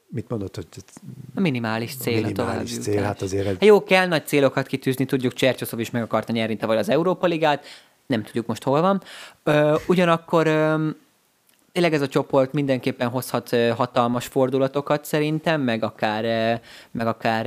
mit 0.08 0.30
mondott, 0.30 0.56
hogy 0.56 0.68
a 1.36 1.40
minimális 1.40 1.96
cél 1.96 2.24
a 2.24 2.28
minimális 2.28 2.78
a 2.78 2.82
cél, 2.82 3.04
hát 3.04 3.22
azért... 3.22 3.46
Hát 3.46 3.66
jó, 3.66 3.84
kell 3.84 4.08
nagy 4.08 4.26
célokat 4.28 4.68
kitűzni, 4.68 5.06
tudjuk, 5.06 5.34
Csercsoszov 5.34 5.80
is 5.80 5.92
meg 5.92 6.02
akarta 6.02 6.32
nyerni 6.32 6.58
tavaly 6.58 6.78
az 6.78 6.90
Európa 6.90 7.28
Ligát, 7.28 7.66
nem 8.06 8.24
tudjuk 8.24 8.46
most 8.46 8.64
hol 8.64 8.82
van. 8.82 9.02
Ö, 9.44 9.76
ugyanakkor 9.88 10.48
ö, 10.48 10.90
tényleg 11.76 11.94
ez 11.94 12.02
a 12.02 12.08
csoport 12.08 12.54
mindenképpen 12.54 13.10
hozhat 13.10 13.56
hatalmas 13.76 14.26
fordulatokat 14.26 15.06
szerintem, 15.06 15.62
meg 15.62 15.84
akár, 15.84 16.24
meg 16.92 17.08
akár 17.08 17.44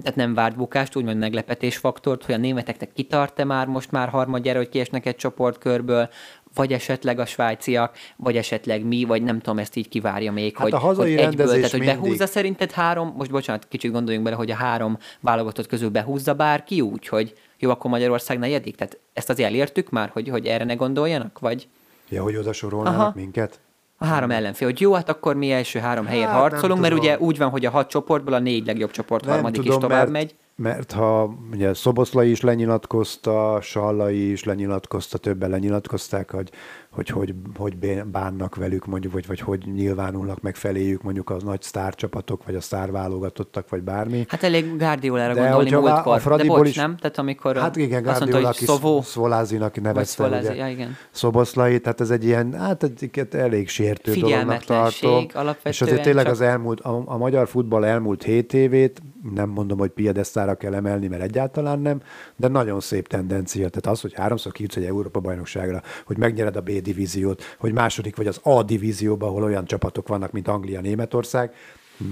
tehát 0.00 0.16
nem 0.16 0.34
várt 0.34 0.56
bukást, 0.56 0.96
úgymond 0.96 1.18
meglepetésfaktort, 1.18 2.24
hogy 2.24 2.34
a 2.34 2.38
németeknek 2.38 2.92
kitart-e 2.92 3.44
már 3.44 3.66
most 3.66 3.90
már 3.90 4.08
harmadjára, 4.08 4.58
hogy 4.58 4.68
kiesnek 4.68 5.06
egy 5.06 5.16
csoportkörből, 5.16 6.08
vagy 6.54 6.72
esetleg 6.72 7.18
a 7.18 7.26
svájciak, 7.26 7.96
vagy 8.16 8.36
esetleg 8.36 8.84
mi, 8.84 9.04
vagy 9.04 9.22
nem 9.22 9.38
tudom, 9.40 9.58
ezt 9.58 9.76
így 9.76 9.88
kivárja 9.88 10.32
még, 10.32 10.56
hát 10.56 10.62
hogy, 10.62 10.72
a 10.72 10.78
hazai 10.78 11.14
hogy 11.14 11.24
egyből, 11.24 11.46
tehát 11.46 11.70
hogy 11.70 11.80
mindig. 11.80 11.98
behúzza 11.98 12.26
szerinted 12.26 12.70
három, 12.70 13.14
most 13.16 13.30
bocsánat, 13.30 13.68
kicsit 13.68 13.92
gondoljunk 13.92 14.24
bele, 14.24 14.36
hogy 14.36 14.50
a 14.50 14.54
három 14.54 14.98
válogatott 15.20 15.66
közül 15.66 15.90
behúzza 15.90 16.34
bárki 16.34 16.80
úgy, 16.80 17.08
hogy 17.08 17.34
jó, 17.58 17.70
akkor 17.70 17.90
Magyarország 17.90 18.38
negyedik, 18.38 18.76
tehát 18.76 18.98
ezt 19.12 19.30
azért 19.30 19.48
elértük 19.48 19.90
már, 19.90 20.08
hogy, 20.08 20.28
hogy 20.28 20.46
erre 20.46 20.64
ne 20.64 20.74
gondoljanak, 20.74 21.38
vagy? 21.38 21.68
Ja, 22.14 22.22
hogy 22.22 22.36
oda 22.36 22.52
sorolnának 22.52 23.00
Aha. 23.00 23.12
minket? 23.14 23.60
A 23.98 24.04
három 24.04 24.30
ellenfél, 24.30 24.68
hogy 24.68 24.80
jó, 24.80 24.92
hát 24.94 25.08
akkor 25.08 25.36
mi 25.36 25.50
első 25.50 25.78
három 25.78 26.06
helyet 26.06 26.28
hát, 26.28 26.40
harcolunk, 26.40 26.80
mert 26.80 26.94
ugye 26.94 27.18
úgy 27.18 27.38
van, 27.38 27.50
hogy 27.50 27.66
a 27.66 27.70
hat 27.70 27.88
csoportból 27.88 28.32
a 28.32 28.38
négy 28.38 28.66
legjobb 28.66 28.90
csoport 28.90 29.24
nem 29.24 29.32
harmadik 29.32 29.60
tudom, 29.60 29.76
is 29.76 29.82
tovább 29.82 30.10
megy. 30.10 30.34
mert 30.56 30.92
ha 30.92 31.34
ugye 31.52 31.74
Szoboszlai 31.74 32.30
is 32.30 32.40
lenyilatkozta, 32.40 33.58
Sallai 33.62 34.30
is 34.30 34.44
lenyilatkozta, 34.44 35.18
többen 35.18 35.50
lenyilatkozták, 35.50 36.30
hogy 36.30 36.50
hogy, 36.94 37.08
hogy 37.08 37.34
hogy 37.56 37.76
bánnak 38.06 38.54
velük 38.54 38.86
mondjuk, 38.86 39.12
vagy, 39.12 39.26
vagy 39.26 39.40
hogy 39.40 39.62
nyilvánulnak 39.74 40.40
meg 40.40 40.56
feléjük 40.56 41.02
mondjuk 41.02 41.30
az 41.30 41.42
nagy 41.42 41.62
sztárcsapatok, 41.62 42.44
vagy 42.44 42.54
a 42.54 42.60
sztárválogatottak, 42.60 43.68
vagy 43.68 43.82
bármi. 43.82 44.24
Hát 44.28 44.42
elég 44.42 44.76
Guardiolára 44.76 45.34
gondolni 45.34 45.70
múltkor, 45.70 46.32
a 46.32 46.36
de 46.36 46.44
bocs, 46.44 46.68
is, 46.68 46.76
nem? 46.76 46.96
Tehát 46.96 47.18
amikor 47.18 47.56
hát 47.56 47.76
igen, 47.76 48.02
Guardiola, 48.02 48.48
aki 48.48 48.64
Szovó, 48.64 49.02
Szvolázinak 49.02 49.80
nevezte, 49.80 50.12
Szvolázi, 50.12 50.46
ugye, 50.46 50.56
ja, 50.56 50.68
igen. 50.68 50.96
Szoboszlai, 51.10 51.80
tehát 51.80 52.00
ez 52.00 52.10
egy 52.10 52.24
ilyen, 52.24 52.52
hát 52.52 52.82
egy 52.82 53.26
elég 53.30 53.68
sértő 53.68 54.12
dolognak 54.14 54.64
tartom. 54.64 55.26
És 55.62 55.80
azért 55.80 56.02
tényleg 56.02 56.24
csak... 56.24 56.32
az 56.32 56.40
elmúlt, 56.40 56.80
a, 56.80 57.02
a 57.06 57.16
magyar 57.16 57.48
futball 57.48 57.84
elmúlt 57.84 58.22
hét 58.22 58.54
évét, 58.54 59.02
nem 59.34 59.48
mondom, 59.48 59.78
hogy 59.78 59.90
piedesztára 59.90 60.54
kell 60.54 60.74
emelni, 60.74 61.08
mert 61.08 61.22
egyáltalán 61.22 61.78
nem, 61.78 62.00
de 62.36 62.48
nagyon 62.48 62.80
szép 62.80 63.08
tendencia. 63.08 63.68
Tehát 63.68 63.86
az, 63.86 64.00
hogy 64.00 64.14
háromszor 64.14 64.52
kijutsz 64.52 64.76
egy 64.76 64.84
Európa 64.84 65.20
bajnokságra, 65.20 65.82
hogy 66.04 66.18
megnyered 66.18 66.56
a 66.56 66.60
B 66.60 66.70
divíziót, 66.84 67.42
hogy 67.58 67.72
második 67.72 68.16
vagy 68.16 68.26
az 68.26 68.40
A 68.42 68.62
divízióban, 68.62 69.28
ahol 69.28 69.42
olyan 69.42 69.64
csapatok 69.64 70.08
vannak, 70.08 70.32
mint 70.32 70.48
Anglia, 70.48 70.80
Németország, 70.80 71.54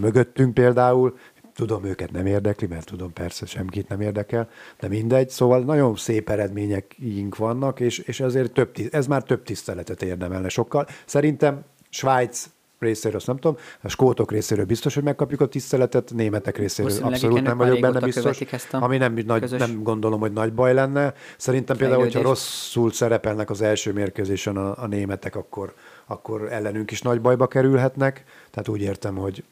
mögöttünk 0.01 0.55
például, 0.55 1.17
tudom, 1.55 1.85
őket 1.85 2.11
nem 2.13 2.27
érdekli, 2.27 2.67
mert 2.67 2.87
tudom, 2.87 3.13
persze 3.13 3.47
semkit 3.47 3.89
nem 3.89 4.01
érdekel, 4.01 4.49
de 4.81 4.89
mindegy. 4.89 5.29
Szóval 5.29 5.61
nagyon 5.61 5.97
szép 5.97 6.29
eredményeink 6.29 7.37
vannak, 7.37 7.81
és, 7.81 7.99
és 7.99 8.21
ezért 8.21 8.53
több, 8.53 8.77
ez 8.91 9.07
már 9.07 9.23
több 9.23 9.43
tiszteletet 9.43 10.03
érdemelne 10.03 10.49
sokkal. 10.49 10.87
Szerintem 11.05 11.65
Svájc 11.89 12.49
részéről 12.83 13.17
azt 13.17 13.27
nem 13.27 13.37
tudom, 13.37 13.57
a 13.83 13.89
skótok 13.89 14.31
részéről 14.31 14.65
biztos, 14.65 14.95
hogy 14.95 15.03
megkapjuk 15.03 15.41
a 15.41 15.47
tiszteletet, 15.47 16.13
németek 16.15 16.59
részéről 16.59 16.93
abszolút 17.03 17.43
nem 17.43 17.57
vagyok 17.57 17.81
benne 17.81 18.01
biztos, 18.01 18.41
ami 18.71 18.97
nem, 18.97 19.15
nagy, 19.27 19.51
nem 19.59 19.83
gondolom, 19.83 20.21
hogy 20.21 20.33
nagy 20.33 20.53
baj 20.53 20.75
lenne. 20.75 21.15
Szerintem 21.37 21.77
például, 21.77 22.03
hogyha 22.03 22.23
rosszul 22.23 22.93
szerepelnek 22.93 23.51
az 23.51 23.63
első 23.63 23.93
mérkőzésen 23.93 24.57
a, 24.57 24.83
a 24.83 24.87
németek, 24.87 25.37
akkor, 25.37 25.75
akkor 26.07 26.53
ellenünk 26.53 26.91
is 26.91 27.03
nagy 27.03 27.21
bajba 27.21 27.47
kerülhetnek. 27.47 28.25
Tehát 28.51 28.69
úgy 28.69 28.81
értem, 28.81 29.17
hogy 29.17 29.45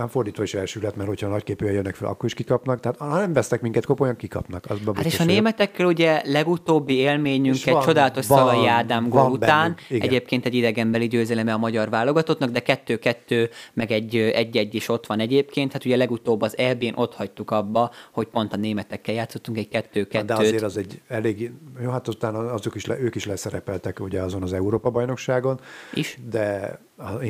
nem 0.00 0.08
fordítva 0.08 0.42
is 0.42 0.54
elsülhet, 0.54 0.96
mert 0.96 1.08
hogyha 1.08 1.28
nagyképűen 1.28 1.72
jönnek 1.72 1.94
fel, 1.94 2.08
akkor 2.08 2.24
is 2.24 2.34
kikapnak. 2.34 2.80
Tehát 2.80 2.98
ha 2.98 3.18
nem 3.18 3.32
vesznek 3.32 3.60
minket 3.60 3.84
kopolyan, 3.84 4.16
kikapnak. 4.16 4.64
Az 4.68 4.78
hát 4.94 5.04
és 5.04 5.20
a 5.20 5.24
németekkel 5.24 5.86
ugye 5.86 6.22
legutóbbi 6.24 6.94
élményünket 6.94 7.74
van, 7.74 7.82
csodálatos 7.82 8.26
van, 8.26 8.38
Szalai 8.38 8.66
Ádám 8.66 9.08
gól 9.08 9.30
után, 9.30 9.76
egyébként 9.88 10.46
egy 10.46 10.54
idegenbeli 10.54 11.06
győzeleme 11.06 11.52
a 11.52 11.58
magyar 11.58 11.90
válogatottnak, 11.90 12.50
de 12.50 12.60
kettő-kettő, 12.60 13.50
meg 13.72 13.90
egy 13.90 14.16
egy-egy 14.16 14.74
is 14.74 14.88
ott 14.88 15.06
van 15.06 15.20
egyébként. 15.20 15.72
Hát 15.72 15.84
ugye 15.84 15.96
legutóbb 15.96 16.42
az 16.42 16.58
EB-n 16.58 16.94
ott 16.94 17.14
hagytuk 17.14 17.50
abba, 17.50 17.90
hogy 18.10 18.26
pont 18.26 18.52
a 18.52 18.56
németekkel 18.56 19.14
játszottunk 19.14 19.58
egy 19.58 19.68
kettő-kettőt. 19.68 20.26
De 20.26 20.34
azért 20.34 20.62
az 20.62 20.76
egy 20.76 21.00
elég, 21.08 21.52
jó, 21.82 21.90
hát 21.90 22.08
aztán 22.08 22.34
azok 22.34 22.74
is 22.74 22.86
le, 22.86 22.98
ők 22.98 23.14
is 23.14 23.26
leszerepeltek 23.26 24.00
ugye 24.00 24.20
azon 24.20 24.42
az 24.42 24.52
Európa 24.52 24.90
bajnokságon. 24.90 25.60
Is? 25.94 26.18
De 26.30 26.78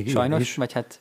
Sajnos, 0.07 0.41
is. 0.41 0.55
vagy 0.55 0.73
hát 0.73 1.01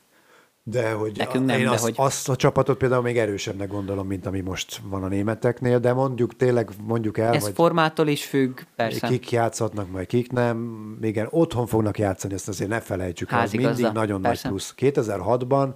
de 0.69 0.91
hogy 0.91 1.17
Nekünk 1.17 1.45
nem, 1.45 1.59
én 1.59 1.65
de 1.65 1.71
azt, 1.71 1.83
hogy... 1.83 1.93
azt 1.97 2.29
a 2.29 2.35
csapatot 2.35 2.77
például 2.77 3.01
még 3.01 3.17
erősebbnek 3.17 3.67
gondolom, 3.67 4.07
mint 4.07 4.25
ami 4.25 4.39
most 4.39 4.81
van 4.83 5.03
a 5.03 5.07
németeknél, 5.07 5.79
de 5.79 5.93
mondjuk 5.93 6.35
tényleg 6.35 6.69
mondjuk 6.83 7.17
el, 7.17 7.33
Ez 7.33 7.43
hogy 7.43 7.53
formától 7.53 8.07
is 8.07 8.25
függ, 8.25 8.59
persze. 8.75 9.07
Kik 9.07 9.31
játszhatnak, 9.31 9.91
majd 9.91 10.07
kik 10.07 10.31
nem. 10.31 10.97
Igen, 11.01 11.27
otthon 11.29 11.67
fognak 11.67 11.99
játszani, 11.99 12.33
ezt 12.33 12.47
azért 12.47 12.69
ne 12.69 12.79
felejtsük. 12.79 13.31
Az 13.31 13.51
mindig 13.51 13.87
nagyon 13.93 14.21
persze. 14.21 14.49
nagy 14.49 14.57
plusz. 14.57 14.73
2006-ban 14.77 15.69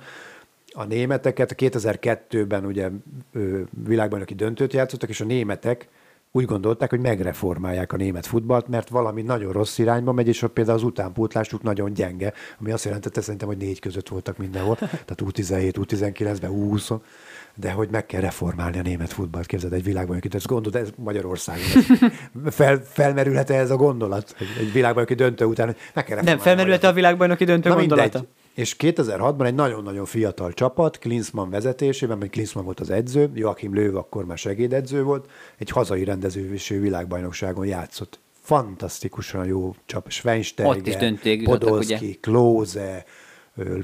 a 0.74 0.84
németeket, 0.84 1.56
2002-ben 1.58 2.66
ugye 2.66 2.90
világbajnoki 3.86 4.34
döntőt 4.34 4.74
játszottak, 4.74 5.10
és 5.10 5.22
a 5.22 5.26
németek 5.26 5.88
úgy 6.36 6.46
gondolták, 6.46 6.90
hogy 6.90 7.00
megreformálják 7.00 7.94
a 7.94 7.98
német 7.98 8.26
futballt, 8.26 8.68
mert 8.68 8.90
valami 8.90 9.22
nagyon 9.22 9.52
rossz 9.52 9.78
irányba 9.78 10.12
megy, 10.12 10.28
és 10.28 10.46
például 10.54 10.78
az 10.78 10.84
utánpótlásuk 10.84 11.62
nagyon 11.62 11.94
gyenge, 11.94 12.34
ami 12.60 12.72
azt 12.72 12.86
jelentette 12.86 13.22
szerintem, 13.22 13.48
hogy 13.48 13.58
négy 13.58 13.80
között 13.80 14.08
voltak 14.08 14.38
mindenhol, 14.38 14.76
tehát 14.76 15.18
U17, 15.20 15.74
U19-ben, 15.76 16.52
U20 16.54 17.00
de 17.56 17.72
hogy 17.72 17.90
meg 17.92 18.06
kell 18.06 18.22
reformálni 18.22 18.80
a 18.80 18.82
német 18.82 19.14
futballt, 19.14 19.46
képzeld 19.46 19.74
egy 19.74 19.84
világban, 19.84 20.20
hogy 20.22 20.36
ezt 20.36 20.48
gondolod, 20.48 20.82
ez 20.82 20.90
Magyarországon. 20.96 21.84
Fel, 22.46 22.82
felmerülhet-e 22.84 23.54
ez 23.54 23.72
a 23.72 23.76
gondolat, 23.76 24.36
egy 24.60 24.72
világbajnoki 24.72 25.16
döntő 25.16 25.46
után, 25.46 25.66
hogy 25.66 25.78
meg 25.94 26.04
kell 26.04 26.22
Nem, 26.22 26.38
felmerülhet-e 26.38 26.88
a 26.88 26.94
világbajnoki 26.94 27.44
döntő 27.44 27.70
Na 27.70 27.76
gondolata? 27.76 28.18
Mindegy 28.20 28.42
és 28.54 28.76
2006-ban 28.80 29.46
egy 29.46 29.56
nagyon-nagyon 29.56 30.06
fiatal 30.06 30.54
csapat, 30.54 31.00
Klinsmann 31.00 31.50
vezetésében, 31.50 32.18
mert 32.18 32.32
Klinsmann 32.32 32.66
volt 32.66 32.80
az 32.80 32.90
edző, 32.90 33.32
Joachim 33.34 33.74
Löw 33.74 33.98
akkor 33.98 34.26
már 34.26 34.38
segédedző 34.38 35.04
volt, 35.04 35.30
egy 35.58 35.70
hazai 35.70 36.04
rendezővésű 36.04 36.80
világbajnokságon 36.80 37.66
játszott. 37.66 38.20
Fantasztikusan 38.42 39.46
jó 39.46 39.76
csap, 39.86 40.10
Schweinsteiger, 40.10 41.18
Podolski, 41.44 42.18
Klose, 42.22 43.06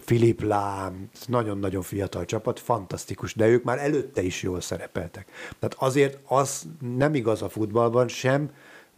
Filip 0.01 0.41
Lám, 0.41 1.09
nagyon-nagyon 1.25 1.81
fiatal 1.81 2.25
csapat, 2.25 2.59
fantasztikus, 2.59 3.35
de 3.35 3.47
ők 3.47 3.63
már 3.63 3.77
előtte 3.77 4.21
is 4.21 4.43
jól 4.43 4.61
szerepeltek. 4.61 5.27
Tehát 5.59 5.75
azért 5.79 6.17
az 6.27 6.67
nem 6.97 7.15
igaz 7.15 7.41
a 7.41 7.49
futballban 7.49 8.07
sem, 8.07 8.49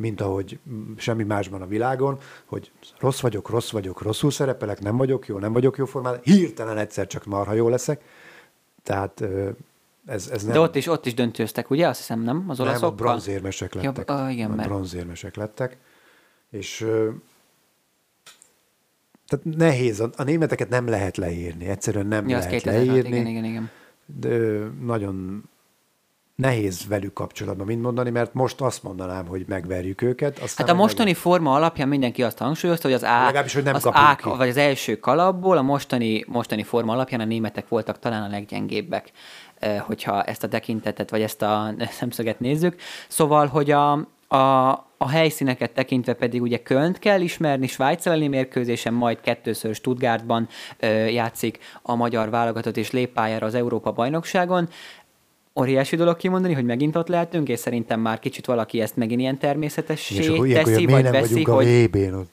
mint 0.02 0.22
ahogy 0.22 0.60
semmi 0.98 1.24
másban 1.24 1.62
a 1.62 1.68
világon, 1.68 2.20
hogy 2.46 2.72
rossz 3.00 3.20
vagyok, 3.20 3.50
rossz 3.50 3.72
vagyok, 3.72 4.02
rosszul 4.02 4.32
szerepelek, 4.32 4.80
nem 4.80 4.98
vagyok 4.98 5.28
jó, 5.28 5.38
nem 5.38 5.54
vagyok 5.54 5.78
jó 5.78 5.86
formában, 5.86 6.20
hirtelen 6.24 6.78
egyszer 6.78 7.08
csak 7.08 7.26
marha 7.26 7.54
jó 7.54 7.70
leszek. 7.70 8.02
Tehát 8.84 9.24
ez, 10.06 10.28
ez 10.28 10.44
nem... 10.44 10.54
De 10.54 10.60
ott 10.60 10.76
is, 10.76 10.88
ott 10.88 11.06
is 11.06 11.14
döntőztek, 11.14 11.70
ugye? 11.70 11.88
Azt 11.88 12.00
hiszem, 12.00 12.22
nem? 12.22 12.46
Az 12.48 12.60
olaszokkal? 12.60 12.90
Nem, 12.90 13.00
a 13.00 13.10
bronzérmesek 13.10 13.74
lettek. 13.74 14.10
Ja, 14.10 14.16
uh, 14.16 14.32
igen, 14.32 14.52
mert... 14.52 14.68
bronzérmesek 14.68 15.36
lettek. 15.36 15.78
És 16.50 16.78
tehát 19.28 19.46
nehéz, 19.58 20.00
a, 20.00 20.10
a 20.16 20.24
németeket 20.24 20.70
nem 20.70 20.88
lehet 20.88 21.18
leírni, 21.18 21.66
egyszerűen 21.66 22.08
nem 22.08 22.28
ja, 22.28 22.38
lehet 22.38 22.64
leírni. 22.64 23.10
Igen, 23.10 23.26
igen, 23.26 23.44
igen. 23.44 23.70
De 24.06 24.38
nagyon 24.82 25.44
nehéz 26.42 26.88
velük 26.88 27.14
kapcsolatban 27.14 27.66
mind 27.66 27.82
mondani, 27.82 28.10
mert 28.10 28.34
most 28.34 28.62
azt 28.62 28.84
mondanám, 28.84 29.26
hogy 29.26 29.46
megverjük 29.48 30.02
őket. 30.02 30.40
Aztán 30.40 30.68
hát 30.68 30.76
a 30.76 30.80
mostani 30.80 31.10
meg... 31.10 31.20
forma 31.20 31.54
alapján 31.54 31.88
mindenki 31.88 32.24
azt 32.24 32.38
hangsúlyozta, 32.38 32.88
hogy 32.88 32.96
az 32.96 33.04
A, 33.04 33.24
Legalábbis, 33.24 33.54
hogy 33.54 33.64
nem 33.64 33.76
az 33.76 33.86
A 33.86 34.18
vagy 34.24 34.50
az 34.50 34.58
első 34.58 35.00
kalapból 35.00 35.58
a 35.58 35.62
mostani, 35.62 36.26
mostani 36.28 36.64
forma 36.64 36.94
alapján 36.94 37.22
a 37.22 37.26
németek 37.26 37.68
voltak 37.68 38.00
talán 38.00 38.24
a 38.24 38.30
leggyengébbek 38.30 39.12
hogyha 39.80 40.24
ezt 40.24 40.44
a 40.44 40.48
tekintetet, 40.48 41.10
vagy 41.10 41.22
ezt 41.22 41.42
a 41.42 41.74
szemszöget 42.00 42.40
nézzük. 42.40 42.76
Szóval, 43.08 43.48
hogy 43.48 43.72
a, 43.72 43.92
a, 44.28 44.70
a 44.98 45.10
helyszíneket 45.10 45.72
tekintve 45.72 46.14
pedig 46.14 46.42
ugye 46.42 46.58
Kölnt 46.58 47.00
kell 47.00 47.22
ismerni, 47.22 47.68
Svájc 47.68 48.06
elleni 48.06 48.28
mérkőzésen, 48.28 48.94
majd 48.94 49.22
kettőször 49.22 49.76
Stuttgartban 49.76 50.48
ö, 50.80 50.88
játszik 50.88 51.60
a 51.82 51.96
magyar 51.96 52.30
válogatott 52.30 52.78
és 52.78 52.92
lép 52.92 53.14
pályára 53.14 53.46
az 53.46 53.56
Európa 53.56 53.92
bajnokságon 53.92 54.70
óriási 55.60 55.96
dolog 55.96 56.18
kimondani, 56.18 56.54
hogy 56.54 56.66
megint 56.66 56.96
ott 56.96 57.08
lehetünk, 57.08 57.50
és 57.50 57.60
szerintem 57.60 58.00
már 58.00 58.20
kicsit 58.20 58.46
valaki 58.46 58.82
ezt 58.82 58.96
megint 58.96 59.20
ilyen 59.20 59.38
természetessé 59.38 60.16
és 60.16 60.54
teszi, 60.54 60.86
vagy 60.86 61.10
veszi, 61.10 61.44
hogy... 61.44 61.68
A 61.68 62.24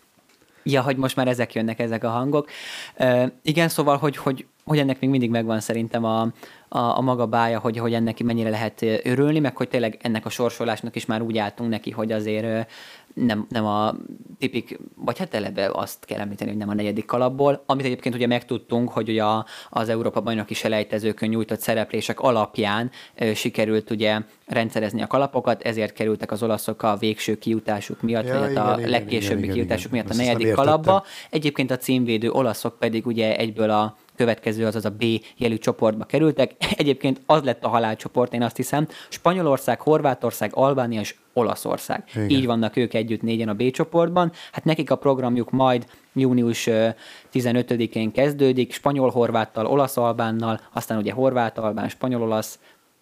Ja, 0.63 0.83
hogy 0.83 0.97
most 0.97 1.17
már 1.17 1.29
ezek 1.29 1.55
jönnek, 1.55 1.79
ezek 1.79 2.05
a 2.05 2.09
hangok. 2.09 2.49
Uh, 2.99 3.27
igen, 3.43 3.69
szóval, 3.69 3.97
hogy, 3.97 4.17
hogy, 4.17 4.47
hogy 4.65 4.79
ennek 4.79 5.01
még 5.01 5.11
mindig 5.11 5.31
megvan 5.31 5.61
szerintem 5.61 6.05
a, 6.05 6.21
a, 6.69 6.79
a 6.79 7.01
maga 7.01 7.27
bája, 7.27 7.59
hogy, 7.59 7.79
hogy 7.79 7.95
ennek 7.95 8.23
mennyire 8.23 8.51
lehet 8.51 8.85
örülni, 9.03 9.39
meg 9.39 9.57
hogy 9.57 9.69
tényleg 9.69 9.99
ennek 10.03 10.27
a 10.27 10.29
sorsolásnak 10.29 10.97
is 10.97 11.07
már 11.07 11.23
úgy 11.23 11.39
álltunk 11.39 11.71
neki, 11.71 11.91
hogy 11.91 12.13
azért 12.13 12.71
nem, 13.27 13.47
nem 13.49 13.67
a 13.67 13.95
tipik, 14.39 14.79
vagy 14.95 15.19
hát 15.19 15.35
eleve 15.35 15.71
azt 15.73 16.05
kell 16.05 16.21
említeni, 16.21 16.51
hogy 16.51 16.59
nem 16.59 16.69
a 16.69 16.75
negyedik 16.75 17.05
kalapból, 17.05 17.63
amit 17.67 17.85
egyébként 17.85 18.15
ugye 18.15 18.27
megtudtunk, 18.27 18.91
hogy 18.91 19.09
ugye 19.09 19.25
az 19.71 19.89
Európa 19.89 20.21
bajnoki 20.21 20.55
selejtezőkön 20.55 21.29
nyújtott 21.29 21.61
szereplések 21.61 22.21
alapján 22.21 22.91
ö, 23.15 23.35
sikerült 23.35 23.91
ugye 23.91 24.21
rendszerezni 24.47 25.03
a 25.03 25.07
kalapokat, 25.07 25.63
ezért 25.63 25.93
kerültek 25.93 26.31
az 26.31 26.43
olaszok 26.43 26.83
a 26.83 26.97
végső 26.97 27.39
kiutásuk 27.39 28.03
miatt, 28.03 28.27
ja, 28.27 28.39
vagy 28.39 28.51
igen, 28.51 28.67
a 28.67 28.79
igen, 28.79 28.91
legkésőbbi 28.91 29.43
igen, 29.43 29.55
kiutásuk 29.55 29.93
igen, 29.93 30.05
miatt 30.05 30.19
a 30.19 30.23
negyedik 30.23 30.55
kalapba. 30.55 31.05
Egyébként 31.31 31.71
a 31.71 31.77
címvédő 31.77 32.31
olaszok 32.31 32.79
pedig 32.79 33.07
ugye 33.07 33.37
egyből 33.37 33.71
a 33.71 33.97
következő, 34.19 34.67
azaz 34.67 34.85
a 34.85 34.91
B 34.91 35.05
jelű 35.37 35.57
csoportba 35.57 36.05
kerültek. 36.05 36.55
Egyébként 36.83 37.21
az 37.27 37.43
lett 37.43 37.65
a 37.65 37.69
halálcsoport, 37.69 38.33
én 38.33 38.43
azt 38.43 38.57
hiszem. 38.57 38.89
Spanyolország, 39.09 39.81
Horvátország, 39.81 40.51
Albánia 40.55 41.01
és 41.01 41.15
Olaszország. 41.33 42.05
Igen. 42.15 42.29
Így 42.29 42.47
vannak 42.47 42.77
ők 42.77 42.95
együtt 42.95 43.23
négyen 43.23 43.49
a 43.49 43.55
B 43.55 43.71
csoportban. 43.71 44.33
Hát 44.53 44.65
nekik 44.65 44.91
a 44.91 44.97
programjuk 44.97 45.51
majd 45.51 45.87
június 46.13 46.69
15-én 47.33 48.13
kezdődik, 48.13 48.73
spanyol-horváttal, 48.73 49.67
olasz-albánnal, 49.67 50.61
aztán 50.73 50.99
ugye 50.99 51.13
horvát-albán, 51.13 51.89
spanyol-olasz, 51.89 52.59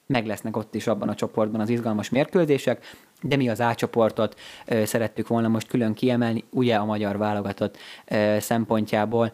meg 0.06 0.26
lesznek 0.26 0.56
ott 0.56 0.74
is 0.74 0.86
abban 0.86 1.08
a 1.08 1.14
csoportban 1.14 1.60
az 1.60 1.68
izgalmas 1.68 2.08
mérkőzések, 2.08 2.84
de 3.22 3.36
mi 3.36 3.48
az 3.48 3.60
A 3.60 3.74
csoportot 3.74 4.36
ö, 4.66 4.84
szerettük 4.84 5.28
volna 5.28 5.48
most 5.48 5.68
külön 5.68 5.94
kiemelni, 5.94 6.44
ugye 6.50 6.76
a 6.76 6.84
magyar 6.84 7.18
válogatott 7.18 7.76
ö, 8.06 8.36
szempontjából. 8.40 9.32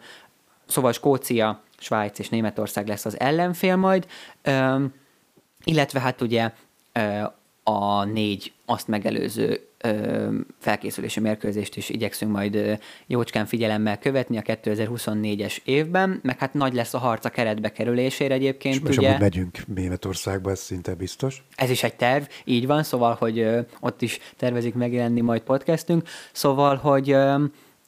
Szóval 0.65 0.91
Skócia, 0.91 1.61
Svájc 1.83 2.19
és 2.19 2.29
Németország 2.29 2.87
lesz 2.87 3.05
az 3.05 3.19
ellenfél 3.19 3.75
majd. 3.75 4.07
Illetve 5.63 5.99
hát 5.99 6.21
ugye 6.21 6.51
a 7.63 8.03
négy 8.03 8.53
azt 8.65 8.87
megelőző 8.87 9.67
felkészülési 10.59 11.19
mérkőzést 11.19 11.75
is 11.75 11.89
igyekszünk 11.89 12.31
majd 12.31 12.79
jócskán 13.07 13.45
figyelemmel 13.45 13.99
követni 13.99 14.37
a 14.37 14.41
2024-es 14.41 15.57
évben, 15.63 16.19
meg 16.23 16.39
hát 16.39 16.53
nagy 16.53 16.73
lesz 16.73 16.93
a 16.93 16.97
harc 16.97 17.25
a 17.25 17.29
keretbe 17.29 17.71
kerülésére 17.71 18.33
egyébként. 18.33 18.87
És, 18.89 18.97
ugye, 18.97 19.13
és 19.13 19.19
megyünk 19.19 19.67
Németországba, 19.67 20.51
ez 20.51 20.59
szinte 20.59 20.93
biztos. 20.93 21.43
Ez 21.55 21.69
is 21.69 21.83
egy 21.83 21.95
terv, 21.95 22.23
így 22.43 22.67
van, 22.67 22.83
szóval, 22.83 23.15
hogy 23.19 23.47
ott 23.79 24.01
is 24.01 24.19
tervezik 24.37 24.73
megjelenni 24.73 25.21
majd 25.21 25.41
podcastünk, 25.41 26.07
szóval, 26.31 26.75
hogy 26.75 27.15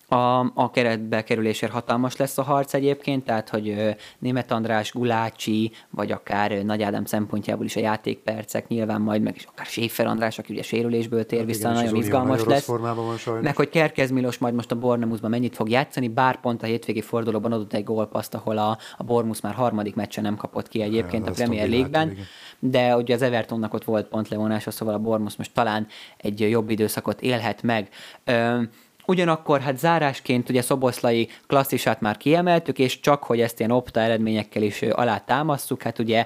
a, 0.08 0.40
a 0.40 0.72
keretbe 0.72 1.24
kerülésért 1.24 1.72
hatalmas 1.72 2.16
lesz 2.16 2.38
a 2.38 2.42
harc 2.42 2.74
egyébként, 2.74 3.24
tehát 3.24 3.50
hogy 3.50 3.96
Német 4.20 4.52
András, 4.52 4.92
Gulácsi, 4.92 5.72
vagy 5.90 6.12
akár 6.12 6.52
Nagy 6.52 6.84
Ádám 6.84 7.06
szempontjából 7.06 7.66
is 7.66 7.76
a 7.76 7.80
játékpercek 7.80 8.68
nyilván 8.68 9.02
majd, 9.02 9.22
meg 9.22 9.36
is 9.36 9.44
akár 9.44 9.66
Séfer 9.66 10.06
András, 10.06 10.40
aki 10.40 10.54
ugye 10.54 10.64
sérülésből 10.64 11.26
tér 11.26 11.38
hát 11.38 11.48
vissza, 11.48 11.70
igen, 11.70 11.84
nagyon 11.84 11.96
izgalmas 11.96 12.38
nagyon 12.38 12.54
lesz. 12.54 12.66
Van 12.66 13.42
meg 13.42 13.56
hogy 13.56 13.70
Kerkez 13.70 14.12
Milos 14.12 14.38
majd 14.38 14.54
most 14.54 14.72
a 14.72 14.76
Bornemuszban 14.76 15.30
mennyit 15.30 15.56
fog 15.56 15.70
játszani, 15.70 16.08
bár 16.08 16.40
pont 16.40 16.64
a 16.64 16.66
hétvégi 16.66 17.02
fordulóban 17.02 17.52
adott 17.52 17.74
egy 17.74 17.84
gólpaszt, 17.84 18.34
ahol 18.34 18.58
a, 18.58 18.78
a 18.98 19.04
Bormus 19.04 19.42
már 19.42 19.54
harmadik 19.54 19.96
meccsen 19.96 20.24
nem 20.24 20.36
kapott 20.36 20.68
ki 20.68 20.82
egyébként 20.82 21.26
ja, 21.26 21.32
a 21.32 21.34
Premier 21.34 21.70
League-ben, 21.70 22.18
de 22.60 22.96
ugye 22.96 23.14
az 23.14 23.22
Evertonnak 23.22 23.74
ott 23.74 23.84
volt 23.84 24.08
pontlevonása, 24.08 24.72
szóval 24.72 24.94
a 24.94 25.00
Bormus 25.00 25.36
most 25.36 25.54
talán 25.54 25.88
egy 26.18 26.40
jobb 26.40 26.70
időszakot 26.70 27.22
élhet 27.22 27.64
meg. 27.64 27.90
Ö, 28.24 28.62
Ugyanakkor 29.06 29.62
hát 29.62 29.78
zárásként 29.78 30.50
ugye 30.50 30.62
Szoboszlai 30.62 31.30
klasszisát 31.48 32.02
már 32.02 32.18
kiemeltük, 32.18 32.80
és 32.80 33.00
csak 33.00 33.24
hogy 33.24 33.42
ezt 33.42 33.60
ilyen 33.60 33.72
opta 33.72 34.00
eredményekkel 34.00 34.62
is 34.62 34.82
alá 34.82 35.18
támasztjuk, 35.18 35.82
hát 35.82 36.00
ugye 36.00 36.26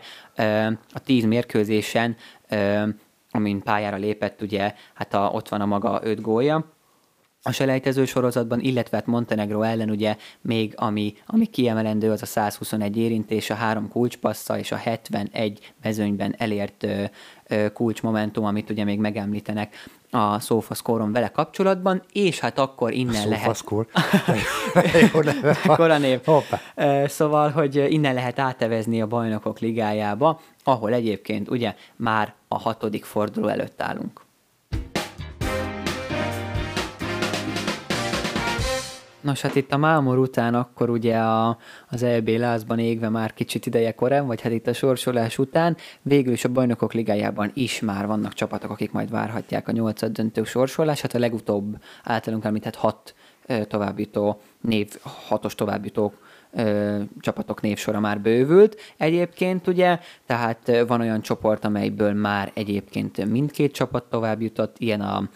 a 0.94 1.00
tíz 1.04 1.26
mérkőzésen, 1.26 2.16
amin 3.32 3.62
pályára 3.62 3.98
lépett, 3.98 4.42
ugye 4.42 4.74
hát 4.94 5.14
a, 5.14 5.30
ott 5.34 5.50
van 5.50 5.62
a 5.62 5.66
maga 5.66 6.00
öt 6.04 6.22
gólja, 6.22 6.66
a 7.44 7.52
selejtező 7.52 8.06
sorozatban, 8.06 8.60
illetve 8.60 8.98
hát 8.98 9.06
Montenegro 9.06 9.62
ellen 9.62 9.90
ugye 9.90 10.18
még 10.42 10.74
ami, 10.76 11.14
ami 11.26 11.46
kiemelendő 11.46 12.12
az 12.12 12.22
a 12.22 12.26
121 12.26 12.98
érintés, 12.98 13.50
a 13.50 13.54
három 13.54 13.90
kulcspassza 13.90 14.58
és 14.58 14.72
a 14.72 14.76
71 14.76 15.74
mezőnyben 15.82 16.36
elért 16.38 16.84
ö, 16.84 17.04
ö, 17.48 17.72
kulcsmomentum, 17.74 18.46
amit 18.46 18.70
ugye 18.70 18.84
még 18.84 19.00
megemlítenek 19.00 19.76
a 20.12 20.40
SofaScore-on 20.40 21.12
vele 21.12 21.28
kapcsolatban, 21.28 22.04
és 22.12 22.40
hát 22.40 22.60
akkor 22.60 22.94
innen 22.94 23.26
a 23.26 23.30
lehet... 23.30 23.44
SofaScore? 23.44 23.88
Kora 25.76 25.98
név. 25.98 26.20
Hoppá. 26.26 26.60
Szóval, 27.08 27.50
hogy 27.50 27.76
innen 27.76 28.14
lehet 28.14 28.40
átevezni 28.40 29.02
a 29.02 29.08
bajnokok 29.08 29.60
ligájába, 29.60 30.42
ahol 30.64 30.94
egyébként 30.94 31.50
ugye 31.50 31.76
már 31.96 32.34
a 32.48 32.58
hatodik 32.58 33.06
forduló 33.06 33.48
előtt 33.48 33.82
állunk. 33.82 34.28
Nos, 39.22 39.42
hát 39.42 39.56
itt 39.56 39.72
a 39.72 39.78
Mámor 39.78 40.18
után 40.18 40.56
akkor 40.56 40.90
ugye 40.90 41.18
a, 41.18 41.58
az 41.90 42.04
EB 42.04 42.28
lázban 42.28 42.80
égve 42.80 43.10
már 43.10 43.34
kicsit 43.34 43.66
ideje 43.66 43.92
korán, 43.92 44.28
vagy 44.28 44.42
hát 44.42 44.52
itt 44.52 44.68
a 44.68 44.74
sorsolás 44.74 45.38
után 45.38 45.78
végül 46.02 46.34
is 46.34 46.46
a 46.46 46.50
bajnokok 46.50 46.94
ligájában 46.94 47.52
is 47.54 47.80
már 47.80 48.08
vannak 48.08 48.34
csapatok, 48.34 48.72
akik 48.72 48.92
majd 48.92 49.10
várhatják 49.10 49.68
a 49.68 49.72
nyolcad 49.72 50.12
döntő 50.12 50.44
sorsolását. 50.44 51.14
A 51.14 51.20
legutóbb 51.20 51.78
általunk 52.04 52.46
említett 52.46 52.76
hat 52.76 53.16
továbbító 53.68 54.42
név, 54.62 54.88
hatos 55.28 55.56
továbbító 55.56 56.14
ö, 56.52 57.00
csapatok 57.20 57.62
névsora 57.62 58.00
már 58.00 58.22
bővült 58.22 58.82
egyébként, 58.98 59.68
ugye, 59.68 60.00
tehát 60.26 60.72
van 60.88 61.02
olyan 61.02 61.22
csoport, 61.22 61.66
amelyből 61.66 62.14
már 62.14 62.52
egyébként 62.54 63.26
mindkét 63.26 63.74
csapat 63.74 64.04
tovább 64.04 64.42
jutott, 64.42 64.76
ilyen 64.78 65.02
a 65.02 65.30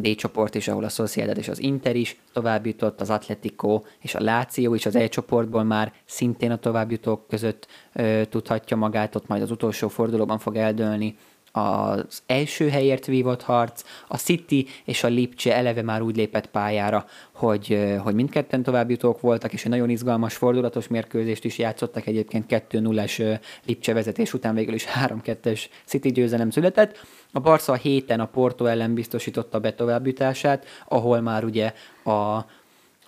D 0.00 0.14
csoport 0.14 0.54
is, 0.54 0.68
ahol 0.68 0.84
a 0.84 0.88
Sociedad 0.88 1.36
és 1.36 1.48
az 1.48 1.60
Inter 1.60 1.96
is 1.96 2.20
tovább 2.32 2.66
jutott, 2.66 3.00
az 3.00 3.10
Atletico 3.10 3.82
és 3.98 4.14
a 4.14 4.20
Láció 4.20 4.74
is 4.74 4.86
az 4.86 4.96
E 4.96 5.08
csoportból 5.08 5.64
már 5.64 5.92
szintén 6.04 6.50
a 6.50 6.56
továbbjutók 6.56 7.28
között 7.28 7.66
ö, 7.92 8.22
tudhatja 8.28 8.76
magát, 8.76 9.14
ott 9.14 9.26
majd 9.26 9.42
az 9.42 9.50
utolsó 9.50 9.88
fordulóban 9.88 10.38
fog 10.38 10.56
eldőlni 10.56 11.16
az 11.52 12.22
első 12.26 12.68
helyért 12.68 13.06
vívott 13.06 13.42
harc, 13.42 13.82
a 14.08 14.16
City 14.16 14.66
és 14.84 15.04
a 15.04 15.08
Lipcse 15.08 15.54
eleve 15.54 15.82
már 15.82 16.02
úgy 16.02 16.16
lépett 16.16 16.46
pályára, 16.46 17.06
hogy, 17.32 17.96
hogy 17.98 18.14
mindketten 18.14 18.62
továbbjutók 18.62 19.20
voltak, 19.20 19.52
és 19.52 19.64
egy 19.64 19.70
nagyon 19.70 19.90
izgalmas 19.90 20.34
fordulatos 20.34 20.88
mérkőzést 20.88 21.44
is 21.44 21.58
játszottak, 21.58 22.06
egyébként 22.06 22.44
2-0-es 22.48 23.40
Lipcse 23.66 23.92
vezetés 23.92 24.34
után 24.34 24.54
végül 24.54 24.74
is 24.74 24.86
3-2-es 25.04 25.64
City 25.84 26.10
győzelem 26.10 26.50
született. 26.50 27.06
A 27.32 27.40
Barca 27.40 27.72
a 27.72 27.76
héten 27.76 28.20
a 28.20 28.26
Porto 28.26 28.64
ellen 28.64 28.94
biztosította 28.94 29.60
be 29.60 29.72
továbbjutását, 29.72 30.66
ahol 30.88 31.20
már 31.20 31.44
ugye 31.44 31.72
a 32.04 32.44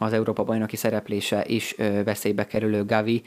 az 0.02 0.12
Európa 0.12 0.44
bajnoki 0.44 0.76
szereplése 0.76 1.44
is 1.46 1.74
veszélybe 2.04 2.46
kerülő 2.46 2.84
Gavi 2.84 3.22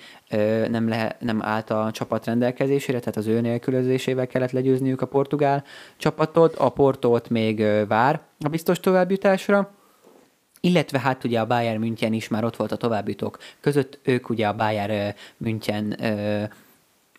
nem, 0.70 0.90
le, 0.90 1.18
nem 1.20 1.42
állt 1.42 1.70
a 1.70 1.90
csapat 1.92 2.26
rendelkezésére, 2.26 3.00
tehát 3.00 3.18
az 3.18 3.28
ő 3.28 3.42
nélkülözésével 3.42 4.28
kellett 4.28 4.52
legyőzniük 4.52 5.02
a 5.02 5.06
portugál 5.06 5.64
csapatot. 5.98 6.56
A 6.56 6.70
Portót 6.70 7.30
még 7.30 7.66
vár 7.88 8.20
a 8.40 8.50
biztos 8.50 8.80
továbbjutásra, 8.80 9.72
illetve 10.62 11.00
hát 11.00 11.24
ugye 11.24 11.40
a 11.40 11.46
Bayern 11.46 11.80
München 11.80 12.14
is 12.14 12.28
már 12.28 12.44
ott 12.44 12.56
volt 12.56 12.72
a 12.72 12.76
továbbjutók 12.78 13.38
között, 13.62 14.00
ők 14.04 14.30
ugye 14.30 14.48
a 14.48 14.56
Bayern 14.56 15.14
München 15.38 15.96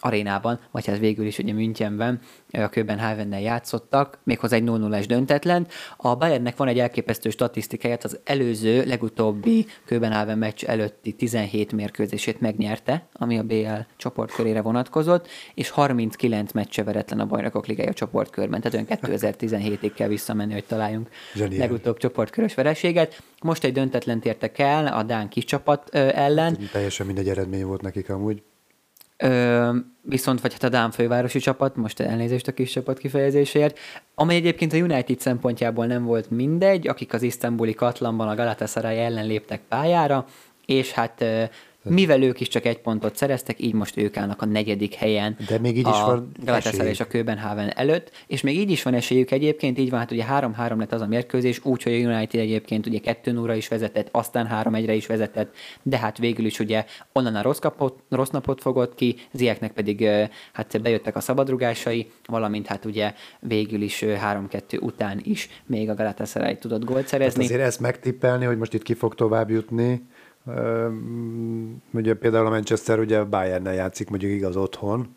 arénában, 0.07 0.61
vagy 0.71 0.87
hát 0.87 0.99
végül 0.99 1.27
is 1.27 1.39
ugye 1.39 1.53
Münchenben 1.53 2.21
a 2.53 2.69
Köbenhavennel 2.69 3.41
játszottak, 3.41 4.19
méghozzá 4.25 4.57
egy 4.57 4.63
0 4.63 4.97
es 4.97 5.07
döntetlen. 5.07 5.67
A 5.97 6.15
Bayernnek 6.15 6.57
van 6.57 6.69
egy 6.69 6.79
elképesztő 6.79 7.31
statisztikáját, 7.31 8.05
az 8.05 8.19
előző, 8.25 8.85
legutóbbi 8.85 9.67
Köbenhaven 9.85 10.39
meccs 10.39 10.65
előtti 10.65 11.13
17 11.13 11.73
mérkőzését 11.73 12.41
megnyerte, 12.41 13.07
ami 13.13 13.39
a 13.39 13.43
BL 13.43 13.79
csoportkörére 13.97 14.61
vonatkozott, 14.61 15.29
és 15.55 15.71
39 15.71 16.53
meccse 16.53 16.85
veretlen 16.85 17.21
a 17.21 17.27
Bajnokok 17.27 17.67
Ligája 17.67 17.93
csoportkörben, 17.93 18.61
tehát 18.61 18.89
olyan 18.89 19.01
2017-ig 19.03 19.93
kell 19.95 20.09
visszamenni, 20.09 20.53
hogy 20.53 20.65
találjunk 20.65 21.09
Zseniál. 21.35 21.61
legutóbb 21.61 21.97
csoportkörös 21.97 22.55
vereséget. 22.55 23.23
Most 23.43 23.65
egy 23.65 23.73
döntetlen 23.73 24.21
értek 24.23 24.59
el 24.59 24.87
a 24.87 25.03
Dán 25.03 25.29
kis 25.29 25.45
csapat 25.45 25.89
ellen. 25.95 26.59
Teljesen 26.73 27.07
mindegy 27.07 27.29
eredmény 27.29 27.65
volt 27.65 27.83
nekik 27.83 28.11
amúgy. 28.11 28.43
Ö, 29.17 29.77
viszont 30.03 30.41
vagy 30.41 30.53
hát 30.53 30.62
a 30.62 30.69
Dán 30.69 30.91
fővárosi 30.91 31.39
csapat, 31.39 31.77
most 31.77 32.01
elnézést 32.01 32.49
a 32.49 32.53
kis 32.53 32.71
csapat 32.71 32.99
kifejezésért, 32.99 33.79
amely 34.14 34.37
egyébként 34.37 34.73
a 34.73 34.77
United 34.77 35.21
szempontjából 35.21 35.87
nem 35.87 36.05
volt 36.05 36.31
mindegy, 36.31 36.89
akik 36.89 37.12
az 37.12 37.23
isztambuli 37.23 37.75
Katlanban 37.75 38.29
a 38.29 38.35
Galatasaray 38.35 38.99
ellen 38.99 39.27
léptek 39.27 39.61
pályára, 39.69 40.25
és 40.67 40.93
hát 40.93 41.25
mivel 41.89 42.22
ők 42.22 42.41
is 42.41 42.49
csak 42.49 42.64
egy 42.64 42.78
pontot 42.78 43.16
szereztek, 43.16 43.61
így 43.61 43.74
most 43.74 43.97
ők 43.97 44.16
állnak 44.16 44.43
a 44.43 44.47
negyedik 44.47 44.95
helyen. 44.95 45.37
De 45.49 45.59
még 45.59 45.76
így 45.76 45.89
is 45.89 46.01
van 46.01 46.30
Galatasaray 46.45 46.89
és 46.89 47.01
a 47.01 47.07
Köbenhaven 47.07 47.68
előtt, 47.68 48.11
és 48.26 48.41
még 48.41 48.59
így 48.59 48.70
is 48.70 48.82
van 48.82 48.95
esélyük 48.95 49.30
egyébként, 49.30 49.78
így 49.78 49.91
van, 49.91 49.99
hát 49.99 50.11
ugye 50.11 50.24
3-3 50.28 50.76
lett 50.76 50.93
az 50.93 51.01
a 51.01 51.07
mérkőzés, 51.07 51.64
úgyhogy 51.64 51.93
a 51.93 51.97
United 51.97 52.41
egyébként 52.41 52.87
ugye 52.87 52.99
2 52.99 53.32
0 53.32 53.55
is 53.55 53.68
vezetett, 53.68 54.09
aztán 54.11 54.49
3-1-re 54.51 54.95
is 54.95 55.07
vezetett, 55.07 55.55
de 55.82 55.99
hát 55.99 56.18
végül 56.18 56.45
is 56.45 56.59
ugye 56.59 56.84
onnan 57.12 57.34
a 57.34 57.43
rossz, 57.43 57.59
kapot, 57.59 58.03
rossz 58.09 58.30
napot 58.30 58.61
fogott 58.61 58.95
ki, 58.95 59.16
Zieknek 59.32 59.72
pedig 59.72 60.09
hát 60.53 60.80
bejöttek 60.82 61.16
a 61.16 61.20
szabadrugásai, 61.20 62.11
valamint 62.26 62.66
hát 62.66 62.84
ugye 62.84 63.14
végül 63.41 63.82
is 63.82 64.05
3-2 64.07 64.82
után 64.82 65.20
is 65.22 65.49
még 65.66 65.89
a 65.89 65.95
Galatasaray 65.95 66.57
tudott 66.57 66.84
gólt 66.84 67.07
szerezni. 67.07 67.43
Hát 67.43 67.51
azért 67.51 67.66
ezt 67.66 67.80
megtippelni, 67.80 68.45
hogy 68.45 68.59
most 68.59 68.74
itt 68.74 68.82
ki 68.82 68.95
fog 68.95 69.14
tovább 69.14 69.51
jutni, 69.51 70.07
Ugye 71.93 72.15
például 72.15 72.47
a 72.47 72.51
Manchester 72.51 72.99
ugye 72.99 73.19
a 73.19 73.29
Bayernnel 73.29 73.75
játszik, 73.75 74.09
mondjuk 74.11 74.33
igaz 74.33 74.57
otthon, 74.57 75.15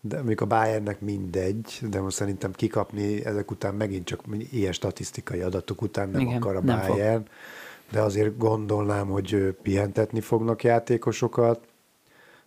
de 0.00 0.16
mondjuk 0.16 0.40
a 0.40 0.46
Bayernnek 0.46 1.00
mindegy, 1.00 1.78
de 1.90 2.00
most 2.00 2.16
szerintem 2.16 2.52
kikapni 2.52 3.24
ezek 3.24 3.50
után 3.50 3.74
megint 3.74 4.04
csak 4.04 4.20
ilyen 4.50 4.72
statisztikai 4.72 5.40
adatok 5.40 5.82
után 5.82 6.08
nem 6.08 6.20
Igen, 6.20 6.36
akar 6.36 6.56
a 6.56 6.60
nem 6.60 6.80
Bayern, 6.88 7.16
fog. 7.16 7.28
de 7.90 8.00
azért 8.00 8.38
gondolnám, 8.38 9.08
hogy 9.08 9.56
pihentetni 9.62 10.20
fognak 10.20 10.62
játékosokat. 10.62 11.60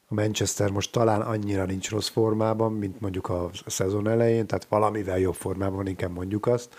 A 0.08 0.14
Manchester 0.14 0.70
most 0.70 0.92
talán 0.92 1.22
annyira 1.22 1.66
nincs 1.66 1.90
rossz 1.90 2.10
formában, 2.10 2.74
mint 2.74 3.02
mondjuk 3.02 3.30
a 3.30 3.50
szezon 3.66 4.08
elején, 4.08 4.48
tehát 4.48 4.66
valamivel 4.66 5.20
jobb 5.20 5.34
formában, 5.34 5.88
inkább 5.88 6.14
mondjuk 6.14 6.48
azt 6.48 6.76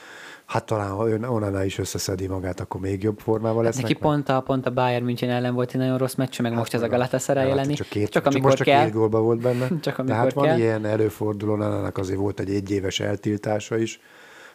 hát 0.51 0.65
talán 0.65 0.91
ha 0.91 1.09
ön 1.09 1.25
Onana 1.25 1.65
is 1.65 1.79
összeszedi 1.79 2.27
magát, 2.27 2.61
akkor 2.61 2.81
még 2.81 3.03
jobb 3.03 3.19
formában 3.19 3.65
lesz. 3.65 3.75
Hát 3.75 3.83
neki 3.83 3.95
pont 3.95 4.29
a, 4.29 4.41
pont 4.41 4.67
a 4.67 4.71
Bayern 4.71 5.05
München 5.05 5.31
ellen 5.31 5.55
volt 5.55 5.71
egy 5.71 5.81
nagyon 5.81 5.99
rossz 5.99 6.15
meccs, 6.15 6.41
meg 6.41 6.51
hát 6.51 6.61
most 6.61 6.75
ez 6.75 6.83
a 6.83 6.89
Galatasaray 6.89 7.51
elleni. 7.51 7.75
Csak, 7.75 7.89
két, 7.89 8.09
csak, 8.09 8.27
amikor 8.27 8.45
most 8.45 8.57
csak 8.57 8.67
kell. 8.67 8.85
két 8.85 8.93
gólba 8.93 9.21
volt 9.21 9.41
benne. 9.41 9.69
csak 9.81 9.99
amikor 9.99 10.17
Tehát 10.17 10.33
van 10.33 10.59
ilyen 10.59 10.85
előforduló, 10.85 11.53
Onanának 11.53 11.99
azért 11.99 12.19
volt 12.19 12.41
egy 12.41 12.51
egyéves 12.51 13.01
eltiltása 13.01 13.79
is. 13.79 14.01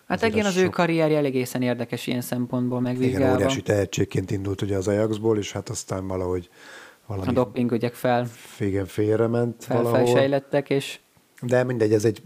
Hát 0.07 0.23
igen, 0.23 0.45
az, 0.45 0.55
az 0.55 0.61
ő 0.61 0.69
karrierje 0.69 1.17
egészen 1.17 1.61
érdekes 1.61 2.07
ilyen 2.07 2.21
szempontból 2.21 2.79
megvizsgálva. 2.81 3.25
Igen, 3.25 3.35
óriási 3.35 3.61
tehetségként 3.61 4.31
indult 4.31 4.61
ugye 4.61 4.77
az 4.77 4.87
Ajaxból, 4.87 5.37
és 5.37 5.51
hát 5.51 5.69
aztán 5.69 6.07
valahogy 6.07 6.49
valami... 7.05 7.27
A 7.27 7.31
doping 7.31 7.71
ügyek 7.71 7.93
fel... 7.93 8.27
Igen, 8.59 8.85
félrement 8.85 9.63
felfelsejlettek, 9.63 10.69
és 10.69 10.99
De 11.47 11.63
mindegy, 11.63 11.93
ez 11.93 12.05
egy 12.05 12.21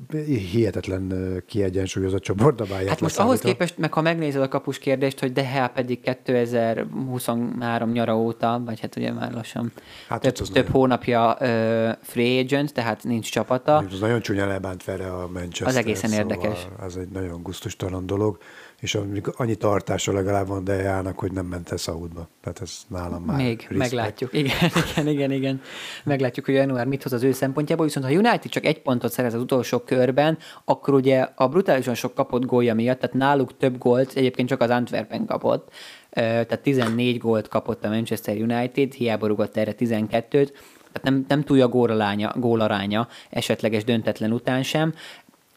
hihetetlen 0.52 1.14
kiegyensúlyozott 1.48 2.22
csoport 2.22 2.62
a 2.62 2.66
Bayern 2.66 2.88
Hát 2.88 3.02
most 3.02 3.20
ahhoz 3.20 3.40
képest, 3.40 3.78
meg 3.78 3.94
ha 3.94 4.02
megnézed 4.02 4.42
a 4.42 4.48
kapus 4.48 4.78
kérdést, 4.80 5.20
hogy 5.20 5.34
De 5.34 5.42
Gea 5.42 5.68
pedig 5.68 6.00
2023 6.02 7.92
nyara 7.92 8.18
óta, 8.18 8.62
vagy 8.66 8.80
hát 8.80 8.96
ugye 8.96 9.12
már 9.12 9.34
lassan 9.34 9.72
Hát 10.08 10.22
több, 10.22 10.34
több 10.34 10.48
nagyon- 10.54 10.72
hónapja 10.72 11.38
ö, 11.40 11.90
free 12.02 12.40
agent, 12.40 12.74
tehát 12.74 13.04
nincs 13.04 13.32
csapata. 13.32 13.86
Ez 13.94 14.00
nagyon 14.00 14.22
csúnya 14.22 14.48
lebánt 14.48 14.84
vele 14.84 15.12
a 15.14 15.28
Manchester. 15.34 15.68
Az 15.68 15.76
egészen 15.76 16.10
szóval 16.10 16.26
érdekes. 16.26 16.68
Ez 16.86 16.96
egy 16.96 17.10
nagyon 17.10 17.42
gusztustalan 17.44 18.06
dolog, 18.06 18.38
és 18.80 18.98
annyi 19.36 19.56
tartása 19.56 20.14
legalább 20.14 20.48
van 20.48 20.64
Dejának, 20.64 21.20
hogy 21.20 21.32
nem 21.32 21.46
ment 21.46 21.72
el 21.72 21.78
Szaúdba. 21.78 22.28
Tehát 22.42 22.62
ez 22.62 22.78
nálam 22.88 23.24
már 23.24 23.38
Még 23.38 23.58
respect. 23.60 23.78
meglátjuk. 23.78 24.34
Igen, 24.34 24.54
igen, 24.96 25.08
igen, 25.08 25.32
igen. 25.32 25.62
Meglátjuk, 26.04 26.46
hogy 26.46 26.56
január 26.56 26.86
mit 26.86 27.04
hoz 27.04 27.14
az 27.14 27.24
ő 27.24 27.32
szempontjából, 27.32 27.86
viszont 27.86 28.06
ha 28.06 28.12
United 28.12 28.52
csak 28.52 28.66
egy 28.66 28.82
pontot 28.82 29.12
szerez 29.12 29.34
az 29.34 29.42
utolsó 29.42 29.80
körben, 29.80 30.38
akkor 30.66 30.94
ugye 30.94 31.28
a 31.36 31.48
brutálisan 31.48 31.94
sok 31.94 32.14
kapott 32.14 32.46
gólja 32.46 32.74
miatt, 32.74 33.00
tehát 33.00 33.16
náluk 33.16 33.58
több 33.58 33.78
gólt 33.78 34.14
egyébként 34.16 34.48
csak 34.48 34.62
az 34.62 34.70
Antwerpen 34.70 35.26
kapott, 35.26 35.72
tehát 36.10 36.60
14 36.60 37.18
gólt 37.18 37.48
kapott 37.48 37.86
a 37.86 37.90
Manchester 37.90 38.38
United, 38.38 38.94
hiába 38.94 39.28
rugott 39.28 39.58
erre 39.58 39.76
12-t, 39.80 40.52
tehát 40.92 41.04
nem, 41.04 41.26
nem 41.28 41.44
túl 41.44 41.62
a 41.62 41.68
gólaránya, 41.68 42.34
gólaránya 42.36 43.08
esetleges 43.30 43.84
döntetlen 43.84 44.32
után 44.32 44.64
sem. 44.64 44.94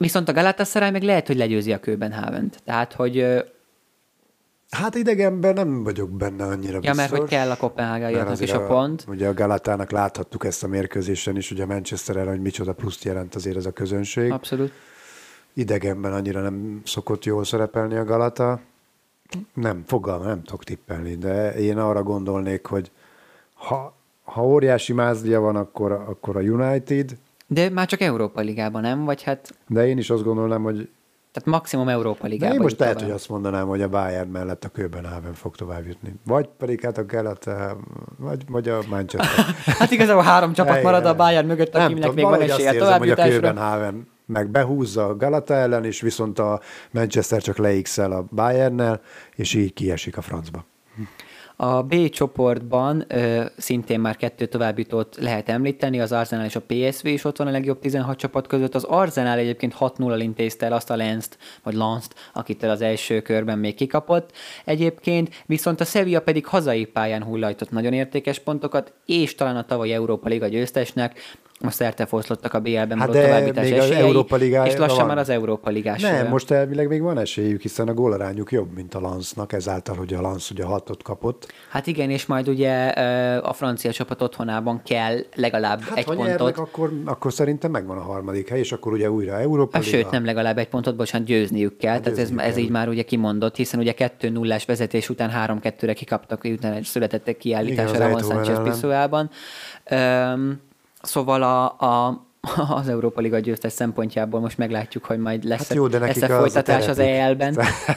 Viszont 0.02 0.28
a 0.28 0.32
Galatasaray 0.32 0.90
meg 0.90 1.02
lehet, 1.02 1.26
hogy 1.26 1.36
legyőzi 1.36 1.72
a 1.72 1.80
Köbenhavent. 1.80 2.58
Tehát, 2.64 2.92
hogy 2.92 3.42
Hát 4.70 4.94
idegenben 4.94 5.54
nem 5.54 5.82
vagyok 5.82 6.10
benne 6.10 6.44
annyira 6.44 6.72
ja, 6.72 6.78
biztos. 6.78 6.96
mert 6.96 7.10
hogy 7.10 7.28
kell 7.28 7.44
a 7.44 7.46
Mert 7.46 7.58
Kopenhágaiaknak 7.58 8.40
is 8.40 8.40
azért 8.40 8.56
a 8.56 8.66
pont. 8.66 9.04
Ugye 9.08 9.28
a 9.28 9.34
Galatának 9.34 9.90
láthattuk 9.90 10.44
ezt 10.44 10.64
a 10.64 10.68
mérkőzésen 10.68 11.36
is, 11.36 11.50
ugye 11.50 11.62
a 11.62 11.66
Manchester 11.66 12.16
ellen, 12.16 12.28
hogy 12.28 12.40
micsoda 12.40 12.72
pluszt 12.72 13.04
jelent 13.04 13.34
azért 13.34 13.56
ez 13.56 13.66
a 13.66 13.70
közönség. 13.70 14.30
Abszolút. 14.30 14.72
Idegenben 15.52 16.12
annyira 16.12 16.40
nem 16.40 16.82
szokott 16.84 17.24
jól 17.24 17.44
szerepelni 17.44 17.96
a 17.96 18.04
Galata. 18.04 18.60
Nem, 19.54 19.82
fogalma, 19.86 20.24
nem 20.24 20.42
tudok 20.42 20.64
tippelni, 20.64 21.16
de 21.16 21.54
én 21.54 21.78
arra 21.78 22.02
gondolnék, 22.02 22.66
hogy 22.66 22.90
ha, 23.54 23.94
ha 24.24 24.46
óriási 24.46 24.92
mázlia 24.92 25.40
van, 25.40 25.56
akkor, 25.56 25.92
akkor 25.92 26.36
a 26.36 26.40
United, 26.40 27.16
De 27.52 27.70
már 27.70 27.86
csak 27.86 28.00
Európa 28.00 28.40
Ligában, 28.40 28.80
nem? 28.80 29.04
Vagy 29.04 29.22
hát, 29.22 29.54
de 29.68 29.86
én 29.86 29.98
is 29.98 30.10
azt 30.10 30.22
gondolnám, 30.22 30.62
hogy 30.62 30.88
tehát 31.32 31.48
maximum 31.48 31.88
Európa 31.88 32.22
de 32.22 32.28
Ligában. 32.28 32.54
én 32.54 32.60
most 32.60 32.78
lehet, 32.78 32.94
tovább. 32.94 33.10
hogy 33.10 33.18
azt 33.18 33.28
mondanám, 33.28 33.66
hogy 33.66 33.82
a 33.82 33.88
Bayern 33.88 34.28
mellett 34.28 34.64
a 34.64 34.68
Köbenhaven 34.68 35.34
fog 35.34 35.56
tovább 35.56 35.86
jutni. 35.86 36.14
Vagy 36.24 36.48
pedig 36.58 36.80
hát 36.80 36.98
a 36.98 37.06
Galata, 37.06 37.76
vagy, 38.18 38.42
vagy 38.48 38.68
a 38.68 38.78
Manchester. 38.88 39.44
Hát 39.78 39.90
igazából 39.90 40.22
három 40.22 40.52
csapat 40.52 40.82
marad 40.82 41.06
a 41.06 41.14
Bayern 41.14 41.46
mögött, 41.46 41.74
akinek 41.74 42.12
még 42.12 42.24
van 42.24 42.40
esélye 42.40 42.68
azt 42.68 42.74
érzem, 42.76 42.98
hogy 42.98 43.10
a. 43.10 43.14
Köbenhaven 43.14 44.08
meg 44.26 44.48
behúzza 44.48 45.06
a 45.06 45.16
Galata 45.16 45.54
ellen, 45.54 45.84
és 45.84 46.00
viszont 46.00 46.38
a 46.38 46.60
Manchester 46.90 47.42
csak 47.42 47.56
leixel 47.56 48.12
a 48.12 48.24
Bayernnel, 48.30 49.00
és 49.34 49.54
így 49.54 49.72
kiesik 49.72 50.16
a 50.16 50.22
francba. 50.22 50.64
A 51.64 51.82
B 51.82 52.08
csoportban 52.08 53.04
ö, 53.08 53.44
szintén 53.56 54.00
már 54.00 54.16
kettő 54.16 54.46
továbbjutót 54.46 55.16
lehet 55.20 55.48
említeni, 55.48 56.00
az 56.00 56.12
Arsenal 56.12 56.44
és 56.44 56.56
a 56.56 56.62
PSV 56.66 57.06
is 57.06 57.24
ott 57.24 57.36
van 57.36 57.46
a 57.46 57.50
legjobb 57.50 57.78
16 57.78 58.16
csapat 58.16 58.46
között. 58.46 58.74
Az 58.74 58.84
Arsenal 58.84 59.38
egyébként 59.38 59.76
6-0 59.80 60.16
intézte 60.18 60.66
el 60.66 60.72
azt 60.72 60.90
a 60.90 60.96
Lenzt, 60.96 61.38
vagy 61.62 61.74
Lanszt, 61.74 62.14
akitől 62.32 62.70
az 62.70 62.80
első 62.80 63.20
körben 63.20 63.58
még 63.58 63.74
kikapott. 63.74 64.32
Egyébként 64.64 65.42
viszont 65.46 65.80
a 65.80 65.84
Sevilla 65.84 66.20
pedig 66.20 66.46
hazai 66.46 66.84
pályán 66.84 67.22
hullajtott 67.22 67.70
nagyon 67.70 67.92
értékes 67.92 68.38
pontokat, 68.38 68.92
és 69.06 69.34
talán 69.34 69.56
a 69.56 69.64
tavaly 69.64 69.92
Európa 69.92 70.28
Liga 70.28 70.46
győztesnek 70.46 71.20
most 71.62 71.76
szertefoszlottak 71.76 72.54
a 72.54 72.60
BL-ben 72.60 72.98
Hát 72.98 73.10
de 73.10 73.22
továbbítás 73.22 73.64
még 73.64 73.78
az 73.78 73.84
esélyei, 73.84 74.02
Európa 74.02 74.36
Ligája 74.36 74.72
és 74.72 74.78
lassan 74.78 74.96
van. 74.98 75.06
már 75.06 75.18
az 75.18 75.28
Európa 75.28 75.70
Ligás. 75.70 76.02
Nem, 76.02 76.26
most 76.28 76.50
elvileg 76.50 76.88
még 76.88 77.02
van 77.02 77.18
esélyük, 77.18 77.60
hiszen 77.60 77.88
a 77.88 77.94
gólarányuk 77.94 78.52
jobb, 78.52 78.74
mint 78.74 78.94
a 78.94 79.00
Lansznak, 79.00 79.52
ezáltal, 79.52 79.96
hogy 79.96 80.14
a 80.14 80.20
Lansz 80.20 80.50
ugye 80.50 80.64
hatot 80.64 81.02
kapott. 81.02 81.52
Hát 81.70 81.86
igen, 81.86 82.10
és 82.10 82.26
majd 82.26 82.48
ugye 82.48 82.86
a 83.38 83.52
francia 83.52 83.92
csapat 83.92 84.22
otthonában 84.22 84.82
kell 84.84 85.18
legalább 85.34 85.80
Hát 85.80 85.98
egy 85.98 86.04
ha 86.04 86.14
pontot. 86.14 86.26
nyernek, 86.38 86.58
akkor, 86.58 86.92
akkor 87.04 87.32
szerintem 87.32 87.70
megvan 87.70 87.96
a 87.96 88.02
harmadik 88.02 88.48
hely, 88.48 88.58
és 88.58 88.72
akkor 88.72 88.92
ugye 88.92 89.10
újra 89.10 89.40
Európa 89.40 89.76
Hát, 89.76 89.84
Liga. 89.86 89.96
sőt, 89.96 90.10
nem 90.10 90.24
legalább 90.24 90.58
egy 90.58 90.68
pontot, 90.68 90.96
bocsánat, 90.96 91.26
győzniük 91.26 91.76
kell. 91.76 91.98
Tehát 92.00 92.06
ez, 92.06 92.16
győzniük 92.16 92.40
ez 92.42 92.54
kell. 92.54 92.62
így 92.62 92.70
már 92.70 92.88
ugye 92.88 93.02
kimondott, 93.02 93.56
hiszen 93.56 93.80
ugye 93.80 93.94
2-0-ás 94.20 94.64
vezetés 94.64 95.08
után 95.08 95.60
3-2-re 95.62 95.92
kikaptak, 95.92 96.44
utána 96.44 96.84
született 96.84 97.28
egy 97.28 97.36
kiállítás 97.36 97.90
Igen, 97.90 98.02
a 98.02 98.04
az 98.04 98.10
Ramon 98.22 98.22
Sánchez 98.30 98.58
ellen. 98.58 98.70
Piszuában. 98.72 99.30
Szóval 101.02 101.42
a, 101.42 101.64
a, 101.86 102.26
az 102.80 102.88
Európa 102.88 103.20
Liga 103.20 103.38
győztes 103.38 103.72
szempontjából 103.72 104.40
most 104.40 104.58
meglátjuk, 104.58 105.04
hogy 105.04 105.18
majd 105.18 105.44
lesz 105.44 105.68
Hát 105.68 105.76
jó, 105.76 105.86
de 105.86 105.98
lesz 105.98 106.16
nekik 106.16 106.36
a 106.36 106.38
folytatás 106.38 106.88
az. 106.88 106.98
EL-ben. 106.98 107.56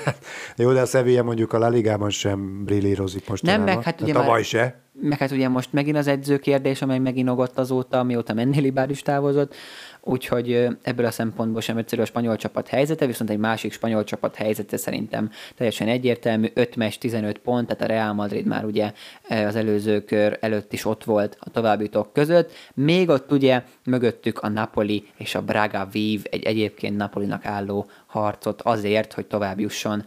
jó, 0.58 0.72
de 0.72 0.82
a 0.82 0.86
Sevilla 0.86 1.24
mondjuk 1.24 1.54
a 1.54 1.58
La 1.58 1.68
Ligában 1.68 2.10
sem 2.10 2.64
brillírozik 2.66 3.30
most. 3.30 3.44
Nem, 3.44 3.62
meg 3.62 3.84
hát 3.84 4.02
ugye 4.02 4.14
Tavaly 4.14 4.30
már- 4.30 4.44
se. 4.44 4.85
Meg 5.02 5.18
hát 5.18 5.32
ugye 5.32 5.48
most 5.48 5.74
megint 5.74 5.98
az 5.98 6.08
edző 6.08 6.38
kérdés, 6.38 6.82
amely 6.82 7.00
megint 7.00 7.30
ogott 7.30 7.58
azóta, 7.58 8.04
mióta 8.04 8.34
Mennéli 8.34 8.70
bár 8.70 8.90
is 8.90 9.02
távozott, 9.02 9.56
úgyhogy 10.02 10.68
ebből 10.82 11.06
a 11.06 11.12
szempontból 11.12 11.62
sem 11.62 11.78
egyszerű 11.78 12.02
a 12.02 12.06
spanyol 12.06 12.36
csapat 12.36 12.68
helyzete, 12.68 13.06
viszont 13.06 13.30
egy 13.30 13.38
másik 13.38 13.72
spanyol 13.72 14.04
csapat 14.04 14.36
helyzete 14.36 14.78
szerintem 14.78 15.30
teljesen 15.56 15.88
egyértelmű, 15.88 16.48
5 16.54 16.76
meccs, 16.76 16.96
15 16.96 17.38
pont, 17.38 17.68
tehát 17.68 17.84
a 17.84 17.86
Real 17.86 18.14
Madrid 18.14 18.46
már 18.46 18.66
ugye 18.66 18.94
az 19.28 19.56
előző 19.56 20.04
kör 20.04 20.38
előtt 20.42 20.74
is 20.74 20.86
ott 20.86 21.04
volt 21.04 21.38
a 21.40 21.50
továbbitók 21.50 22.14
között, 22.14 22.52
még 22.74 23.10
ott 23.10 23.32
ugye 23.32 23.64
mögöttük 23.86 24.40
a 24.40 24.50
Napoli 24.50 25.08
és 25.18 25.36
a 25.36 25.42
Braga 25.42 25.88
vív 25.92 26.24
egy 26.30 26.44
egyébként 26.44 26.98
Napolinak 26.98 27.46
álló 27.46 27.90
harcot 28.06 28.62
azért, 28.62 29.14
hogy 29.14 29.26
tovább 29.26 29.60
jusson, 29.60 30.06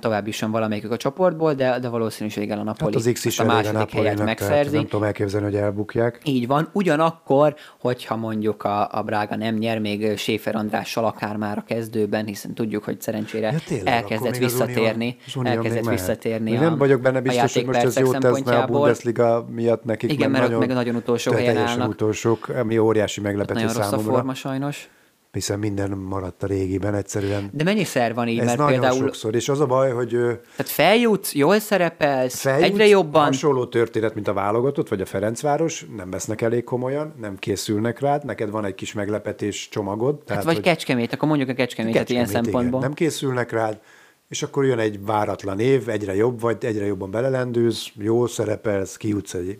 tovább 0.00 0.26
jusson 0.26 0.50
valamelyikük 0.50 0.90
a 0.90 0.96
csoportból, 0.96 1.54
de, 1.54 1.78
de 1.78 1.88
valószínűséggel 1.88 2.58
a 2.58 2.62
Napoli 2.62 2.92
Hát 2.92 3.00
az 3.00 3.10
X 3.12 3.24
is 3.24 3.38
a 3.38 3.42
elég 3.42 3.52
a 3.52 3.56
második 3.56 3.90
helyet 3.90 4.16
Napolinak, 4.16 4.36
tehát 4.36 4.50
megszerzi. 4.50 4.76
nem 4.76 4.86
tudom 4.86 5.02
elképzelni, 5.02 5.46
hogy 5.46 5.56
elbukják. 5.56 6.20
Így 6.24 6.46
van. 6.46 6.68
Ugyanakkor, 6.72 7.54
hogyha 7.80 8.16
mondjuk 8.16 8.62
a, 8.62 8.88
a 8.92 9.02
Braga 9.02 9.36
nem 9.36 9.54
nyer, 9.54 9.78
még 9.78 10.16
Séfer 10.16 10.56
Andrással 10.56 11.04
akár 11.04 11.36
már 11.36 11.58
a 11.58 11.64
kezdőben, 11.66 12.26
hiszen 12.26 12.54
tudjuk, 12.54 12.84
hogy 12.84 13.00
szerencsére 13.00 13.52
Ja, 13.52 13.58
tényleg, 13.66 13.94
elkezdett 13.94 14.32
az 14.32 14.38
visszatérni, 14.38 15.16
az 15.26 15.36
Unión 15.36 15.56
még 15.56 15.64
elkezdett 15.64 15.92
visszatérni 15.92 16.56
a, 16.56 16.60
Nem 16.60 16.78
vagyok 16.78 17.00
benne 17.00 17.20
biztos, 17.20 17.54
hogy 17.54 17.64
most 17.66 17.78
ez 17.78 17.98
jót 17.98 18.18
teszne 18.18 18.58
a. 18.58 18.66
Bundesliga 18.66 19.46
miatt 19.50 19.84
nekik. 19.84 20.12
Igen, 20.12 20.30
mert 20.30 20.52
ott 20.52 20.58
meg 20.58 20.68
nagyon 20.68 20.94
utolsó 20.94 21.32
helyen 21.32 21.56
állnak. 21.56 21.88
utolsók, 21.88 22.48
ami 22.48 22.78
óriási 22.78 23.20
meglepetés 23.20 23.62
Nagyon 23.62 23.76
rossz 23.76 23.86
a 23.86 23.90
számomra, 23.90 24.12
forma 24.12 24.34
sajnos. 24.34 24.88
Hiszen 25.34 25.58
minden 25.58 25.90
maradt 25.90 26.42
a 26.42 26.46
régiben 26.46 26.94
egyszerűen. 26.94 27.50
De 27.52 27.64
mennyiszer 27.64 28.14
van 28.14 28.28
így, 28.28 28.38
Ez 28.38 28.44
mert 28.44 28.58
nagyon 28.58 28.72
például 28.72 29.06
sokszor, 29.06 29.34
és 29.34 29.48
az 29.48 29.60
a 29.60 29.66
baj, 29.66 29.90
hogy 29.90 30.10
tehát 30.10 30.68
feljutsz, 30.72 31.34
jól 31.34 31.58
szerepelsz, 31.58 32.40
feljutsz, 32.40 32.64
egyre 32.70 32.86
jobban, 32.86 33.24
hasonló 33.24 33.66
történet, 33.66 34.14
mint 34.14 34.28
a 34.28 34.32
válogatott, 34.32 34.88
vagy 34.88 35.00
a 35.00 35.06
Ferencváros, 35.06 35.86
nem 35.96 36.10
vesznek 36.10 36.40
elég 36.42 36.64
komolyan, 36.64 37.14
nem 37.20 37.36
készülnek 37.36 38.00
rád, 38.00 38.24
neked 38.24 38.50
van 38.50 38.64
egy 38.64 38.74
kis 38.74 38.92
meglepetés 38.92 39.68
csomagod. 39.68 40.22
hát 40.26 40.44
vagy 40.44 40.54
hogy- 40.54 40.64
Kecskemét, 40.64 41.12
akkor 41.12 41.28
mondjuk 41.28 41.48
a 41.48 41.54
Kecskemétet 41.54 42.10
ilyen 42.10 42.22
Kecskemét, 42.24 42.44
szempontból. 42.44 42.78
Igen. 42.78 42.88
Nem 42.90 42.92
készülnek 42.92 43.52
rád, 43.52 43.80
és 44.28 44.42
akkor 44.42 44.64
jön 44.64 44.78
egy 44.78 45.04
váratlan 45.04 45.60
év, 45.60 45.88
egyre 45.88 46.14
jobb 46.14 46.40
vagy, 46.40 46.64
egyre 46.64 46.84
jobban 46.84 47.10
belelendülsz, 47.10 47.90
jól 47.94 48.28
szerepelsz, 48.28 48.96
kijutsz 48.96 49.34
egy 49.34 49.56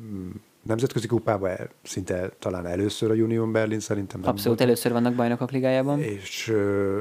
mm, 0.00 0.30
nemzetközi 0.62 1.06
kupába, 1.06 1.48
el- 1.50 1.68
szinte 1.82 2.30
talán 2.38 2.66
először 2.66 3.10
a 3.10 3.14
Union 3.14 3.52
Berlin 3.52 3.80
szerintem. 3.80 4.20
Nem 4.20 4.28
Abszolút 4.30 4.58
volt. 4.58 4.68
először 4.70 4.92
vannak 4.92 5.14
bajnokok 5.14 5.50
ligájában. 5.50 6.00
És, 6.00 6.48
ö, 6.48 7.00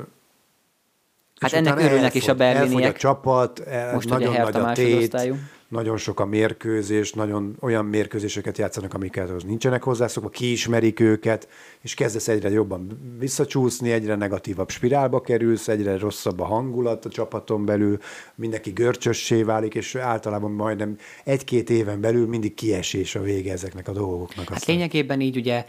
Hát 1.40 1.52
és 1.52 1.58
ennek 1.58 1.80
örülnek 1.80 2.14
is 2.14 2.28
a 2.28 2.30
elfogy- 2.30 2.46
elfogy 2.48 2.62
berliniek. 2.68 2.96
a 2.96 2.98
csapat, 2.98 3.60
el- 3.60 3.94
Most 3.94 4.06
ugye 4.06 4.16
nagyon 4.18 4.34
Hertha 4.34 4.60
nagy 4.60 4.70
a 4.70 4.74
tét, 4.74 4.86
másodosztályú. 4.86 5.36
Nagyon 5.72 5.98
sok 5.98 6.20
a 6.20 6.26
mérkőzés, 6.26 7.14
nagyon 7.14 7.56
olyan 7.60 7.86
mérkőzéseket 7.86 8.58
játszanak, 8.58 8.94
amiket 8.94 9.30
az 9.30 9.44
nincsenek 9.44 9.84
hozzászokva, 9.84 10.30
kiismerik 10.30 11.00
őket, 11.00 11.48
és 11.82 11.94
kezdesz 11.94 12.28
egyre 12.28 12.50
jobban 12.50 13.00
visszacsúszni, 13.20 13.92
egyre 13.92 14.16
negatívabb 14.16 14.70
spirálba 14.70 15.22
kerülsz, 15.22 15.68
egyre 15.68 15.98
rosszabb 15.98 16.40
a 16.40 16.46
hangulat 16.46 17.06
a 17.06 17.10
csapaton 17.10 17.66
belül, 17.66 17.98
mindenki 18.36 18.72
görcsössé 18.72 19.44
válik, 19.44 19.76
és 19.76 19.96
általában 19.96 20.52
majdnem 20.52 20.98
egy-két 21.24 21.70
éven 21.70 22.02
belül 22.02 22.28
mindig 22.28 22.54
kiesés 22.54 23.16
a 23.16 23.22
vége 23.22 23.52
ezeknek 23.52 23.88
a 23.88 23.92
dolgoknak. 23.92 24.48
Hát 24.48 24.58
aztán. 24.58 24.76
lényegében 24.76 25.22
így 25.22 25.38
ugye 25.38 25.66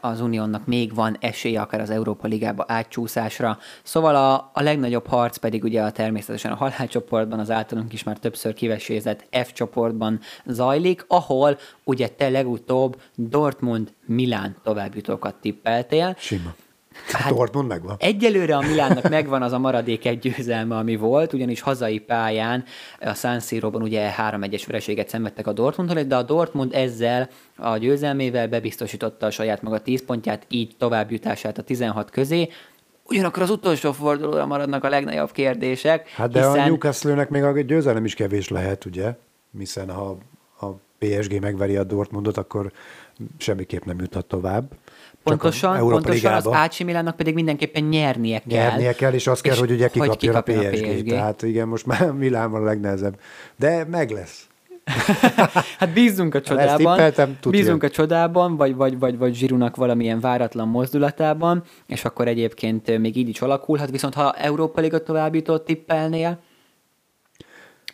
az 0.00 0.20
Uniónnak 0.20 0.66
még 0.66 0.94
van 0.94 1.16
esélye 1.20 1.60
akár 1.60 1.80
az 1.80 1.90
Európa 1.90 2.26
Ligába 2.26 2.64
átcsúszásra. 2.68 3.58
Szóval 3.82 4.16
a, 4.16 4.50
a 4.54 4.62
legnagyobb 4.62 5.06
harc 5.06 5.36
pedig 5.36 5.64
ugye 5.64 5.82
a 5.82 5.90
természetesen 5.90 6.52
a 6.52 6.56
halálcsoportban, 6.56 7.38
az 7.38 7.50
általunk 7.50 7.92
is 7.92 8.02
már 8.02 8.18
többször 8.18 8.54
kivesézett 8.54 9.26
F 9.44 9.52
csoportban 9.52 10.20
zajlik, 10.46 11.04
ahol 11.08 11.58
ugye 11.84 12.08
te 12.08 12.28
legutóbb 12.28 13.00
Dortmund 13.14 13.92
Milán 14.06 14.56
továbbjutókat 14.62 15.34
tippeltél. 15.34 16.16
Sima. 16.18 16.54
Hát, 17.06 17.32
Dortmund 17.32 17.68
megvan. 17.68 17.96
Egyelőre 17.98 18.56
a 18.56 18.60
Milánnak 18.60 19.08
megvan 19.08 19.42
az 19.42 19.52
a 19.52 19.58
maradék 19.58 20.06
egy 20.06 20.18
győzelme, 20.18 20.76
ami 20.76 20.96
volt, 20.96 21.32
ugyanis 21.32 21.60
hazai 21.60 21.98
pályán 21.98 22.64
a 23.00 23.14
San 23.14 23.40
Siro-ban 23.40 23.82
ugye 23.82 24.12
3-1-es 24.16 24.62
vereséget 24.66 25.08
szenvedtek 25.08 25.46
a 25.46 25.52
Dortmundtól, 25.52 26.02
de 26.02 26.16
a 26.16 26.22
Dortmund 26.22 26.74
ezzel 26.74 27.28
a 27.56 27.76
győzelmével 27.76 28.48
bebiztosította 28.48 29.26
a 29.26 29.30
saját 29.30 29.62
maga 29.62 29.78
10 29.78 30.04
pontját, 30.04 30.44
így 30.48 30.74
továbbjutását 30.78 31.58
a 31.58 31.62
16 31.62 32.10
közé. 32.10 32.48
Ugyanakkor 33.04 33.42
az 33.42 33.50
utolsó 33.50 33.92
fordulóra 33.92 34.46
maradnak 34.46 34.84
a 34.84 34.88
legnagyobb 34.88 35.32
kérdések. 35.32 36.08
Hát 36.08 36.30
de 36.30 36.38
hiszen... 36.38 36.58
a 36.58 36.66
Newcastle-nek 36.66 37.28
még 37.28 37.42
a 37.42 37.60
győzelem 37.60 38.04
is 38.04 38.14
kevés 38.14 38.48
lehet, 38.48 38.84
ugye? 38.84 39.14
Hiszen 39.58 39.90
ha 39.90 40.18
a 40.60 40.66
PSG 40.98 41.40
megveri 41.40 41.76
a 41.76 41.84
Dortmundot, 41.84 42.36
akkor 42.36 42.72
semmiképp 43.38 43.84
nem 43.84 44.00
juthat 44.00 44.26
tovább. 44.26 44.72
Pontosan, 45.28 45.78
pontosan 45.78 46.32
az 46.32 46.46
AC 46.46 46.80
Milánnak 46.80 47.16
pedig 47.16 47.34
mindenképpen 47.34 47.84
nyernie 47.84 48.42
kell. 48.48 48.68
Nyernie 48.68 48.92
kell, 48.92 49.12
és 49.12 49.26
az 49.26 49.40
kell, 49.40 49.56
hogy 49.56 49.70
ugye 49.70 49.88
kikapja, 49.88 50.36
a, 50.36 50.40
PSG. 50.40 50.56
a 50.56 50.70
PSG. 50.70 51.08
Tehát 51.08 51.42
igen, 51.42 51.68
most 51.68 51.86
már 51.86 52.12
Milán 52.22 52.50
van 52.50 52.62
a 52.62 52.64
legnehezebb. 52.64 53.20
De 53.56 53.84
meg 53.84 54.10
lesz. 54.10 54.48
hát 55.78 55.92
bízunk 55.92 56.34
a 56.34 56.40
csodában, 56.40 57.12
bízunk 57.48 57.82
a 57.82 57.90
csodában, 57.90 58.56
vagy, 58.56 58.74
vagy, 58.74 58.98
vagy, 58.98 59.18
vagy 59.18 59.34
Zsirunak 59.34 59.76
valamilyen 59.76 60.20
váratlan 60.20 60.68
mozdulatában, 60.68 61.62
és 61.86 62.04
akkor 62.04 62.28
egyébként 62.28 62.98
még 62.98 63.16
így 63.16 63.28
is 63.28 63.40
alakulhat, 63.40 63.90
viszont 63.90 64.14
ha 64.14 64.32
Európa 64.32 64.80
Liga 64.80 65.02
továbbított 65.02 65.64
tippelnél, 65.64 66.38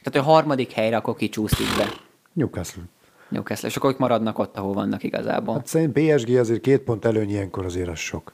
tehát 0.03 0.29
a 0.29 0.31
harmadik 0.31 0.73
helyre 0.73 0.97
akkor 0.97 1.17
kicsúszik 1.17 1.67
be. 1.79 1.89
Newcastle. 2.33 2.83
Newcastle, 3.29 3.69
és 3.69 3.77
akkor 3.77 3.91
ők 3.91 3.99
maradnak 3.99 4.39
ott, 4.39 4.57
ahol 4.57 4.73
vannak 4.73 5.03
igazából. 5.03 5.55
Hát 5.55 5.67
szerint 5.67 5.93
PSG 5.93 6.37
azért 6.37 6.61
két 6.61 6.81
pont 6.81 7.05
előny 7.05 7.31
ilyenkor 7.31 7.65
azért 7.65 7.89
az 7.89 7.99
sok. 7.99 8.33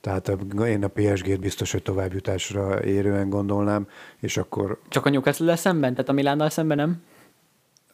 Tehát 0.00 0.36
én 0.66 0.84
a 0.84 0.88
PSG-t 0.88 1.40
biztos, 1.40 1.72
hogy 1.72 1.82
továbbjutásra 1.82 2.84
érően 2.84 3.28
gondolnám, 3.28 3.88
és 4.20 4.36
akkor... 4.36 4.80
Csak 4.88 5.06
a 5.06 5.10
Newcastle 5.10 5.56
szemben? 5.56 5.92
Tehát 5.92 6.08
a 6.08 6.12
Milánnal 6.12 6.50
szemben 6.50 6.76
nem? 6.76 7.02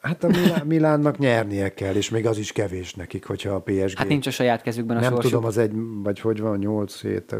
Hát 0.00 0.24
a 0.24 0.28
Milán, 0.28 0.66
Milánnak 0.74 1.18
nyernie 1.18 1.74
kell, 1.74 1.94
és 1.94 2.10
még 2.10 2.26
az 2.26 2.38
is 2.38 2.52
kevés 2.52 2.94
nekik, 2.94 3.26
hogyha 3.26 3.54
a 3.54 3.60
PSG... 3.60 3.98
Hát 3.98 4.08
nincs 4.08 4.26
a 4.26 4.30
saját 4.30 4.62
kezükben 4.62 4.96
a 4.96 5.00
Nem 5.00 5.12
sorsuk. 5.12 5.30
tudom, 5.30 5.44
az 5.44 5.58
egy, 5.58 5.72
vagy 6.02 6.20
hogy 6.20 6.40
van, 6.40 6.58
8 6.58 7.00
hét, 7.00 7.36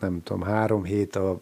nem 0.00 0.22
tudom, 0.22 0.42
3 0.42 0.84
hét 0.84 1.16
a 1.16 1.38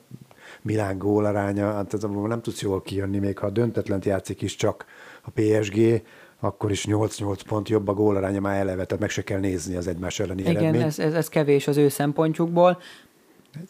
Milán 0.62 0.99
gólaránya, 0.99 1.72
hát 1.72 1.97
nem 2.26 2.42
tudsz 2.42 2.62
jól 2.62 2.82
kijönni, 2.82 3.18
még 3.18 3.38
ha 3.38 3.51
döntetlent 3.51 4.05
játszik 4.05 4.42
is 4.42 4.57
csak 4.57 4.84
a 5.22 5.30
PSG, 5.30 6.03
akkor 6.45 6.70
is 6.70 6.86
8-8 6.88 7.40
pont 7.47 7.68
jobb 7.68 7.88
a 7.88 7.92
gólaránya 7.92 8.40
már 8.40 8.57
eleve, 8.57 8.84
tehát 8.84 9.01
meg 9.01 9.11
se 9.11 9.24
kell 9.24 9.38
nézni 9.38 9.76
az 9.76 9.86
egymás 9.86 10.20
elleni 10.20 10.40
Igen, 10.40 10.57
eredményt. 10.57 10.84
ez, 10.84 10.99
ez, 10.99 11.14
ez 11.14 11.28
kevés 11.28 11.66
az 11.66 11.76
ő 11.76 11.88
szempontjukból. 11.88 12.78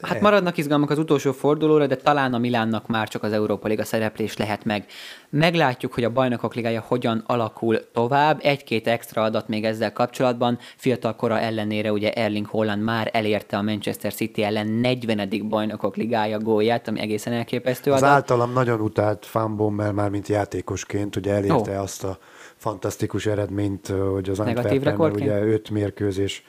Hát 0.00 0.20
maradnak 0.20 0.56
izgalmak 0.56 0.90
az 0.90 0.98
utolsó 0.98 1.32
fordulóra, 1.32 1.86
de 1.86 1.96
talán 1.96 2.34
a 2.34 2.38
Milánnak 2.38 2.86
már 2.86 3.08
csak 3.08 3.22
az 3.22 3.32
Európa 3.32 3.68
Liga 3.68 3.84
szereplés 3.84 4.36
lehet 4.36 4.64
meg. 4.64 4.86
Meglátjuk, 5.30 5.94
hogy 5.94 6.04
a 6.04 6.10
Bajnokok 6.10 6.54
Ligája 6.54 6.84
hogyan 6.86 7.22
alakul 7.26 7.90
tovább. 7.92 8.38
Egy-két 8.42 8.86
extra 8.86 9.22
adat 9.22 9.48
még 9.48 9.64
ezzel 9.64 9.92
kapcsolatban. 9.92 10.58
Fiatal 10.76 11.16
kora 11.16 11.38
ellenére 11.38 11.92
ugye 11.92 12.12
Erling 12.12 12.46
Holland 12.46 12.82
már 12.82 13.10
elérte 13.12 13.56
a 13.56 13.62
Manchester 13.62 14.14
City 14.14 14.42
ellen 14.42 14.66
40. 14.66 15.48
Bajnokok 15.48 15.96
Ligája 15.96 16.38
gólját, 16.38 16.88
ami 16.88 17.00
egészen 17.00 17.32
elképesztő 17.32 17.90
adat. 17.90 18.02
Az 18.02 18.08
általam 18.08 18.52
nagyon 18.52 18.80
utált 18.80 19.26
fanbommel 19.26 19.92
már, 19.92 20.10
mint 20.10 20.28
játékosként, 20.28 21.16
ugye 21.16 21.32
elérte 21.32 21.76
oh. 21.76 21.82
azt 21.82 22.04
a 22.04 22.18
fantasztikus 22.64 23.26
eredményt, 23.26 23.86
hogy 23.86 24.28
az 24.28 24.40
Antwerpenben 24.40 25.12
ugye 25.12 25.42
5 25.42 25.70
mérkőzés 25.70 26.44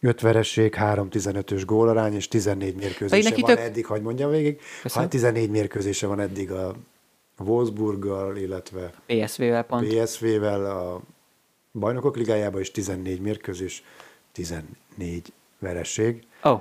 5 0.00 0.20
veresség, 0.20 0.74
3-15-ös 0.78 1.62
gólarány, 1.66 2.14
és 2.14 2.28
14 2.28 2.74
mérkőzése 2.74 3.34
van 3.40 3.54
tök... 3.54 3.58
eddig, 3.58 3.86
hogy 3.86 4.02
mondjam 4.02 4.30
végig. 4.30 4.60
Ha 4.92 5.08
14 5.08 5.50
mérkőzése 5.50 6.06
van 6.06 6.20
eddig 6.20 6.50
a 6.50 6.74
Wolfsburggal, 7.38 8.36
illetve 8.36 8.92
PSV-vel 9.06 9.62
pont. 9.62 9.86
PSV-vel 9.86 10.64
a 10.64 11.00
bajnokok 11.72 12.16
ligájában, 12.16 12.60
és 12.60 12.70
14 12.70 13.20
mérkőzés, 13.20 13.84
14 14.32 14.64
veresség. 15.58 16.26
Oh. 16.42 16.60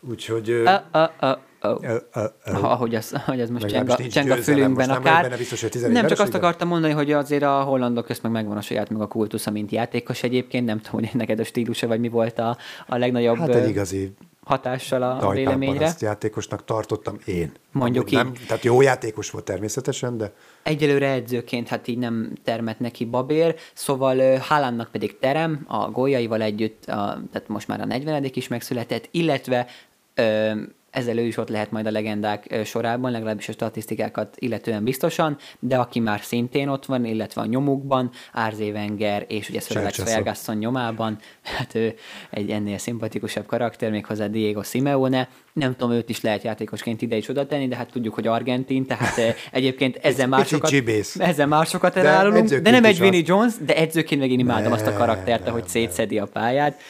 Úgyhogy... 0.00 0.50
Uh, 0.50 0.70
uh, 0.92 1.08
uh. 1.20 1.38
Oh. 1.64 1.82
Uh, 1.82 1.90
uh, 2.14 2.24
uh. 2.46 2.64
Ahogy, 2.64 2.94
az, 2.94 3.14
ahogy 3.26 3.40
az 3.40 3.50
most 3.50 3.66
cseng 3.66 3.88
a, 3.88 3.96
cseng 3.96 4.30
a 4.30 4.36
fülünkben 4.36 4.88
most 4.88 4.98
akár. 4.98 5.28
Nem, 5.28 5.38
biztos, 5.38 5.60
hogy 5.60 5.80
nem 5.88 6.06
csak 6.06 6.18
azt 6.18 6.34
akartam 6.34 6.68
mondani, 6.68 6.92
hogy 6.92 7.12
azért 7.12 7.42
a 7.42 7.62
hollandok 7.62 8.04
közt 8.04 8.22
meg 8.22 8.32
megvan 8.32 8.56
a 8.56 8.60
saját 8.60 8.90
meg 8.90 9.00
a 9.00 9.06
kultusza, 9.06 9.50
mint 9.50 9.70
játékos 9.70 10.22
egyébként. 10.22 10.66
Nem 10.66 10.80
tudom, 10.80 11.00
hogy 11.00 11.10
neked 11.14 11.38
a 11.38 11.44
stílusa, 11.44 11.86
vagy 11.86 12.00
mi 12.00 12.08
volt 12.08 12.38
a, 12.38 12.56
a 12.86 12.96
legnagyobb 12.96 13.36
hát 13.36 13.54
egy 13.54 13.68
igazi 13.68 14.14
hatással 14.44 15.02
a 15.02 15.30
véleményre. 15.30 15.84
Ezt 15.84 16.00
játékosnak 16.00 16.64
tartottam 16.64 17.18
én. 17.24 17.52
Mondjuk 17.72 18.10
így. 18.10 18.18
Nem, 18.18 18.32
tehát 18.46 18.64
jó 18.64 18.80
játékos 18.80 19.30
volt 19.30 19.44
természetesen, 19.44 20.16
de... 20.16 20.32
Egyelőre 20.62 21.10
edzőként 21.10 21.68
hát 21.68 21.88
így 21.88 21.98
nem 21.98 22.32
termet 22.44 22.80
neki 22.80 23.04
babér, 23.04 23.54
szóval 23.74 24.38
Haalandnak 24.38 24.90
pedig 24.90 25.18
terem, 25.18 25.64
a 25.66 25.90
góljaival 25.90 26.42
együtt, 26.42 26.84
a, 26.84 27.22
tehát 27.32 27.44
most 27.46 27.68
már 27.68 27.80
a 27.80 27.84
40 27.84 28.30
is 28.32 28.48
megszületett, 28.48 29.08
illetve 29.10 29.66
ö, 30.14 30.52
ezzel 30.94 31.18
ő 31.18 31.22
is 31.22 31.36
ott 31.36 31.48
lehet 31.48 31.70
majd 31.70 31.86
a 31.86 31.90
legendák 31.90 32.60
sorában, 32.64 33.10
legalábbis 33.10 33.48
a 33.48 33.52
statisztikákat 33.52 34.36
illetően 34.38 34.84
biztosan, 34.84 35.36
de 35.58 35.76
aki 35.76 36.00
már 36.00 36.20
szintén 36.22 36.68
ott 36.68 36.84
van, 36.84 37.04
illetve 37.04 37.40
a 37.40 37.46
nyomukban, 37.46 38.10
Árzé 38.32 38.70
Wenger 38.70 39.24
és 39.28 39.48
ugye 39.48 39.60
Sir 39.60 39.76
Alex 39.76 40.48
nyomában, 40.48 41.18
hát 41.42 41.74
ő 41.74 41.94
egy 42.30 42.50
ennél 42.50 42.78
szimpatikusabb 42.78 43.46
karakter, 43.46 43.90
méghozzá 43.90 44.26
Diego 44.26 44.62
Simeone, 44.62 45.28
nem 45.52 45.76
tudom, 45.76 45.94
őt 45.94 46.08
is 46.08 46.20
lehet 46.20 46.42
játékosként 46.42 47.02
ide 47.02 47.16
is 47.16 47.28
oda 47.28 47.46
tenni, 47.46 47.68
de 47.68 47.76
hát 47.76 47.90
tudjuk, 47.90 48.14
hogy 48.14 48.26
argentin, 48.26 48.86
tehát 48.86 49.36
egyébként 49.50 49.96
ezzel 49.96 50.28
már 50.28 50.46
sokat, 50.46 50.72
ezzel 51.18 51.46
már 51.46 51.66
sokat 51.66 51.96
elárulunk, 51.96 52.48
de, 52.48 52.60
de 52.60 52.70
nem 52.70 52.84
egy 52.84 52.98
Vinnie 52.98 53.22
Jones, 53.24 53.52
de 53.66 53.76
edzőként 53.76 54.20
meg 54.20 54.30
én 54.30 54.38
imádom 54.38 54.68
ne, 54.68 54.74
azt 54.74 54.86
a 54.86 54.92
karaktert, 54.92 55.48
ahogy 55.48 55.68
szétszedi 55.68 56.18
a 56.18 56.26
pályát, 56.26 56.80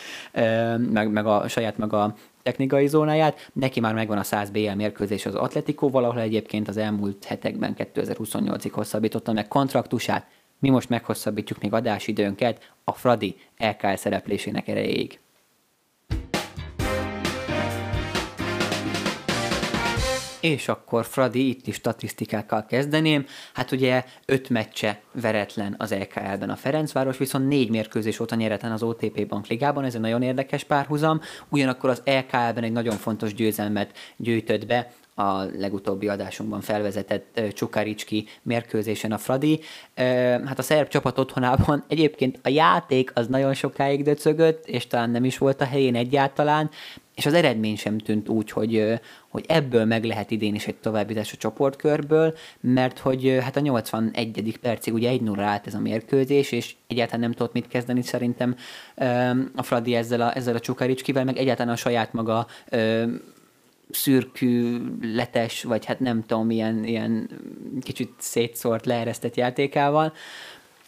meg, 0.92 1.10
meg 1.10 1.26
a 1.26 1.48
saját 1.48 1.78
meg 1.78 1.92
a 1.92 2.14
technikai 2.44 2.86
zónáját, 2.86 3.50
neki 3.52 3.80
már 3.80 3.94
megvan 3.94 4.18
a 4.18 4.22
100 4.22 4.50
BL 4.50 4.70
mérkőzés 4.70 5.26
az 5.26 5.34
Atletikóval, 5.34 6.04
ahol 6.04 6.20
egyébként 6.20 6.68
az 6.68 6.76
elmúlt 6.76 7.24
hetekben 7.24 7.74
2028-ig 7.78 8.70
hosszabbította 8.72 9.32
meg 9.32 9.48
kontraktusát, 9.48 10.26
mi 10.58 10.70
most 10.70 10.88
meghosszabbítjuk 10.88 11.60
még 11.60 11.72
adásidőnket 11.72 12.72
a 12.84 12.92
Fradi 12.92 13.36
LKL 13.58 13.94
szereplésének 13.94 14.68
erejéig. 14.68 15.18
És 20.44 20.68
akkor 20.68 21.04
Fradi, 21.04 21.48
itt 21.48 21.66
is 21.66 21.74
statisztikákkal 21.74 22.66
kezdeném. 22.66 23.26
Hát 23.54 23.72
ugye 23.72 24.04
öt 24.26 24.48
meccse 24.48 25.00
veretlen 25.12 25.74
az 25.78 25.94
LKL-ben 25.94 26.50
a 26.50 26.56
Ferencváros, 26.56 27.16
viszont 27.16 27.48
négy 27.48 27.70
mérkőzés 27.70 28.20
óta 28.20 28.34
nyeretlen 28.34 28.72
az 28.72 28.82
OTP 28.82 29.26
Bankligában, 29.26 29.84
ez 29.84 29.94
egy 29.94 30.00
nagyon 30.00 30.22
érdekes 30.22 30.64
párhuzam. 30.64 31.20
Ugyanakkor 31.48 31.90
az 31.90 32.02
LKL-ben 32.04 32.62
egy 32.62 32.72
nagyon 32.72 32.96
fontos 32.96 33.34
győzelmet 33.34 33.96
gyűjtött 34.16 34.66
be, 34.66 34.92
a 35.16 35.42
legutóbbi 35.42 36.08
adásunkban 36.08 36.60
felvezetett 36.60 37.40
Csukaricski 37.52 38.26
mérkőzésen 38.42 39.12
a 39.12 39.18
Fradi. 39.18 39.60
Hát 40.44 40.58
a 40.58 40.62
szerb 40.62 40.88
csapat 40.88 41.18
otthonában 41.18 41.84
egyébként 41.88 42.38
a 42.42 42.48
játék 42.48 43.10
az 43.14 43.26
nagyon 43.26 43.54
sokáig 43.54 44.02
döcögött, 44.02 44.66
és 44.66 44.86
talán 44.86 45.10
nem 45.10 45.24
is 45.24 45.38
volt 45.38 45.60
a 45.60 45.64
helyén 45.64 45.94
egyáltalán, 45.94 46.70
és 47.14 47.26
az 47.26 47.34
eredmény 47.34 47.76
sem 47.76 47.98
tűnt 47.98 48.28
úgy, 48.28 48.50
hogy, 48.50 49.00
hogy 49.28 49.44
ebből 49.48 49.84
meg 49.84 50.04
lehet 50.04 50.30
idén 50.30 50.54
is 50.54 50.66
egy 50.66 50.74
továbbítás 50.74 51.32
a 51.32 51.36
csoportkörből, 51.36 52.34
mert 52.60 52.98
hogy 52.98 53.38
hát 53.40 53.56
a 53.56 53.60
81. 53.60 54.58
percig 54.60 54.94
ugye 54.94 55.08
1 55.08 55.22
0 55.22 55.42
állt 55.42 55.66
ez 55.66 55.74
a 55.74 55.80
mérkőzés, 55.80 56.52
és 56.52 56.74
egyáltalán 56.86 57.20
nem 57.20 57.32
tudott 57.32 57.52
mit 57.52 57.68
kezdeni 57.68 58.02
szerintem 58.02 58.56
a 59.54 59.62
Fradi 59.62 59.94
ezzel 59.94 60.20
a, 60.20 60.36
ezzel 60.36 60.54
a 60.54 60.60
Csukaricskivel, 60.60 61.24
meg 61.24 61.36
egyáltalán 61.36 61.72
a 61.72 61.76
saját 61.76 62.12
maga 62.12 62.46
szürkületes, 63.90 65.62
vagy 65.62 65.84
hát 65.84 66.00
nem 66.00 66.24
tudom, 66.26 66.50
ilyen, 66.50 66.84
ilyen 66.84 67.28
kicsit 67.80 68.12
szétszórt, 68.18 68.86
leeresztett 68.86 69.34
játékával. 69.34 70.12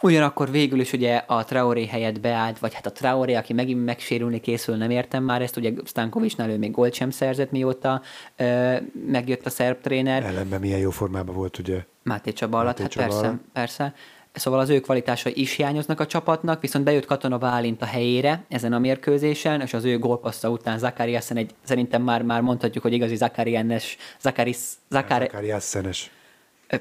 Ugyanakkor 0.00 0.50
végül 0.50 0.80
is 0.80 0.92
ugye 0.92 1.16
a 1.26 1.44
Traoré 1.44 1.86
helyett 1.86 2.20
beállt, 2.20 2.58
vagy 2.58 2.74
hát 2.74 2.86
a 2.86 2.92
Traoré, 2.92 3.34
aki 3.34 3.52
megint 3.52 3.84
megsérülni 3.84 4.40
készül, 4.40 4.76
nem 4.76 4.90
értem 4.90 5.22
már 5.22 5.42
ezt, 5.42 5.56
ugye 5.56 5.72
Stankovicsnál 5.84 6.50
ő 6.50 6.58
még 6.58 6.70
gólt 6.70 6.94
sem 6.94 7.10
szerzett, 7.10 7.50
mióta 7.50 8.02
ö, 8.36 8.76
megjött 9.06 9.46
a 9.46 9.50
szerb 9.50 9.80
tréner. 9.80 10.24
Ellenben 10.24 10.60
milyen 10.60 10.78
jó 10.78 10.90
formában 10.90 11.34
volt, 11.34 11.58
ugye? 11.58 11.84
Máté 12.02 12.32
Csaba 12.32 12.58
alatt, 12.58 12.78
hát 12.78 12.90
Csaba 12.90 13.06
persze, 13.06 13.38
persze. 13.52 13.94
Szóval 14.32 14.60
az 14.60 14.68
ő 14.68 14.80
kvalitásai 14.80 15.32
is 15.40 15.54
hiányoznak 15.54 16.00
a 16.00 16.06
csapatnak, 16.06 16.60
viszont 16.60 16.84
bejött 16.84 17.06
Katona 17.06 17.38
Bálint 17.38 17.82
a 17.82 17.86
helyére 17.86 18.44
ezen 18.48 18.72
a 18.72 18.78
mérkőzésen, 18.78 19.60
és 19.60 19.74
az 19.74 19.84
ő 19.84 19.98
gólpassza 19.98 20.50
után 20.50 20.78
Zakariasen 20.78 21.36
egy, 21.36 21.54
szerintem 21.64 22.02
már, 22.02 22.22
már 22.22 22.40
mondhatjuk, 22.40 22.82
hogy 22.82 22.92
igazi 22.92 23.16
Zakarianes, 23.16 23.96
Zakaris, 24.20 24.58
Zakari... 24.90 25.24
Zakariasenes. 25.24 26.10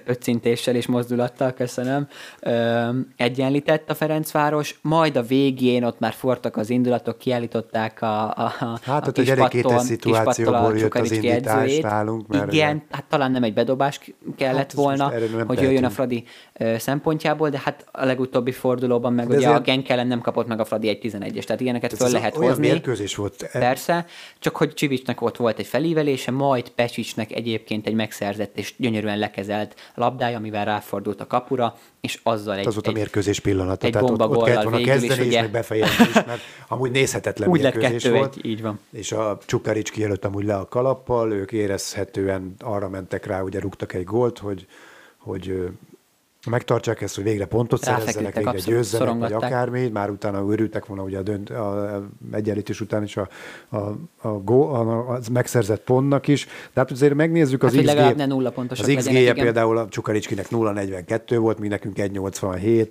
Pöccintéssel 0.05 0.75
és 0.75 0.85
mozdulattal, 0.85 1.51
köszönöm, 1.53 2.07
ö, 2.39 2.89
egyenlített 3.17 3.89
a 3.89 3.93
Ferencváros, 3.95 4.79
majd 4.81 5.15
a 5.15 5.21
végén 5.21 5.83
ott 5.83 5.99
már 5.99 6.13
fortak 6.13 6.57
az 6.57 6.69
indulatok, 6.69 7.17
kiállították 7.17 8.01
a, 8.01 8.23
a, 8.29 8.53
a 8.59 8.79
Hát 8.83 9.07
ott 9.07 9.17
egy 9.17 9.29
elég 9.29 9.47
kétes 9.47 9.81
szituációból 9.81 10.77
jött 10.77 10.93
az 10.95 11.11
indítás 11.11 11.61
edzőjét. 11.61 11.83
nálunk. 11.83 12.27
Mert 12.27 12.53
Igen, 12.53 12.83
hát 12.91 13.03
talán 13.09 13.31
nem 13.31 13.43
egy 13.43 13.53
bedobás 13.53 13.99
kellett 14.37 14.55
Hát, 14.57 14.73
volna, 14.73 15.03
hogy 15.47 15.61
jöjjön 15.61 15.83
a 15.83 15.89
tehetünk. 15.89 15.91
Fradi 15.91 16.23
ö, 16.53 16.77
szempontjából, 16.77 17.49
de 17.49 17.61
hát 17.63 17.85
a 17.91 18.05
legutóbbi 18.05 18.51
fordulóban 18.51 19.13
meg 19.13 19.27
De 19.27 19.35
ugye 19.35 19.49
a 19.49 19.59
Genk 19.59 19.89
ellen 19.89 20.07
nem 20.07 20.21
kapott 20.21 20.47
meg 20.47 20.59
a 20.59 20.65
Fradi 20.65 20.87
egy 20.89 20.99
11-es, 21.03 21.43
tehát 21.43 21.61
ilyeneket 21.61 21.91
Ez 21.91 21.97
föl 21.97 22.09
lehet 22.11 22.37
olyan 22.37 22.49
hozni. 22.49 22.67
mérkőzés 22.67 23.15
volt. 23.15 23.41
E- 23.51 23.59
Persze, 23.59 24.05
csak 24.39 24.55
hogy 24.55 24.73
Csivicsnek 24.73 25.21
ott 25.21 25.37
volt 25.37 25.59
egy 25.59 25.67
felívelése, 25.67 26.31
majd 26.31 26.69
Pecsicsnek 26.69 27.31
egyébként 27.31 27.87
egy 27.87 27.93
megszerzett 27.93 28.57
és 28.57 28.73
gyönyörűen 28.77 29.17
lekezelt 29.19 29.74
labdája, 29.95 30.37
amivel 30.37 30.65
ráfordult 30.65 31.21
a 31.21 31.27
kapura, 31.27 31.75
és 32.01 32.19
azzal 32.23 32.55
egy, 32.55 32.67
Az 32.67 32.73
volt 32.73 32.87
a 32.87 32.91
mérkőzés 32.91 33.39
pillanata. 33.39 33.85
egy 33.85 33.91
Tehát 33.91 34.09
ott, 34.09 34.13
ott 34.13 34.17
bombagollal 34.17 34.45
kellett 34.45 34.63
volna 34.69 34.85
kezdeni, 34.85 35.21
és 35.21 35.27
ugye? 35.27 35.41
meg 35.41 35.51
befejezni 35.51 36.05
is, 36.07 36.13
mert 36.13 36.41
amúgy 36.67 36.91
nézhetetlen 36.91 37.49
úgy 37.53 37.61
lett 37.61 37.75
mérkőzés 37.75 38.03
kettő 38.03 38.15
volt. 38.15 38.35
egy, 38.35 38.45
így 38.45 38.61
van. 38.61 38.79
És 38.91 39.11
a 39.11 39.37
Csukarics 39.45 39.91
kijelölt 39.91 40.25
amúgy 40.25 40.45
le 40.45 40.55
a 40.55 40.67
kalappal, 40.67 41.31
ők 41.31 41.51
érezhetően 41.51 42.55
arra 42.59 42.89
mentek 42.89 43.25
rá, 43.25 43.41
ugye 43.41 43.59
rúgtak 43.59 43.93
egy 43.93 44.03
gólt, 44.03 44.39
hogy, 44.39 44.67
hogy 45.17 45.69
megtartsák 46.45 47.01
ezt, 47.01 47.15
hogy 47.15 47.23
végre 47.23 47.45
pontot 47.45 47.83
szerezzenek, 47.83 48.35
végre 48.35 48.49
abszolút 48.49 48.75
győzzenek, 48.77 49.17
vagy 49.17 49.33
akármi, 49.33 49.87
már 49.87 50.09
utána 50.09 50.45
örültek 50.49 50.85
volna 50.85 51.03
ugye 51.03 51.17
a, 51.17 51.21
dönt, 51.21 51.49
a, 51.49 52.03
egyenlítés 52.31 52.81
után 52.81 53.03
is 53.03 53.17
a, 53.17 53.29
a, 53.69 53.77
a, 54.21 54.27
gó, 54.27 54.73
a, 54.73 55.09
a 55.09 55.19
megszerzett 55.31 55.83
pontnak 55.83 56.27
is. 56.27 56.45
De 56.45 56.79
hát 56.79 56.91
azért 56.91 57.13
megnézzük 57.13 57.63
az 57.63 57.73
Hát, 57.73 57.83
XG, 57.83 57.87
legalább 57.87 58.15
ne 58.15 58.25
nulla 58.25 58.51
pontosak 58.51 58.87
az 58.87 58.95
XG-je 58.95 59.33
például 59.33 59.77
a 59.77 59.87
Csukaricskinek 59.89 60.47
0,42 60.47 61.35
volt, 61.39 61.59
mi 61.59 61.67
nekünk 61.67 61.97
1,87, 61.97 62.87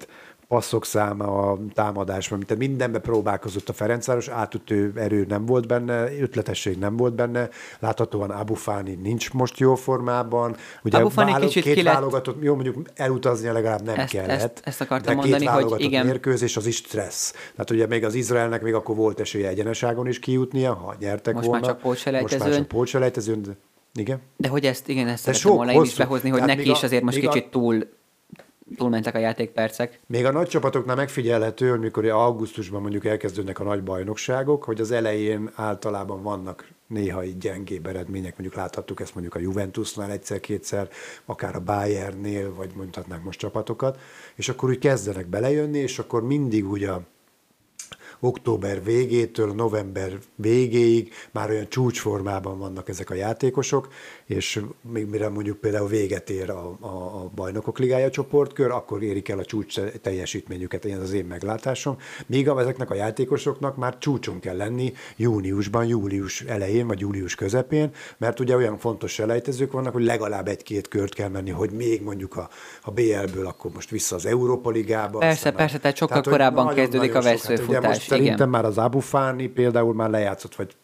passzok 0.49 0.85
száma, 0.85 1.25
a 1.51 1.59
támadásban, 1.75 2.41
tehát 2.41 2.59
mindenbe 2.59 2.99
próbálkozott 2.99 3.69
a 3.69 3.73
Ferencváros, 3.73 4.29
átütő 4.29 4.93
erő 4.97 5.25
nem 5.29 5.47
volt 5.47 5.67
benne, 5.67 6.19
ötletesség 6.21 6.79
nem 6.79 6.97
volt 6.97 7.15
benne, 7.15 7.49
láthatóan 7.79 8.31
Abufáni 8.31 8.95
nincs 9.03 9.33
most 9.33 9.59
jó 9.59 9.75
formában, 9.75 10.57
ugye 10.83 10.99
Abu 10.99 11.09
Fani 11.09 11.31
válo- 11.31 11.47
kicsit 11.49 11.63
két 11.63 11.75
ki 11.75 11.83
lett- 11.83 11.95
válogatott, 11.95 12.43
jó 12.43 12.55
mondjuk 12.55 12.77
elutaznia 12.95 13.53
legalább 13.53 13.83
nem 13.83 13.99
Ezt- 13.99 14.13
kellett, 14.13 14.31
ezt- 14.31 14.61
ezt 14.65 14.81
akartam 14.81 15.07
de 15.07 15.15
mondani, 15.21 15.33
két 15.41 15.49
hogy 15.49 15.57
válogatott 15.57 15.81
igen. 15.87 16.07
mérkőzés 16.07 16.57
az 16.57 16.67
is 16.67 16.77
stressz. 16.77 17.31
Tehát 17.33 17.71
ugye 17.71 17.87
még 17.87 18.05
az 18.05 18.15
Izraelnek 18.15 18.63
még 18.63 18.75
akkor 18.75 18.97
volt 18.97 19.21
esélye 19.21 19.49
egyeneságon 19.49 20.07
is 20.07 20.19
kijutnia, 20.19 20.75
ha 20.75 20.95
nyertek 20.99 21.35
Most 21.35 21.49
már 21.49 21.61
volna. 21.61 21.75
csak 21.75 21.83
pótselejtezőn. 21.83 22.39
Most 22.39 22.51
már 22.51 22.59
csak 22.61 22.69
pótselejtezőn, 22.69 23.43
de 23.43 23.51
igen. 23.95 24.21
De 24.37 24.49
hogy 24.49 24.65
ezt, 24.67 24.89
igen, 24.89 25.07
ezt 25.09 25.15
De 25.25 25.33
szerettem 25.33 25.43
sok, 25.51 25.55
volna 25.57 25.73
én 25.73 25.83
is 25.83 25.95
behozni, 25.95 26.29
hogy 26.31 26.43
neki 26.43 26.71
is 26.71 26.83
azért 26.83 27.03
most 27.03 27.17
a- 27.17 27.21
kicsit 27.31 27.51
túl 27.51 27.87
túlmentek 28.77 29.15
a 29.15 29.19
játékpercek. 29.19 30.01
Még 30.07 30.25
a 30.25 30.33
nagy 30.33 30.49
csapatoknál 30.49 30.97
megfigyelhető, 30.97 31.71
hogy 31.71 31.81
mikor 31.81 32.07
augusztusban 32.07 32.81
mondjuk 32.81 33.05
elkezdődnek 33.05 33.59
a 33.59 33.65
nagy 33.65 33.83
bajnokságok, 33.83 34.65
hogy 34.65 34.81
az 34.81 34.91
elején 34.91 35.51
általában 35.55 36.23
vannak 36.23 36.69
néha 36.87 37.25
így 37.25 37.39
gyengébb 37.39 37.87
eredmények, 37.87 38.31
mondjuk 38.31 38.55
láthattuk 38.55 39.01
ezt 39.01 39.15
mondjuk 39.15 39.35
a 39.35 39.39
Juventusnál 39.39 40.11
egyszer-kétszer, 40.11 40.89
akár 41.25 41.55
a 41.55 41.61
Bayernnél, 41.61 42.55
vagy 42.55 42.71
mondhatnánk 42.77 43.25
most 43.25 43.39
csapatokat, 43.39 43.99
és 44.35 44.49
akkor 44.49 44.69
úgy 44.69 44.79
kezdenek 44.79 45.27
belejönni, 45.27 45.79
és 45.79 45.99
akkor 45.99 46.23
mindig 46.23 46.69
úgy 46.69 46.85
a 46.85 47.03
október 48.21 48.85
végétől 48.85 49.55
november 49.55 50.19
végéig 50.35 51.12
már 51.31 51.51
olyan 51.51 51.69
csúcsformában 51.69 52.59
vannak 52.59 52.89
ezek 52.89 53.11
a 53.11 53.15
játékosok, 53.15 53.89
és 54.27 54.61
még 54.93 55.07
mire 55.07 55.29
mondjuk 55.29 55.59
például 55.59 55.89
véget 55.89 56.31
ér 56.31 56.51
a, 56.51 56.77
a, 56.81 56.87
a 56.87 57.31
bajnokok 57.35 57.79
ligája 57.79 58.11
csoportkör, 58.11 58.70
akkor 58.70 59.03
érik 59.03 59.29
el 59.29 59.39
a 59.39 59.45
csúcs 59.45 59.81
teljesítményüket, 59.81 60.85
ez 60.85 60.99
az 60.99 61.12
én 61.12 61.25
meglátásom. 61.25 61.97
Míg 62.27 62.49
ezeknek 62.49 62.91
a 62.91 62.95
játékosoknak 62.95 63.77
már 63.77 63.99
csúcson 63.99 64.41
kell 64.41 64.57
lenni 64.57 64.93
júniusban, 65.16 65.87
július 65.87 66.41
elején, 66.41 66.87
vagy 66.87 67.01
július 67.01 67.35
közepén, 67.35 67.91
mert 68.16 68.41
ugye 68.41 68.57
olyan 68.57 68.79
fontos 68.79 69.12
selejtezők 69.12 69.72
vannak, 69.72 69.93
hogy 69.93 70.05
legalább 70.05 70.49
egy-két 70.49 70.89
kört 70.89 71.14
kell 71.14 71.29
menni, 71.29 71.51
hogy 71.51 71.70
még 71.70 72.03
mondjuk 72.03 72.37
a, 72.37 72.49
a 72.83 72.91
BL-ből 72.91 73.47
akkor 73.47 73.70
most 73.75 73.91
vissza 73.91 74.14
az 74.14 74.27
Európa 74.27 74.70
Ligába. 74.70 75.18
Persze, 75.18 75.51
persze, 75.51 75.79
tehát 75.79 75.97
sokkal 75.97 76.16
hogy 76.16 76.33
korábban 76.33 76.64
nagyon-nagyon 76.64 76.91
kezdődik 76.91 77.14
a 77.14 77.20
sok. 77.20 77.31
Hát 77.31 77.45
ugye 77.45 77.57
veszőfutás, 77.57 77.87
most 77.87 78.09
szerintem 78.09 78.35
igen. 78.35 78.49
már 78.49 78.64
az 78.64 78.79
Abufáni 78.79 79.47
például 79.47 79.95
már 79.95 80.11
lejátszott, 80.11 80.55
vagy 80.55 80.77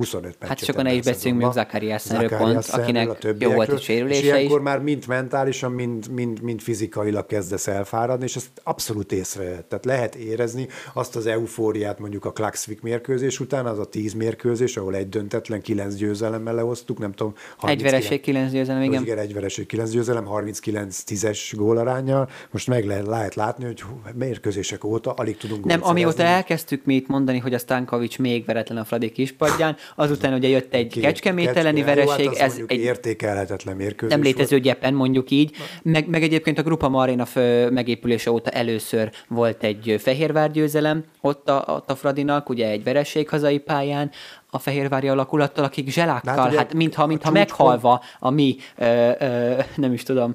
25 0.00 0.22
meccset. 0.22 0.48
Hát 0.48 0.58
csak 0.58 0.76
ne 0.76 0.92
is 0.92 0.98
ebben 0.98 1.08
a 1.08 1.10
beszéljünk 1.10 1.42
még. 1.42 1.52
Zakariassenről 1.52 2.38
pont, 2.38 2.66
akinek 2.68 3.08
a 3.10 3.16
jó 3.38 3.50
volt 3.52 3.72
egy 3.72 3.82
sérülése 3.82 4.18
És 4.18 4.24
ilyenkor 4.24 4.58
is. 4.58 4.64
már 4.64 4.78
mind 4.80 5.04
mentálisan, 5.06 5.72
mind, 5.72 6.10
mind, 6.10 6.42
mind 6.42 6.60
fizikailag 6.60 7.26
kezdesz 7.26 7.66
elfáradni, 7.66 8.24
és 8.24 8.36
ezt 8.36 8.48
abszolút 8.62 9.12
észre 9.12 9.64
Tehát 9.68 9.84
lehet 9.84 10.14
érezni 10.14 10.68
azt 10.94 11.16
az 11.16 11.26
eufóriát 11.26 11.98
mondjuk 11.98 12.24
a 12.24 12.32
Klaxvik 12.32 12.82
mérkőzés 12.82 13.40
után, 13.40 13.66
az 13.66 13.78
a 13.78 13.84
10 13.84 14.12
mérkőzés, 14.12 14.76
ahol 14.76 14.94
egy 14.94 15.08
döntetlen, 15.08 15.60
9 15.60 15.94
győzelemmel 15.94 16.54
lehoztuk, 16.54 16.98
nem 16.98 17.12
tudom. 17.12 17.32
Egy 17.36 17.42
39 17.56 17.92
vereség, 17.92 18.20
kilenc 18.20 18.52
győzelem, 18.52 18.82
igen. 18.82 19.02
igen. 19.02 19.18
egy 19.18 19.34
vereség, 19.34 19.66
9 19.66 19.90
győzelem, 19.90 20.24
39-10-es 20.28 21.52
gólarányjal. 21.52 22.28
Most 22.50 22.66
meg 22.66 22.84
lehet, 22.84 23.06
lehet 23.06 23.34
látni, 23.34 23.64
hogy 23.64 23.80
hú, 23.80 24.00
mérkőzések 24.14 24.84
óta 24.84 25.12
alig 25.12 25.36
tudunk 25.36 25.64
Nem, 25.64 25.78
gólt 25.78 25.90
amióta 25.90 26.16
szerezni. 26.16 26.36
elkezdtük 26.36 26.84
mi 26.84 26.94
itt 26.94 27.08
mondani, 27.08 27.38
hogy 27.38 27.54
a 27.54 27.58
Stankovics 27.58 28.18
még 28.18 28.44
veretlen 28.44 28.78
a 28.78 28.84
Fradi 28.84 29.10
kispadján, 29.10 29.76
azután 29.94 30.34
ugye 30.34 30.48
jött 30.48 30.74
egy 30.74 30.86
Két- 30.86 31.02
Kecskemét 31.02 31.44
Kecske- 31.44 31.62
elleni 31.62 31.80
hát 31.80 31.94
vereség, 31.94 32.30
ez 32.32 32.60
egy 32.66 32.80
értékelhetetlen 32.80 33.76
mérkőzés 33.76 34.14
nem 34.14 34.24
létező 34.24 34.48
volt. 34.50 34.62
gyepen, 34.62 34.94
mondjuk 34.94 35.30
így. 35.30 35.50
Meg, 35.82 36.08
meg 36.08 36.22
egyébként 36.22 36.58
a 36.58 36.62
Grupa 36.62 36.88
Marina 36.88 37.26
megépülése 37.70 38.30
óta 38.30 38.50
először 38.50 39.10
volt 39.28 39.62
egy 39.64 39.96
Fehérvár 39.98 40.50
győzelem 40.50 41.04
ott 41.20 41.48
a, 41.48 41.64
ott 41.68 41.90
a 41.90 41.94
Fradinak, 41.94 42.48
ugye 42.48 42.68
egy 42.68 42.84
vereség 42.84 43.28
hazai 43.28 43.58
pályán, 43.58 44.10
a 44.50 44.58
fehérvári 44.58 45.08
alakulattal, 45.08 45.64
akik 45.64 45.88
zselákkal, 45.90 46.36
Hát 46.36 46.48
ugye 46.48 46.56
hát 46.56 46.74
mintha, 46.74 47.02
a 47.02 47.06
mintha 47.06 47.28
csúcspont- 47.28 47.48
meghalva 47.58 48.00
a 48.18 48.30
mi, 48.30 48.56
ö, 48.76 49.10
ö, 49.18 49.58
nem 49.76 49.92
is 49.92 50.02
tudom, 50.02 50.34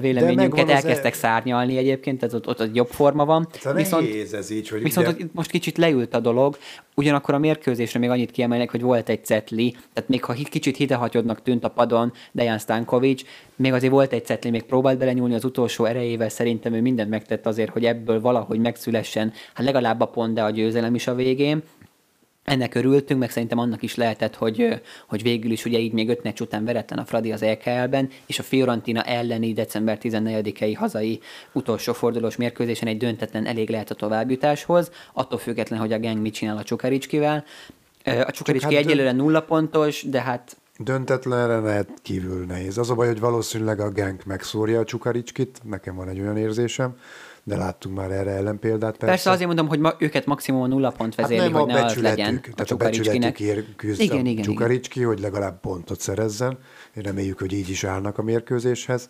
véleményünket 0.00 0.70
elkezdtek 0.70 1.12
e- 1.12 1.16
szárnyalni 1.16 1.76
egyébként, 1.76 2.18
tehát 2.18 2.34
ott, 2.34 2.48
ott 2.48 2.60
egy 2.60 2.74
jobb 2.74 2.88
forma 2.88 3.24
van. 3.24 3.48
Szóval 3.58 3.82
nehéz 4.00 4.34
ez 4.34 4.50
így, 4.50 4.68
hogy 4.68 4.82
Viszont 4.82 5.08
ugye- 5.08 5.24
ott 5.24 5.34
most 5.34 5.50
kicsit 5.50 5.78
leült 5.78 6.14
a 6.14 6.20
dolog, 6.20 6.56
ugyanakkor 6.94 7.34
a 7.34 7.38
mérkőzésre 7.38 7.98
még 7.98 8.10
annyit 8.10 8.30
kiemelnek, 8.30 8.70
hogy 8.70 8.82
volt 8.82 9.08
egy 9.08 9.24
cetli, 9.24 9.70
tehát 9.92 10.08
még 10.10 10.24
ha 10.24 10.32
kicsit 10.32 10.76
hidehatyoddnak 10.76 11.42
tűnt 11.42 11.64
a 11.64 11.68
padon 11.68 12.12
Dejan 12.32 12.58
Stankovic, 12.58 13.22
még 13.56 13.72
azért 13.72 13.92
volt 13.92 14.12
egy 14.12 14.24
cetli, 14.26 14.50
még 14.50 14.62
próbált 14.62 14.98
belenyúlni 14.98 15.34
az 15.34 15.44
utolsó 15.44 15.84
erejével, 15.84 16.28
szerintem 16.28 16.72
ő 16.72 16.80
mindent 16.80 17.10
megtett 17.10 17.46
azért, 17.46 17.72
hogy 17.72 17.84
ebből 17.84 18.20
valahogy 18.20 18.58
megszülessen, 18.58 19.32
hát 19.54 19.64
legalább 19.66 20.00
a 20.00 20.06
pont, 20.06 20.34
de 20.34 20.42
a 20.42 20.50
győzelem 20.50 20.94
is 20.94 21.06
a 21.06 21.14
végén. 21.14 21.62
Ennek 22.50 22.74
örültünk, 22.74 23.20
meg 23.20 23.30
szerintem 23.30 23.58
annak 23.58 23.82
is 23.82 23.94
lehetett, 23.94 24.34
hogy, 24.34 24.80
hogy 25.08 25.22
végül 25.22 25.50
is 25.50 25.64
ugye 25.64 25.78
így 25.78 25.92
még 25.92 26.08
öt 26.08 26.22
meccs 26.22 26.40
után 26.40 26.64
veretlen 26.64 26.98
a 26.98 27.04
Fradi 27.04 27.32
az 27.32 27.42
EKL-ben, 27.42 28.08
és 28.26 28.38
a 28.38 28.42
Fiorentina 28.42 29.02
elleni 29.02 29.52
december 29.52 29.98
14-i 30.02 30.74
hazai 30.78 31.20
utolsó 31.52 31.92
fordulós 31.92 32.36
mérkőzésen 32.36 32.88
egy 32.88 32.96
döntetlen 32.96 33.46
elég 33.46 33.68
lehet 33.70 33.90
a 33.90 33.94
továbbjutáshoz, 33.94 34.90
attól 35.12 35.38
független, 35.38 35.78
hogy 35.78 35.92
a 35.92 35.98
Geng 35.98 36.20
mit 36.20 36.34
csinál 36.34 36.56
a 36.56 36.62
Csukaricskivel. 36.62 37.44
A 38.04 38.30
Csukaricski 38.30 38.74
hát 38.74 38.84
egyelőre 38.84 39.12
nulla 39.12 39.42
pontos, 39.42 40.02
de 40.02 40.20
hát 40.20 40.56
Döntetlenre 40.78 41.58
lehet 41.58 41.88
kívül 42.02 42.44
nehéz. 42.44 42.78
Az 42.78 42.90
a 42.90 42.94
baj, 42.94 43.06
hogy 43.06 43.20
valószínűleg 43.20 43.80
a 43.80 43.90
Genk 43.90 44.24
megszórja 44.24 44.80
a 44.80 44.84
Csukaricskit, 44.84 45.60
nekem 45.64 45.94
van 45.94 46.08
egy 46.08 46.20
olyan 46.20 46.36
érzésem, 46.36 46.96
de 47.50 47.56
láttunk 47.56 47.96
már 47.96 48.10
erre 48.10 48.30
ellenpéldát. 48.30 48.90
Persze, 48.90 49.06
persze, 49.06 49.30
azért 49.30 49.46
mondom, 49.46 49.68
hogy 49.68 49.78
ma, 49.78 49.92
őket 49.98 50.26
maximum 50.26 50.62
a 50.62 50.66
nulla 50.66 50.90
pont 50.90 51.14
hát 51.14 51.28
vezérli, 51.28 51.50
nem 51.50 51.60
hogy 51.60 51.70
a 51.70 51.74
ne 51.74 51.84
az 51.84 51.96
legyen 51.96 52.34
a 52.36 52.40
tehát 52.54 52.70
a 52.70 52.76
becsületük 52.76 53.22
Csukaricskinek. 53.22 53.40
ér, 53.40 53.64
küzd 53.76 54.00
Igen, 54.00 54.16
a 54.16 54.20
igen, 54.20 54.26
igen. 54.32 54.42
Csukaricski, 54.44 55.02
hogy 55.02 55.20
legalább 55.20 55.60
pontot 55.60 56.00
szerezzen. 56.00 56.58
Én 56.96 57.02
reméljük, 57.02 57.38
hogy 57.38 57.52
így 57.52 57.68
is 57.70 57.84
állnak 57.84 58.18
a 58.18 58.22
mérkőzéshez. 58.22 59.08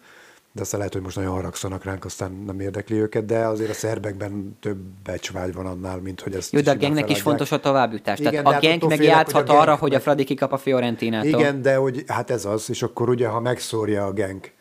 De 0.52 0.60
aztán 0.60 0.78
lehet, 0.78 0.94
hogy 0.94 1.02
most 1.02 1.16
nagyon 1.16 1.32
haragszanak 1.32 1.84
ránk, 1.84 2.04
aztán 2.04 2.42
nem 2.46 2.60
érdekli 2.60 2.96
őket, 2.96 3.24
de 3.24 3.38
azért 3.38 3.70
a 3.70 3.74
szerbekben 3.74 4.56
több 4.60 4.78
becsvágy 5.04 5.54
van 5.54 5.66
annál, 5.66 6.00
mint 6.00 6.20
hogy 6.20 6.34
ezt 6.34 6.52
Jó, 6.52 6.60
de 6.60 6.70
a 6.70 6.74
Gengnek 6.74 7.10
is 7.10 7.20
fontos 7.20 7.52
a 7.52 7.60
továbbjutás. 7.60 8.18
Igen, 8.18 8.30
Tehát 8.30 8.46
a 8.46 8.52
hát 8.52 8.60
Genk 8.60 8.74
attól 8.76 8.88
meg 8.88 8.98
félek, 8.98 9.14
játszhat 9.14 9.40
hogy 9.46 9.50
a 9.50 9.58
arra, 9.58 9.66
Genk 9.66 9.78
hogy 9.78 9.90
a 9.90 9.92
meg- 9.92 10.02
Fradi 10.02 10.24
kikap 10.24 10.52
a 10.52 10.56
Fiorentinától. 10.56 11.28
Igen, 11.40 11.62
de 11.62 11.76
hogy 11.76 12.04
hát 12.06 12.30
ez 12.30 12.44
az, 12.44 12.70
és 12.70 12.82
akkor 12.82 13.08
ugye, 13.08 13.28
ha 13.28 13.40
megszórja 13.40 14.06
a 14.06 14.12
Genk 14.12 14.52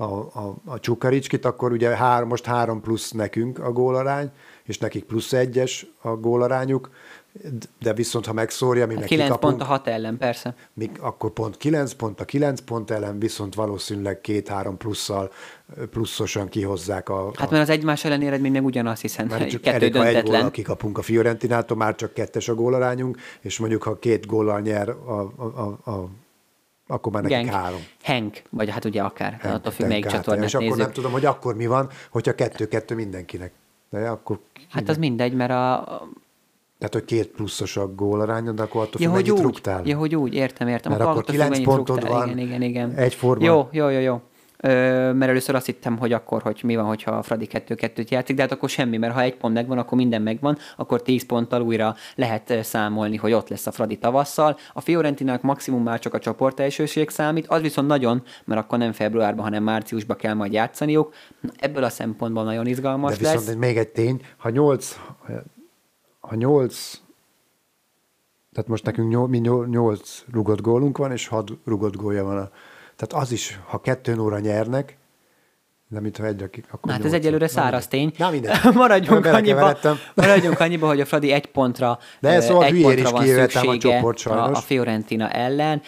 a, 0.00 0.04
a, 0.04 0.56
a 0.64 0.80
Csukaricskit, 0.80 1.44
akkor 1.44 1.72
ugye 1.72 1.88
hár, 1.88 2.24
most 2.24 2.44
három 2.44 2.80
plusz 2.80 3.10
nekünk 3.10 3.58
a 3.58 3.72
gólarány, 3.72 4.30
és 4.64 4.78
nekik 4.78 5.04
plusz 5.04 5.32
egyes 5.32 5.86
a 6.00 6.08
gólarányuk, 6.08 6.90
de 7.80 7.92
viszont 7.92 8.26
ha 8.26 8.32
megszórja, 8.32 8.86
mi 8.86 8.92
Hát 8.92 9.00
meg 9.00 9.08
9 9.08 9.28
kikapunk, 9.28 9.52
pont 9.52 9.68
a 9.68 9.72
6 9.72 9.86
ellen, 9.86 10.18
persze. 10.18 10.54
mi, 10.74 10.90
akkor 11.00 11.30
pont 11.30 11.56
9 11.56 11.92
pont 11.92 12.20
a 12.20 12.24
9 12.24 12.60
pont 12.60 12.90
ellen, 12.90 13.18
viszont 13.18 13.54
valószínűleg 13.54 14.20
két-három 14.20 14.76
plusszal, 14.76 15.32
pluszosan 15.90 16.48
kihozzák 16.48 17.08
a, 17.08 17.30
Hát 17.34 17.48
a 17.48 17.50
mert 17.50 17.62
az 17.62 17.74
egymás 17.74 18.04
elleni 18.04 18.26
eredmény 18.26 18.52
meg 18.52 18.64
ugyanaz, 18.64 19.00
hiszen 19.00 19.26
mert 19.26 19.48
csak 19.48 19.60
kettő 19.60 19.76
elég, 19.76 19.96
ha 19.96 20.06
egy 20.06 20.12
góllal 20.12 20.22
döntetlen. 20.22 20.50
kikapunk 20.50 20.98
a 20.98 21.02
Fiorentinától, 21.02 21.76
már 21.76 21.94
csak 21.94 22.12
kettes 22.12 22.48
a 22.48 22.54
gólarányunk, 22.54 23.18
és 23.40 23.58
mondjuk 23.58 23.82
ha 23.82 23.98
két 23.98 24.26
góllal 24.26 24.60
nyer 24.60 24.88
a, 24.88 25.32
a, 25.36 25.44
a, 25.44 25.90
a 25.90 26.08
akkor 26.90 27.12
már 27.12 27.22
nekik 27.22 27.36
Genk. 27.38 27.50
három. 27.50 27.80
Henk, 28.02 28.42
vagy 28.50 28.70
hát 28.70 28.84
ugye 28.84 29.02
akár, 29.02 29.36
Henk, 29.40 29.54
attól 29.54 29.72
függ, 29.72 29.86
melyik 29.88 30.06
csatornát 30.06 30.44
És 30.44 30.54
akkor 30.54 30.66
nézzük. 30.66 30.82
nem 30.82 30.92
tudom, 30.92 31.12
hogy 31.12 31.24
akkor 31.24 31.54
mi 31.56 31.66
van, 31.66 31.88
hogyha 32.10 32.34
kettő-kettő 32.34 32.94
mindenkinek. 32.94 33.52
De 33.90 34.08
akkor 34.08 34.38
Hát 34.70 34.88
az 34.88 34.96
mindegy, 34.96 35.34
mert 35.34 35.50
a, 35.50 35.84
Tehát, 36.78 36.92
hogy 36.92 37.04
két 37.04 37.26
pluszos 37.28 37.76
a 37.76 37.94
gólarány, 37.94 38.54
de 38.54 38.62
akkor 38.62 38.82
attól 38.82 39.00
Ja, 39.00 39.10
hogy 39.10 39.30
úgy, 39.30 39.40
rúgtál. 39.40 39.82
ja, 39.86 39.96
hogy 39.96 40.14
úgy, 40.16 40.34
értem, 40.34 40.68
értem. 40.68 40.92
Mert 40.92 41.04
akkor 41.04 41.24
függ, 41.24 41.30
kilenc 41.34 41.62
pontod 41.62 41.96
rúgtál. 42.00 42.12
van, 42.18 42.28
Igen, 42.28 42.38
igen, 42.38 42.62
igen. 42.62 42.94
egyforma. 42.94 43.44
Jó, 43.44 43.68
jó, 43.72 43.88
jó, 43.88 43.98
jó. 44.00 44.20
Mert 44.62 45.22
először 45.22 45.54
azt 45.54 45.66
hittem, 45.66 45.98
hogy 45.98 46.12
akkor, 46.12 46.42
hogy 46.42 46.60
mi 46.64 46.76
van, 46.76 46.84
hogyha 46.84 47.10
a 47.10 47.22
Fradi 47.22 47.48
2-2-t 47.52 48.08
játszik, 48.08 48.36
de 48.36 48.42
hát 48.42 48.52
akkor 48.52 48.68
semmi, 48.68 48.96
mert 48.96 49.14
ha 49.14 49.20
egy 49.20 49.36
pont 49.36 49.54
megvan, 49.54 49.78
akkor 49.78 49.98
minden 49.98 50.22
megvan, 50.22 50.58
akkor 50.76 51.02
10 51.02 51.26
ponttal 51.26 51.62
újra 51.62 51.94
lehet 52.14 52.64
számolni, 52.64 53.16
hogy 53.16 53.32
ott 53.32 53.48
lesz 53.48 53.66
a 53.66 53.70
Fradi 53.70 53.96
tavasszal. 53.96 54.56
A 54.72 54.80
Fiorentinának 54.80 55.42
maximum 55.42 55.82
már 55.82 55.98
csak 55.98 56.14
a 56.14 56.18
csoport 56.18 56.60
elsőség 56.60 57.10
számít, 57.10 57.46
az 57.46 57.60
viszont 57.60 57.88
nagyon, 57.88 58.22
mert 58.44 58.60
akkor 58.60 58.78
nem 58.78 58.92
februárban, 58.92 59.44
hanem 59.44 59.62
márciusban 59.62 60.16
kell 60.16 60.34
majd 60.34 60.52
játszaniuk. 60.52 61.14
Ebből 61.56 61.84
a 61.84 61.88
szempontból 61.88 62.44
nagyon 62.44 62.66
izgalmas 62.66 63.12
De 63.12 63.18
viszont 63.18 63.46
lesz. 63.46 63.56
még 63.56 63.76
egy 63.76 63.88
tény, 63.88 64.22
ha 64.36 64.50
nyolc, 64.50 64.96
ha 66.20 66.34
nyolc, 66.34 67.00
tehát 68.52 68.68
most 68.68 68.84
nekünk 68.84 69.10
nyol, 69.10 69.28
mi 69.28 69.38
nyol, 69.38 69.66
nyolc 69.66 70.24
rugott 70.32 70.60
gólunk 70.60 70.98
van, 70.98 71.12
és 71.12 71.26
hat 71.26 71.50
rugott 71.64 71.96
gólja 71.96 72.24
van. 72.24 72.38
A, 72.38 72.50
tehát 72.98 73.24
az 73.24 73.32
is, 73.32 73.60
ha 73.66 73.80
kettőn 73.80 74.18
óra 74.18 74.38
nyernek, 74.38 74.97
de 75.90 76.00
mintha 76.00 76.24
egy, 76.24 76.42
akik, 76.42 76.64
akkor 76.70 76.92
Hát 76.92 77.04
ez 77.04 77.12
egyelőre 77.12 77.48
száraz 77.48 77.86
tény. 77.86 78.12
Na 78.18 78.30
mindegy. 78.30 78.56
maradjunk, 78.74 79.22
Bele 79.22 79.36
annyiba, 79.36 79.76
maradjunk 80.14 80.60
annyiba, 80.60 80.86
hogy 80.86 81.00
a 81.00 81.04
Fradi 81.04 81.30
egy 81.32 81.46
pontra, 81.46 81.98
De 82.20 82.28
ez 82.28 82.44
szóval 82.44 82.64
egy 82.64 82.82
pontra 82.82 83.10
van 83.10 83.22
kijöhettem 83.22 83.68
a 83.68 83.70
szüksége 83.70 83.94
csoport, 83.94 84.16
a, 84.16 84.20
sajnos. 84.20 84.58
a 84.58 84.60
Fiorentina 84.60 85.30
ellen, 85.30 85.82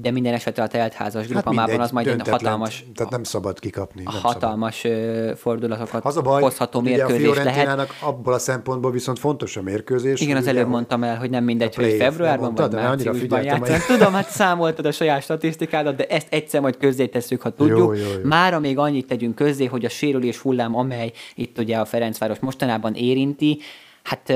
de 0.00 0.10
minden 0.10 0.34
esetre 0.34 0.62
a 0.62 0.66
teltházas 0.66 1.26
grupamában 1.26 1.70
Hát 1.70 1.80
az 1.80 1.90
majd 1.90 2.06
egy 2.06 2.28
hatalmas, 2.28 2.84
Tehát 2.94 3.12
nem 3.12 3.22
szabad 3.22 3.58
kikapni. 3.58 4.02
Nem 4.02 4.12
szabad. 4.12 4.32
hatalmas 4.32 4.84
ö, 4.84 5.32
fordulatokat 5.36 6.04
Az 6.04 6.16
a 6.16 6.20
baj, 6.22 6.42
hozható 6.42 6.80
ugye 6.80 7.04
a 7.04 7.08
mérkőzés 7.08 7.44
lehet. 7.44 7.88
Abból 8.00 8.32
a 8.32 8.38
szempontból 8.38 8.90
viszont 8.90 9.18
fontos 9.18 9.56
a 9.56 9.62
mérkőzés. 9.62 10.20
Igen, 10.20 10.36
az 10.36 10.42
ugye, 10.42 10.50
előbb 10.50 10.68
mondtam 10.68 11.02
el, 11.02 11.16
hogy 11.16 11.30
nem 11.30 11.44
mindegy, 11.44 11.74
hogy 11.74 11.94
februárban 11.98 12.52
nem 12.56 12.70
vagy 12.70 12.80
márciusban 12.80 13.42
játszanak. 13.42 13.86
Tudom, 13.86 14.12
hát 14.12 14.28
számoltad 14.28 14.86
a 14.86 14.92
saját 14.92 15.22
statisztikádat, 15.22 15.96
de 15.96 16.06
ezt 16.06 16.26
egyszer 16.30 16.60
majd 16.60 16.76
közzétesszük, 16.76 17.42
ha 17.42 17.50
tudjuk. 17.50 17.96
Mára 18.22 18.58
még 18.58 18.78
annyit 18.78 19.10
tegyünk 19.12 19.34
közzé, 19.34 19.64
hogy 19.64 19.84
a 19.84 19.88
sérülés 19.88 20.38
hullám, 20.38 20.76
amely 20.76 21.12
itt 21.34 21.58
ugye 21.58 21.76
a 21.78 21.84
Ferencváros 21.84 22.38
mostanában 22.38 22.94
érinti, 22.94 23.58
hát 24.02 24.30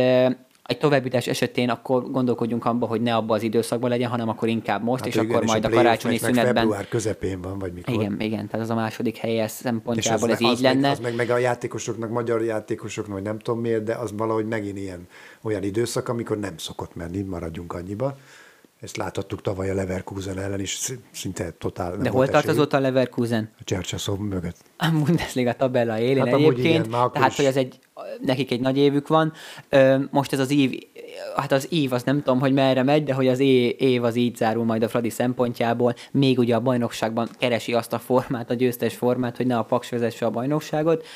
egy 0.64 0.79
továbbítás 0.79 1.27
esetén 1.27 1.70
akkor 1.70 2.11
gondolkodjunk 2.11 2.64
abba, 2.64 2.87
hogy 2.87 3.01
ne 3.03 3.14
abba 3.14 3.35
az 3.35 3.43
időszakban 3.43 3.91
legyen, 3.91 4.11
hanem 4.11 4.29
akkor 4.29 4.49
inkább 4.49 4.83
most, 4.83 5.05
Hát 5.05 5.09
és 5.09 5.14
igen, 5.20 5.31
akkor 5.31 5.45
majd 5.45 5.64
a 5.64 5.68
play-off 5.68 5.85
karácsonyi 5.85 6.18
szünetben. 6.18 6.55
február 6.55 6.89
közepén 6.89 7.41
van, 7.41 7.59
vagy 7.59 7.72
mikor. 7.72 7.95
Igen, 7.95 8.20
igen, 8.20 8.47
tehát 8.49 8.64
az 8.64 8.70
a 8.70 8.74
második 8.74 9.16
helyes 9.16 9.51
És 9.51 9.57
szempontjából 9.57 10.31
ez 10.31 10.41
meg- 10.41 10.51
így 10.51 10.57
az 10.57 10.62
lenne. 10.62 10.81
Meg, 10.81 10.91
az 10.91 10.99
meg, 10.99 11.14
meg 11.14 11.31
a 11.31 11.39
játékosoknak, 11.39 12.11
magyar 12.11 12.43
játékosoknak, 12.43 13.14
vagy 13.14 13.22
nem 13.22 13.39
tudom 13.39 13.61
miért, 13.61 13.83
de 13.85 13.95
az 13.95 14.12
valahogy 14.16 14.47
megint 14.47 14.79
ilyen 14.79 15.07
olyan 15.43 15.62
időszak, 15.62 16.09
amikor 16.09 16.39
nem 16.39 16.57
szokott 16.59 16.95
menni, 16.95 17.22
maradjunk 17.22 17.72
annyiba. 17.72 18.16
Ezt 18.81 18.97
láthattuk 18.97 19.43
tavaly 19.43 19.70
a 19.70 19.74
Leverkusen 19.74 20.39
ellen 20.39 20.61
is, 20.61 20.70
sz- 20.74 20.99
szinte 21.11 21.51
totál 21.51 21.91
nem 21.91 22.03
De 22.03 22.11
hol 22.11 22.29
tart 22.29 22.49
azóta 22.49 22.77
a 22.77 22.81
Leverkusen? 22.81 23.51
A 23.59 23.64
Csercseszov 23.64 24.18
mögött. 24.18 24.57
A 24.77 24.91
Bundesliga 24.91 25.53
tabella 25.55 25.99
élén 25.99 26.24
Hát 26.24 26.35
egyébként, 26.35 26.87
igen, 26.87 27.11
tehát 27.12 27.35
hogy 27.35 27.45
ez 27.45 27.57
egy, 27.57 27.79
nekik 28.20 28.51
egy 28.51 28.61
nagy 28.61 28.77
évük 28.77 29.09
van. 29.09 29.33
Most 30.11 30.33
ez 30.33 30.39
az 30.39 30.51
év, 30.51 30.79
hát 31.37 31.53
az 31.53 31.67
év, 31.71 31.93
az 31.93 32.03
nem 32.03 32.23
tudom, 32.23 32.41
hogy 32.41 32.53
merre 32.53 32.83
megy, 32.83 33.05
de 33.05 33.14
hogy 33.14 33.29
az 33.29 33.41
év 33.79 34.05
az 34.05 34.17
így 34.17 34.37
zárul 34.37 34.64
majd 34.64 34.83
a 34.83 34.89
Fradi 34.89 35.11
szempontjából. 35.11 35.95
Még 36.11 36.39
ugye 36.39 36.55
a 36.55 36.61
bajnokságban 36.61 37.29
keresi 37.39 37.75
azt 37.75 37.93
a 37.93 37.99
formát, 37.99 38.51
a 38.51 38.55
győztes 38.55 38.95
formát, 38.95 39.37
hogy 39.37 39.47
ne 39.47 39.59
a 39.59 39.62
Paks 39.62 39.89
vezesse 39.89 40.27
a 40.27 40.31
bajnokságot. 40.31 41.07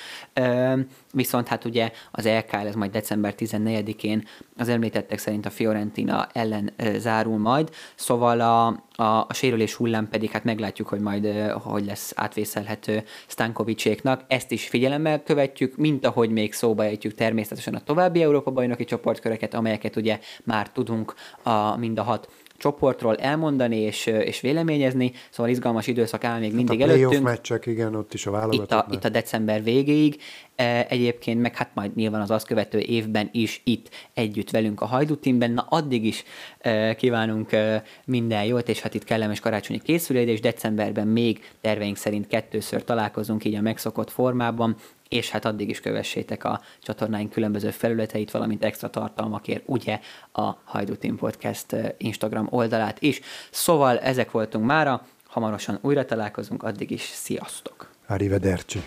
Viszont 1.12 1.48
hát 1.48 1.64
ugye 1.64 1.90
az 2.10 2.24
LKL, 2.24 2.66
ez 2.66 2.74
majd 2.74 2.90
december 2.90 3.34
14-én 3.38 4.24
az 4.56 4.68
említettek 4.68 5.18
szerint 5.18 5.46
a 5.46 5.50
Fiorentina 5.50 6.28
ellen 6.32 6.72
zárul 6.96 7.38
majd, 7.38 7.70
szóval 7.94 8.40
a, 8.40 8.66
a, 9.02 9.24
a 9.28 9.34
sérülés 9.34 9.74
hullám 9.74 10.08
pedig 10.08 10.30
hát 10.30 10.44
meglátjuk, 10.44 10.88
hogy 10.88 11.00
majd 11.00 11.26
hogy 11.52 11.84
lesz 11.84 12.12
átvészelhető 12.16 13.04
Stankovicséknak. 13.26 14.24
Ezt 14.28 14.50
is 14.50 14.68
figyelemmel 14.68 15.22
követjük, 15.22 15.76
mint 15.76 16.06
ahogy 16.06 16.30
még 16.30 16.52
szóba 16.52 16.84
ejtjük 16.84 17.14
természetesen 17.14 17.74
a 17.74 17.80
további 17.80 18.22
Európa-bajnoki 18.22 18.84
csoportköreket, 18.84 19.54
amelyeket 19.54 19.89
ugye 19.96 20.18
már 20.44 20.70
tudunk 20.70 21.14
a, 21.42 21.76
mind 21.76 21.98
a 21.98 22.02
hat 22.02 22.28
csoportról 22.60 23.16
elmondani 23.16 23.76
és, 23.76 24.06
és 24.06 24.40
véleményezni, 24.40 25.12
szóval 25.30 25.52
izgalmas 25.52 25.86
időszak 25.86 26.24
áll 26.24 26.38
még 26.38 26.54
mindig 26.54 26.80
Hát 26.80 26.88
a 26.88 26.92
playoff 26.92 27.12
előttünk. 27.12 27.24
meccsek, 27.24 27.66
igen, 27.66 27.94
ott 27.94 28.14
is 28.14 28.26
a 28.26 28.48
itt 28.50 28.72
a, 28.72 28.86
itt 28.90 29.04
a 29.04 29.08
december 29.08 29.62
végéig. 29.62 30.20
E, 30.60 30.86
Egyébként 30.88 31.40
meg 31.40 31.56
hát 31.56 31.70
majd 31.74 31.94
nyilván 31.94 32.20
az 32.20 32.30
azt 32.30 32.46
követő 32.46 32.78
évben 32.78 33.28
is 33.32 33.60
itt 33.64 33.90
együtt 34.14 34.50
velünk 34.50 34.80
a 34.80 34.86
Hajdú 34.86 35.16
Teamben. 35.16 35.50
Na 35.50 35.66
addig 35.68 36.04
is 36.04 36.24
e, 36.58 36.94
kívánunk 36.94 37.52
e, 37.52 37.82
minden 38.04 38.44
jót, 38.44 38.68
és 38.68 38.80
hát 38.80 38.94
itt 38.94 39.04
kellemes 39.04 39.40
karácsonyi 39.40 39.78
készülés, 39.78 40.28
és 40.28 40.40
decemberben 40.40 41.06
még 41.06 41.50
terveink 41.60 41.96
szerint 41.96 42.26
kettőször 42.26 42.84
találkozunk 42.84 43.44
így 43.44 43.54
a 43.54 43.60
megszokott 43.60 44.10
formában, 44.10 44.76
és 45.08 45.30
hát 45.30 45.44
addig 45.44 45.68
is 45.68 45.80
kövessétek 45.80 46.44
a 46.44 46.60
csatornáink 46.82 47.30
különböző 47.30 47.70
felületeit, 47.70 48.30
valamint 48.30 48.64
extra 48.64 48.90
tartalmakért, 48.90 49.62
ugye 49.66 50.00
a 50.32 50.50
Hajdú 50.64 50.96
Team 50.96 51.16
Podcast 51.16 51.76
Instagram 51.96 52.46
oldalát 52.50 53.02
is. 53.02 53.20
Szóval 53.50 53.98
ezek 53.98 54.30
voltunk 54.30 54.64
mára, 54.64 55.06
hamarosan 55.26 55.78
újra 55.82 56.04
találkozunk, 56.04 56.62
addig 56.62 56.90
is 56.90 57.02
sziasztok! 57.02 57.90
Arrivederci. 58.06 58.82